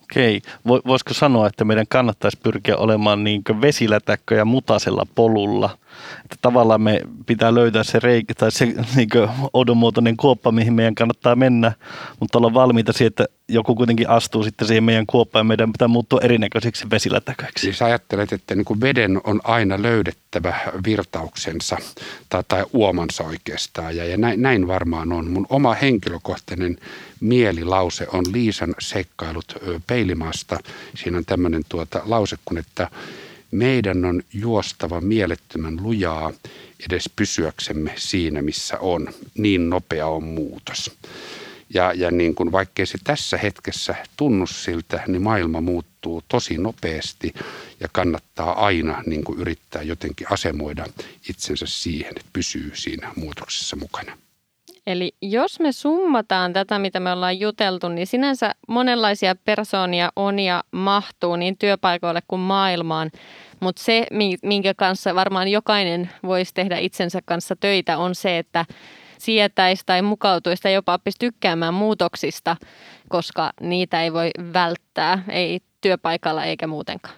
Okei. 0.03 0.43
Voisiko 0.67 1.15
sanoa, 1.15 1.47
että 1.47 1.65
meidän 1.65 1.87
kannattaisi 1.89 2.39
pyrkiä 2.43 2.77
olemaan 2.77 3.25
niin 3.25 3.43
vesilätäkkö 3.61 4.35
ja 4.35 4.45
mutasella 4.45 5.07
polulla– 5.15 5.79
että 6.25 6.37
tavallaan 6.43 6.81
me 6.81 7.01
pitää 7.27 7.55
löytää 7.55 7.83
se 7.83 7.99
reikä 7.99 8.35
tai 8.35 8.53
se 8.53 8.67
niin 8.97 9.09
odonmuotoinen 9.53 10.17
kuoppa, 10.17 10.53
mihin 10.53 10.73
meidän 10.73 10.95
kannattaa 10.95 11.37
mennä, 11.37 11.73
mutta 12.21 12.39
olla 12.39 12.55
valmiita 12.55 12.93
siihen, 12.93 13.09
että 13.09 13.27
joku 13.49 13.75
kuitenkin 13.75 14.09
astuu 14.09 14.45
sitten 14.45 14.69
siihen 14.69 14.85
meidän 14.85 15.07
kuoppaan 15.07 15.41
ja 15.41 15.49
meidän 15.49 15.73
pitää 15.73 15.89
muuttua 15.89 16.21
erinäköisiksi 16.23 16.91
vesilätäköiksi. 16.91 17.61
Siis 17.61 17.83
ajattelet, 17.83 18.33
että 18.33 18.55
niin 18.55 18.65
kuin 18.65 18.81
veden 18.81 19.21
on 19.25 19.41
aina 19.45 19.83
löydettävä 19.83 20.55
virtauksensa 20.87 21.77
tai, 22.29 22.45
tai 22.49 22.65
uomansa 22.73 23.25
oikeastaan 23.25 23.97
ja, 23.97 24.05
ja 24.05 24.17
näin, 24.17 24.43
näin 24.43 24.67
varmaan 24.67 25.13
on. 25.13 25.31
Mun 25.31 25.47
oma 25.51 25.75
henkilökohtainen 25.75 26.79
mielilause 27.21 28.07
on 28.13 28.25
Liisan 28.33 28.75
seikkailut 28.79 29.55
peilimaasta. 29.87 30.59
Siinä 30.95 31.19
on 31.19 31.25
tämmöinen 31.25 31.63
tuota 31.69 32.03
lause 32.05 32.37
kun, 32.45 32.59
että 32.59 32.89
meidän 33.51 34.05
on 34.05 34.23
juostava 34.33 35.01
mielettömän 35.01 35.83
lujaa 35.83 36.33
edes 36.91 37.11
pysyäksemme 37.17 37.93
siinä, 37.97 38.43
missä 38.43 38.79
on. 38.79 39.09
Niin 39.39 39.71
nopea 39.71 40.07
on 40.07 40.25
muutos. 40.25 40.91
Ja, 41.75 41.93
ja 41.93 42.11
niin 42.11 42.35
kuin 42.35 42.53
vaikkei 42.53 42.87
se 42.87 42.99
tässä 43.05 43.39
hetkessä 43.39 43.95
tunnu 44.17 44.47
siltä, 44.47 45.01
niin 45.07 45.23
maailma 45.23 45.61
muuttuu 45.61 46.23
tosi 46.29 46.59
nopeasti 46.59 47.35
ja 47.81 47.89
kannattaa 47.93 48.67
aina 48.67 49.03
niin 49.07 49.25
kuin 49.25 49.39
yrittää 49.39 49.83
jotenkin 49.83 50.27
asemoida 50.33 50.87
itsensä 51.29 51.67
siihen, 51.69 52.11
että 52.11 52.31
pysyy 52.33 52.71
siinä 52.75 53.13
muutoksessa 53.17 53.77
mukana. 53.77 54.19
Eli 54.87 55.15
jos 55.23 55.61
me 55.61 55.73
summataan 55.73 56.53
tätä, 56.53 56.79
mitä 56.79 57.01
me 57.01 57.13
ollaan 57.13 57.41
juteltu, 57.41 57.89
niin 57.89 58.07
sinänsä 58.07 58.55
monenlaisia 58.69 59.35
persoonia 59.35 60.13
on 60.17 60.39
ja 60.39 60.65
mahtuu 60.71 61.37
niin 61.37 61.59
työpaikoille 61.59 62.23
kuin 62.29 62.41
maailmaan. 62.41 63.11
Mutta 63.61 63.83
se, 63.83 64.07
minkä 64.43 64.75
kanssa 64.75 65.15
varmaan 65.15 65.49
jokainen 65.49 66.11
voisi 66.23 66.55
tehdä 66.55 66.79
itsensä 66.79 67.21
kanssa 67.25 67.57
töitä, 67.57 67.99
on 67.99 68.15
se, 68.15 68.39
että 68.39 68.65
sietäisi 69.19 69.83
tai 69.87 70.03
mukautuisi 70.03 70.63
tai 70.63 70.75
jopa 70.75 70.95
oppisi 70.95 71.19
tykkäämään 71.19 71.75
muutoksista, 71.75 72.57
koska 73.09 73.53
niitä 73.61 74.03
ei 74.03 74.13
voi 74.13 74.31
välttää, 74.53 75.25
ei 75.29 75.61
työpaikalla 75.81 76.45
eikä 76.45 76.67
muutenkaan. 76.67 77.15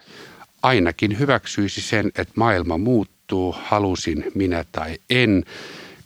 Ainakin 0.63 1.19
hyväksyisi 1.19 1.81
sen, 1.81 2.07
että 2.07 2.35
maailma 2.37 2.79
muuttuu, 2.79 3.55
halusin 3.59 4.25
minä 4.35 4.65
tai 4.73 4.99
en 5.11 5.45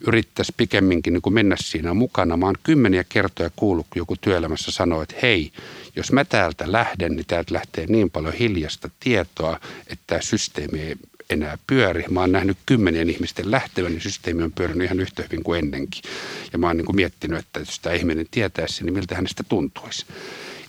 yrittäisi 0.07 0.53
pikemminkin 0.57 1.13
niin 1.13 1.21
kuin 1.21 1.33
mennä 1.33 1.55
siinä 1.59 1.93
mukana. 1.93 2.37
Mä 2.37 2.45
oon 2.45 2.55
kymmeniä 2.63 3.03
kertoja 3.09 3.49
kuullut, 3.55 3.87
kun 3.89 3.99
joku 3.99 4.15
työelämässä 4.21 4.71
sanoo, 4.71 5.01
että 5.01 5.15
hei, 5.21 5.51
jos 5.95 6.11
mä 6.11 6.25
täältä 6.25 6.71
lähden, 6.71 7.15
niin 7.15 7.25
täältä 7.27 7.53
lähtee 7.53 7.85
niin 7.87 8.11
paljon 8.11 8.33
hiljasta 8.33 8.89
tietoa, 8.99 9.59
että 9.87 10.03
tämä 10.07 10.21
systeemi 10.21 10.79
ei 10.79 10.95
enää 11.29 11.57
pyöri. 11.67 12.05
Mä 12.09 12.19
oon 12.19 12.31
nähnyt 12.31 12.57
kymmenien 12.65 13.09
ihmisten 13.09 13.51
lähtevän, 13.51 13.91
niin 13.91 14.01
systeemi 14.01 14.43
on 14.43 14.51
pyörinyt 14.51 14.85
ihan 14.85 14.99
yhtä 14.99 15.23
hyvin 15.23 15.43
kuin 15.43 15.59
ennenkin. 15.59 16.01
Ja 16.53 16.59
mä 16.59 16.67
oon 16.67 16.77
niin 16.77 16.85
kuin 16.85 16.95
miettinyt, 16.95 17.39
että 17.39 17.59
jos 17.59 17.79
tämä 17.79 17.95
ihminen 17.95 18.25
tietäisi, 18.31 18.83
niin 18.83 18.93
miltä 18.93 19.15
hänestä 19.15 19.43
tuntuisi. 19.43 20.05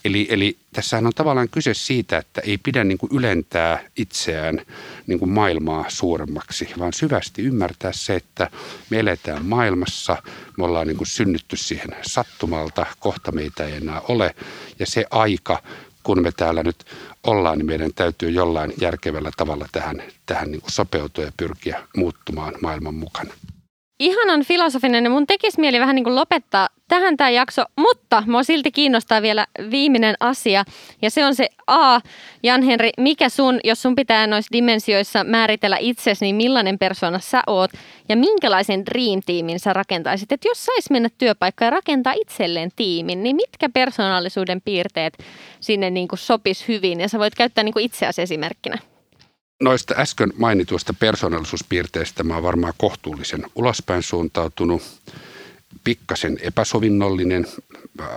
Eli, 0.05 0.27
eli 0.31 0.57
tässähän 0.73 1.07
on 1.07 1.13
tavallaan 1.15 1.49
kyse 1.49 1.75
siitä, 1.75 2.19
että 2.19 2.41
ei 2.41 2.59
pidä 2.59 2.85
niin 2.85 2.99
kuin 2.99 3.11
ylentää 3.13 3.85
itseään 3.97 4.61
niin 5.07 5.19
kuin 5.19 5.31
maailmaa 5.31 5.85
suuremmaksi, 5.89 6.69
vaan 6.79 6.93
syvästi 6.93 7.43
ymmärtää 7.43 7.93
se, 7.93 8.15
että 8.15 8.51
me 8.91 8.99
eletään 8.99 9.45
maailmassa, 9.45 10.23
me 10.59 10.65
ollaan 10.65 10.87
niin 10.87 10.97
kuin 10.97 11.09
synnytty 11.09 11.57
siihen 11.57 11.91
sattumalta, 12.03 12.87
kohta 12.99 13.33
meitä 13.33 13.65
ei 13.65 13.73
enää 13.73 14.01
ole. 14.01 14.35
Ja 14.79 14.87
se 14.87 15.05
aika, 15.11 15.63
kun 16.05 16.23
me 16.23 16.33
täällä 16.33 16.63
nyt 16.63 16.77
ollaan, 17.25 17.59
niin 17.59 17.67
meidän 17.67 17.91
täytyy 17.95 18.31
jollain 18.31 18.75
järkevällä 18.81 19.31
tavalla 19.37 19.67
tähän, 19.73 20.03
tähän 20.27 20.51
niin 20.51 20.61
kuin 20.61 20.73
sopeutua 20.73 21.25
ja 21.25 21.33
pyrkiä 21.37 21.89
muuttumaan 21.97 22.55
maailman 22.63 22.95
mukana 22.95 23.35
ihanan 24.05 24.45
filosofinen 24.45 25.05
ja 25.05 25.11
mun 25.11 25.27
tekisi 25.27 25.61
mieli 25.61 25.81
vähän 25.81 25.95
niin 25.95 26.05
kuin 26.05 26.17
lopettaa 26.17 26.69
tähän 26.89 27.17
tämä 27.17 27.31
jakso, 27.31 27.65
mutta 27.77 28.23
mua 28.27 28.43
silti 28.43 28.73
kiinnostaa 28.73 29.23
vielä 29.23 29.47
viimeinen 29.71 30.15
asia 30.21 30.65
ja 31.03 31.11
se 31.11 31.25
on 31.25 31.35
se 31.35 31.49
A. 31.67 32.01
Jan-Henri, 32.43 32.91
mikä 32.99 33.29
sun, 33.29 33.61
jos 33.65 33.83
sun 33.83 33.95
pitää 33.95 34.27
noissa 34.27 34.53
dimensioissa 34.53 35.25
määritellä 35.25 35.77
itsesi, 35.81 36.25
niin 36.25 36.37
millainen 36.37 36.79
persona 36.79 37.19
sä 37.19 37.43
oot 37.47 37.71
ja 38.09 38.17
minkälaisen 38.17 38.87
dream 38.87 39.21
teamin 39.27 39.61
sä 39.61 39.73
rakentaisit? 39.73 40.33
Että 40.33 40.49
jos 40.49 40.65
sais 40.65 40.91
mennä 40.91 41.09
työpaikkaan 41.19 41.67
ja 41.67 41.71
rakentaa 41.71 42.13
itselleen 42.13 42.71
tiimin, 42.77 43.23
niin 43.23 43.37
mitkä 43.37 43.69
persoonallisuuden 43.69 44.61
piirteet 44.65 45.19
sinne 45.61 45.91
niin 45.91 46.09
kuin 46.09 46.19
sopis 46.19 46.69
hyvin 46.69 47.01
ja 47.01 47.09
sä 47.09 47.19
voit 47.19 47.35
käyttää 47.35 47.65
niin 47.65 47.73
kuin 47.73 47.85
itseäsi 47.85 48.23
esimerkkinä? 48.23 48.79
Noista 49.65 49.95
äsken 49.99 50.33
mainituista 50.37 50.95
persoonallisuuspiirteistä 50.95 52.25
mä 52.25 52.35
oon 52.35 52.43
varmaan 52.43 52.73
kohtuullisen 52.77 53.47
ulospäin 53.55 54.03
suuntautunut, 54.03 54.83
pikkasen 55.85 56.39
epäsovinnollinen. 56.43 57.47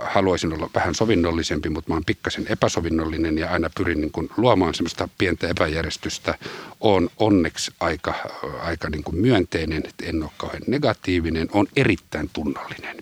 Haluaisin 0.02 0.52
olla 0.52 0.70
vähän 0.74 0.94
sovinnollisempi, 0.94 1.68
mutta 1.68 1.90
mä 1.90 1.94
oon 1.94 2.04
pikkasen 2.04 2.46
epäsovinnollinen 2.48 3.38
ja 3.38 3.50
aina 3.50 3.70
pyrin 3.76 4.00
niin 4.00 4.10
kuin 4.10 4.30
luomaan 4.36 4.74
semmoista 4.74 5.08
pientä 5.18 5.48
epäjärjestystä. 5.48 6.38
On 6.80 7.10
onneksi 7.16 7.72
aika, 7.80 8.14
aika 8.62 8.90
niin 8.90 9.04
kuin 9.04 9.16
myönteinen, 9.16 9.82
että 9.88 10.06
en 10.06 10.22
ole 10.22 10.30
kauhean 10.36 10.62
negatiivinen, 10.66 11.48
on 11.52 11.66
erittäin 11.76 12.30
tunnollinen 12.32 12.96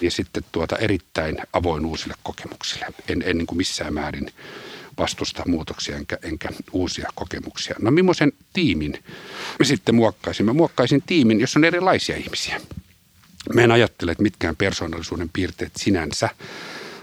ja 0.00 0.10
sitten 0.10 0.44
tuota 0.52 0.76
erittäin 0.76 1.36
avoin 1.52 1.86
uusille 1.86 2.14
kokemuksille. 2.22 2.86
En, 3.08 3.22
en 3.26 3.38
niin 3.38 3.46
kuin 3.46 3.58
missään 3.58 3.94
määrin 3.94 4.30
vastusta 4.98 5.42
muutoksia 5.46 5.96
enkä, 5.96 6.18
enkä 6.22 6.48
uusia 6.72 7.08
kokemuksia. 7.14 7.74
No 7.78 7.90
millaisen 7.90 8.32
tiimin 8.52 9.04
me 9.58 9.64
sitten 9.64 9.94
muokkaisin? 9.94 10.46
Mä 10.46 10.52
muokkaisin 10.52 11.02
tiimin, 11.06 11.40
jossa 11.40 11.58
on 11.58 11.64
erilaisia 11.64 12.16
ihmisiä. 12.16 12.60
Mä 13.54 13.60
en 13.62 13.72
ajattele, 13.72 14.12
että 14.12 14.22
mitkään 14.22 14.56
persoonallisuuden 14.56 15.30
piirteet 15.32 15.72
sinänsä 15.76 16.28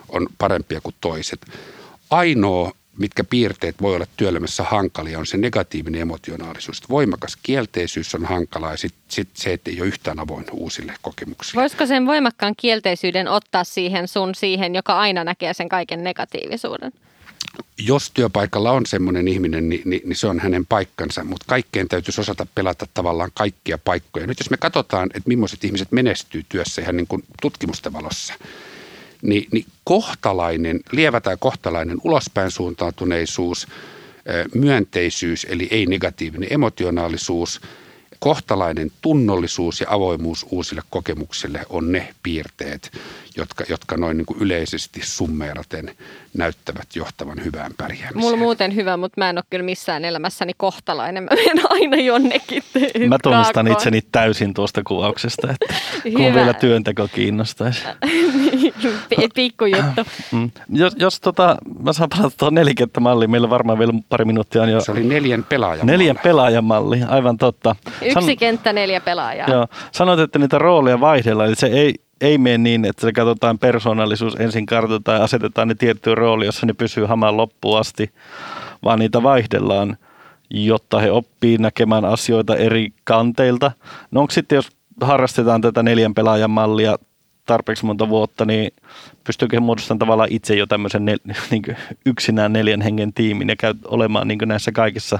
on 0.09 0.27
parempia 0.37 0.81
kuin 0.81 0.95
toiset. 1.01 1.45
Ainoa 2.09 2.71
mitkä 2.97 3.23
piirteet 3.23 3.75
voi 3.81 3.95
olla 3.95 4.05
työelämässä 4.17 4.63
hankalia, 4.63 5.19
on 5.19 5.25
se 5.25 5.37
negatiivinen 5.37 6.01
emotionaalisuus. 6.01 6.89
Voimakas 6.89 7.37
kielteisyys 7.43 8.15
on 8.15 8.25
hankalaa 8.25 8.71
ja 8.71 8.77
sitten 8.77 9.01
sit 9.07 9.29
se, 9.33 9.53
että 9.53 9.71
ei 9.71 9.81
ole 9.81 9.87
yhtään 9.87 10.19
avoin 10.19 10.45
uusille 10.51 10.93
kokemuksille. 11.01 11.61
Voisiko 11.61 11.85
sen 11.85 12.05
voimakkaan 12.05 12.53
kielteisyyden 12.57 13.27
ottaa 13.27 13.63
siihen 13.63 14.07
sun 14.07 14.35
siihen, 14.35 14.75
joka 14.75 14.99
aina 14.99 15.23
näkee 15.23 15.53
sen 15.53 15.69
kaiken 15.69 16.03
negatiivisuuden? 16.03 16.91
Jos 17.77 18.11
työpaikalla 18.11 18.71
on 18.71 18.85
semmoinen 18.85 19.27
ihminen, 19.27 19.69
niin, 19.69 19.81
niin, 19.85 20.01
niin 20.05 20.15
se 20.15 20.27
on 20.27 20.39
hänen 20.39 20.65
paikkansa, 20.65 21.23
mutta 21.23 21.45
kaikkeen 21.47 21.87
täytyisi 21.87 22.21
osata 22.21 22.47
pelata 22.55 22.87
tavallaan 22.93 23.31
kaikkia 23.33 23.77
paikkoja. 23.77 24.27
Nyt 24.27 24.39
jos 24.39 24.49
me 24.49 24.57
katsotaan, 24.57 25.09
että 25.13 25.27
millaiset 25.27 25.63
ihmiset 25.63 25.91
menestyy 25.91 26.45
työssä 26.49 26.81
ihan 26.81 26.97
niin 26.97 27.07
kuin 27.07 27.23
tutkimusten 27.41 27.93
valossa, 27.93 28.33
niin, 29.21 29.47
niin 29.51 29.65
kohtalainen, 29.83 30.79
lievä 30.91 31.21
tai 31.21 31.37
kohtalainen 31.39 31.97
ulospäin 32.03 32.51
suuntautuneisuus, 32.51 33.67
myönteisyys 34.55 35.47
eli 35.49 35.67
ei 35.71 35.85
negatiivinen 35.85 36.53
emotionaalisuus, 36.53 37.61
kohtalainen 38.19 38.91
tunnollisuus 39.01 39.81
ja 39.81 39.87
avoimuus 39.89 40.45
uusille 40.49 40.81
kokemuksille 40.89 41.65
on 41.69 41.91
ne 41.91 42.13
piirteet, 42.23 42.91
jotka, 43.37 43.63
jotka 43.69 43.97
noin 43.97 44.17
niin 44.17 44.25
kuin 44.25 44.39
yleisesti 44.39 44.99
summeeraten 45.03 45.95
näyttävät 46.37 46.95
johtavan 46.95 47.43
hyvään 47.45 47.71
pärjäämiseen. 47.77 48.17
Mulla 48.17 48.37
muuten 48.37 48.75
hyvä, 48.75 48.97
mutta 48.97 49.21
mä 49.21 49.29
en 49.29 49.37
ole 49.37 49.43
kyllä 49.49 49.65
missään 49.65 50.05
elämässäni 50.05 50.53
kohtalainen. 50.57 51.23
Mä 51.23 51.29
menen 51.35 51.65
aina 51.69 51.97
jonnekin 51.97 52.63
Mä 53.07 53.17
tunnistan 53.23 53.67
itseni 53.67 54.01
täysin 54.11 54.53
tuosta 54.53 54.81
kuvauksesta, 54.83 55.47
että 55.51 55.75
kun 56.03 56.33
vielä 56.33 56.53
työnteko 56.53 57.07
kiinnostaisi. 57.15 57.83
Pikkujuttu. 59.35 60.01
Mm. 60.31 60.51
Jos, 60.69 60.93
jos 60.99 61.19
tota, 61.19 61.57
mä 61.83 61.93
saan 61.93 62.09
palata 62.09 62.35
tuohon 62.37 62.53
nelikenttämalliin, 62.53 63.31
meillä 63.31 63.49
varmaan 63.49 63.79
vielä 63.79 63.93
pari 64.09 64.25
minuuttia 64.25 64.61
on 64.61 64.69
jo. 64.69 64.81
Se 64.81 64.91
oli 64.91 65.03
neljän 65.03 65.43
pelaajan 65.43 65.87
Neljän 65.87 66.19
pelaajamalli, 66.23 66.99
aivan 67.07 67.37
totta. 67.37 67.75
Yksi 68.01 68.13
San... 68.13 68.37
kenttä, 68.37 68.73
neljä 68.73 69.01
pelaajaa. 69.01 69.49
Joo. 69.49 69.67
Sanoit, 69.91 70.19
että 70.19 70.39
niitä 70.39 70.57
rooleja 70.57 70.99
vaihdellaan, 70.99 71.47
eli 71.47 71.55
se 71.55 71.67
ei, 71.67 71.95
ei 72.21 72.37
mene 72.37 72.57
niin, 72.57 72.85
että 72.85 73.01
se 73.01 73.11
katsotaan 73.11 73.59
persoonallisuus 73.59 74.35
ensin 74.35 74.65
kartoitetaan 74.65 75.17
ja 75.17 75.23
asetetaan 75.23 75.67
ne 75.67 75.75
tiettyyn 75.75 76.17
rooli, 76.17 76.45
jossa 76.45 76.65
ne 76.65 76.73
pysyy 76.73 77.05
hamaan 77.05 77.37
loppuun 77.37 77.79
asti, 77.79 78.11
vaan 78.83 78.99
niitä 78.99 79.23
vaihdellaan, 79.23 79.97
jotta 80.49 80.99
he 80.99 81.11
oppii 81.11 81.57
näkemään 81.57 82.05
asioita 82.05 82.55
eri 82.55 82.93
kanteilta. 83.03 83.71
No 84.11 84.21
onko 84.21 84.31
sitten, 84.31 84.55
jos 84.55 84.69
harrastetaan 85.01 85.61
tätä 85.61 85.83
neljän 85.83 86.13
pelaajan 86.13 86.51
mallia 86.51 86.95
tarpeeksi 87.45 87.85
monta 87.85 88.09
vuotta, 88.09 88.45
niin 88.45 88.71
pystyykö 89.23 89.55
he 89.55 89.59
muodostamaan 89.59 89.99
tavallaan 89.99 90.31
itse 90.31 90.55
jo 90.55 90.67
tämmöisen 90.67 91.05
nel, 91.05 91.19
niin 91.51 91.63
yksinään 92.05 92.53
neljän 92.53 92.81
hengen 92.81 93.13
tiimin 93.13 93.49
ja 93.49 93.55
käy 93.55 93.73
olemaan 93.85 94.27
niin 94.27 94.39
näissä 94.45 94.71
kaikissa 94.71 95.19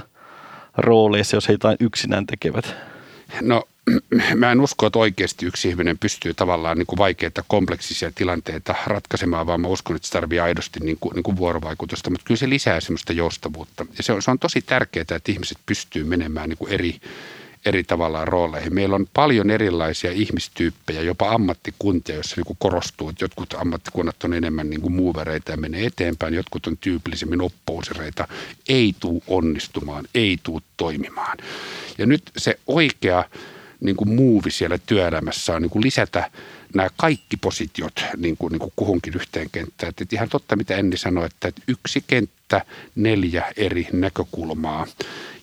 rooleissa, 0.76 1.36
jos 1.36 1.48
he 1.48 1.52
jotain 1.52 1.76
yksinään 1.80 2.26
tekevät? 2.26 2.76
No 3.40 3.62
mä 4.36 4.52
en 4.52 4.60
usko, 4.60 4.86
että 4.86 4.98
oikeasti 4.98 5.46
yksi 5.46 5.68
ihminen 5.68 5.98
pystyy 5.98 6.34
tavallaan 6.34 6.78
niin 6.78 6.86
kuin 6.86 6.98
vaikeita 6.98 7.44
kompleksisia 7.48 8.12
tilanteita 8.14 8.74
ratkaisemaan, 8.86 9.46
vaan 9.46 9.60
mä 9.60 9.68
uskon, 9.68 9.96
että 9.96 10.08
se 10.08 10.12
tarvii 10.12 10.40
aidosti 10.40 10.80
niin 10.80 10.98
kuin, 11.00 11.14
niin 11.14 11.22
kuin 11.22 11.36
vuorovaikutusta, 11.36 12.10
mutta 12.10 12.24
kyllä 12.24 12.38
se 12.38 12.48
lisää 12.48 12.80
semmoista 12.80 13.12
joustavuutta. 13.12 13.86
Ja 13.96 14.02
se 14.02 14.12
on, 14.12 14.22
se 14.22 14.30
on 14.30 14.38
tosi 14.38 14.62
tärkeää, 14.62 15.02
että 15.16 15.32
ihmiset 15.32 15.58
pystyy 15.66 16.04
menemään 16.04 16.48
niin 16.48 16.58
kuin 16.58 16.72
eri, 16.72 17.00
eri 17.64 17.84
tavallaan 17.84 18.28
rooleihin. 18.28 18.74
Meillä 18.74 18.96
on 18.96 19.06
paljon 19.14 19.50
erilaisia 19.50 20.12
ihmistyyppejä, 20.12 21.02
jopa 21.02 21.30
ammattikuntia, 21.30 22.14
joissa 22.14 22.36
niin 22.36 22.56
korostuu, 22.58 23.08
että 23.08 23.24
jotkut 23.24 23.54
ammattikunnat 23.54 24.24
on 24.24 24.34
enemmän 24.34 24.70
niin 24.70 24.80
kuin 24.80 24.92
muuvereita 24.92 25.50
ja 25.50 25.56
menee 25.56 25.86
eteenpäin, 25.86 26.34
jotkut 26.34 26.66
on 26.66 26.76
tyypillisemmin 26.76 27.40
oppousereita, 27.40 28.28
ei 28.68 28.94
tuu 29.00 29.22
onnistumaan, 29.26 30.04
ei 30.14 30.38
tuu 30.42 30.62
toimimaan. 30.76 31.38
Ja 31.98 32.06
nyt 32.06 32.22
se 32.36 32.58
oikea 32.66 33.24
niin 33.82 33.96
kuin 33.96 34.14
muuvi 34.14 34.50
siellä 34.50 34.78
työelämässä 34.86 35.54
on 35.54 35.62
niin 35.62 35.70
kuin 35.70 35.84
lisätä 35.84 36.30
nämä 36.74 36.88
kaikki 36.96 37.36
positiot 37.36 38.04
niin 38.16 38.36
kuin, 38.36 38.50
niin 38.50 38.60
kuin 38.60 38.72
kuhunkin 38.76 39.14
yhteen 39.14 39.48
kenttään. 39.52 39.90
Että 39.90 40.04
ihan 40.12 40.28
totta, 40.28 40.56
mitä 40.56 40.76
Enni 40.76 40.96
sanoi, 40.96 41.26
että 41.26 41.52
yksi 41.68 42.04
kenttä, 42.06 42.64
neljä 42.94 43.44
eri 43.56 43.88
näkökulmaa. 43.92 44.86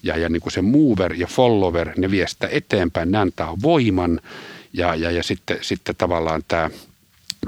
Ja, 0.04 0.18
ja 0.18 0.30
niin 0.30 0.42
kuin 0.42 0.54
se 0.54 0.62
mover 0.62 1.14
ja 1.14 1.28
follower, 1.28 1.90
ne 1.98 2.12
vie 2.12 2.28
sitä 2.28 2.48
eteenpäin, 2.52 3.12
ne 3.12 3.18
antaa 3.18 3.58
voiman. 3.62 4.22
Ja, 4.74 4.96
ja, 4.96 5.12
ja 5.12 5.24
sitten, 5.24 5.58
sitten 5.62 5.96
tavallaan 5.96 6.44
tämä 6.48 6.70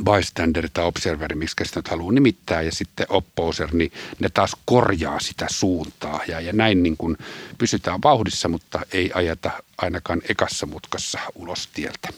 bystander 0.04 0.70
tai 0.74 0.86
observeri, 0.86 1.36
miksi 1.36 1.66
sitä 1.66 1.80
nyt 1.80 1.88
haluaa 1.88 2.12
nimittää, 2.12 2.62
ja 2.62 2.72
sitten 2.72 3.06
opposer, 3.10 3.70
niin 3.74 3.92
ne 4.20 4.30
taas 4.30 4.56
korjaa 4.66 5.20
sitä 5.20 5.46
suuntaa. 5.50 6.22
Ja, 6.28 6.40
ja 6.40 6.54
näin 6.54 6.84
niin 6.84 6.98
kuin 6.98 7.18
pysytään 7.58 8.00
vauhdissa, 8.04 8.48
mutta 8.48 8.80
ei 8.94 9.12
ajata 9.14 9.52
ainakaan 9.78 10.22
ekassa 10.30 10.66
mutkassa 10.66 11.20
ulos 11.36 11.68
tieltä. 11.68 12.10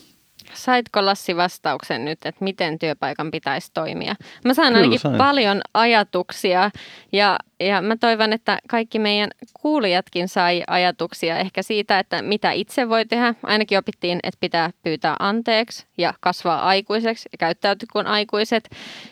Saitko 0.54 1.06
Lassi 1.06 1.36
vastauksen 1.36 2.06
nyt, 2.06 2.26
että 2.26 2.44
miten 2.44 2.80
työpaikan 2.80 3.32
pitäisi 3.32 3.72
toimia? 3.74 4.16
Mä 4.46 4.54
saan 4.54 4.76
ainakin 4.76 5.00
sain. 5.00 5.18
paljon 5.18 5.62
ajatuksia 5.74 6.72
ja 7.12 7.38
ja 7.68 7.82
mä 7.82 7.96
toivon, 7.96 8.34
että 8.34 8.60
kaikki 8.70 9.00
meidän 9.00 9.30
kuulijatkin 9.62 10.28
sai 10.28 10.64
ajatuksia 10.68 11.38
ehkä 11.38 11.64
siitä, 11.64 12.00
että 12.00 12.22
mitä 12.22 12.52
itse 12.52 12.90
voi 12.90 13.06
tehdä. 13.06 13.36
Ainakin 13.44 13.78
opittiin, 13.78 14.20
että 14.24 14.38
pitää 14.40 14.70
pyytää 14.84 15.16
anteeksi 15.20 15.86
ja 15.98 16.14
kasvaa 16.20 16.68
aikuiseksi 16.68 17.30
ja 17.32 17.38
käyttäytyä 17.38 17.88
kuin 17.94 18.08
aikuiset. 18.08 18.70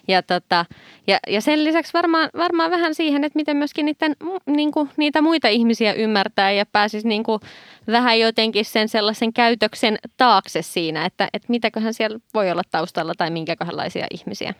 Ja, 0.07 0.23
tota, 0.23 0.65
ja, 1.07 1.19
ja 1.27 1.41
sen 1.41 1.63
lisäksi 1.63 1.93
varmaan, 1.93 2.29
varmaan 2.37 2.71
vähän 2.71 2.95
siihen, 2.95 3.23
että 3.23 3.39
miten 3.39 3.57
myöskin 3.57 3.85
niiden, 3.85 4.15
niin 4.45 4.71
kuin, 4.71 4.89
niitä 4.97 5.21
muita 5.21 5.47
ihmisiä 5.47 5.93
ymmärtää 5.93 6.51
ja 6.51 6.65
pääsisi 6.65 7.07
niin 7.07 7.23
kuin, 7.23 7.39
vähän 7.87 8.19
jotenkin 8.19 8.65
sen 8.65 8.89
sellaisen 8.89 9.33
käytöksen 9.33 9.97
taakse 10.17 10.61
siinä, 10.61 11.05
että, 11.05 11.27
että 11.33 11.45
mitäköhän 11.49 11.93
siellä 11.93 12.19
voi 12.33 12.51
olla 12.51 12.63
taustalla 12.71 13.13
tai 13.17 13.29
minkäköhänlaisia 13.29 14.07
ihmisiä. 14.11 14.53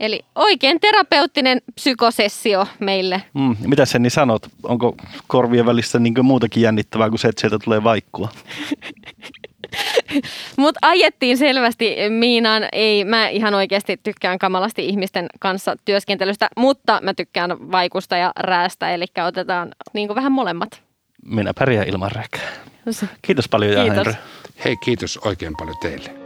Eli 0.00 0.24
oikein 0.34 0.80
terapeuttinen 0.80 1.62
psykosessio 1.74 2.66
meille. 2.80 3.22
Mm, 3.34 3.56
mitä 3.66 3.84
sen 3.84 4.02
niin 4.02 4.10
sanot? 4.10 4.46
Onko 4.62 4.96
korvien 5.26 5.66
välissä 5.66 5.98
niin 5.98 6.14
muutakin 6.22 6.62
jännittävää 6.62 7.08
kuin 7.08 7.18
se, 7.18 7.28
että 7.28 7.40
sieltä 7.40 7.58
tulee 7.64 7.84
vaikkua? 7.84 8.28
Mutta 10.56 10.78
ajettiin 10.82 11.38
selvästi 11.38 11.96
Miinaan. 12.10 12.68
Ei, 12.72 13.04
mä 13.04 13.28
ihan 13.28 13.54
oikeasti 13.54 14.00
tykkään 14.02 14.38
kamalasti 14.38 14.88
ihmisten 14.88 15.26
kanssa 15.40 15.76
työskentelystä, 15.84 16.48
mutta 16.56 17.00
mä 17.02 17.14
tykkään 17.14 17.72
vaikusta 17.72 18.16
ja 18.16 18.32
räästä, 18.36 18.90
eli 18.90 19.04
otetaan 19.26 19.72
niin 19.92 20.14
vähän 20.14 20.32
molemmat. 20.32 20.82
Minä 21.26 21.52
pärjään 21.58 21.88
ilman 21.88 22.12
räkää. 22.12 22.52
Kiitos 23.22 23.48
paljon, 23.48 23.86
Kiitos. 23.86 24.14
Hei, 24.64 24.76
kiitos 24.76 25.16
oikein 25.16 25.54
paljon 25.58 25.76
teille. 25.82 26.23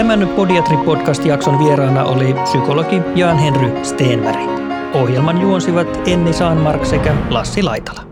Tämän 0.00 0.28
Podiatri-podcast-jakson 0.28 1.58
vieraana 1.58 2.04
oli 2.04 2.34
psykologi 2.34 3.02
Jan-Henry 3.14 3.84
Steenberg. 3.84 4.40
Ohjelman 4.94 5.40
juonsivat 5.40 5.88
Enni 6.06 6.32
Saanmark 6.32 6.84
sekä 6.84 7.16
Lassi 7.30 7.62
Laitala. 7.62 8.02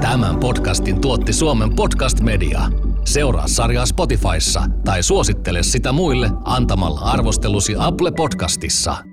Tämän 0.00 0.36
podcastin 0.40 1.00
tuotti 1.00 1.32
Suomen 1.32 1.76
Podcast 1.76 2.20
Media. 2.20 2.60
Seuraa 3.04 3.48
sarjaa 3.48 3.86
Spotifyssa 3.86 4.62
tai 4.84 5.02
suosittele 5.02 5.62
sitä 5.62 5.92
muille 5.92 6.30
antamalla 6.44 7.00
arvostelusi 7.00 7.74
Apple 7.78 8.10
Podcastissa. 8.10 9.07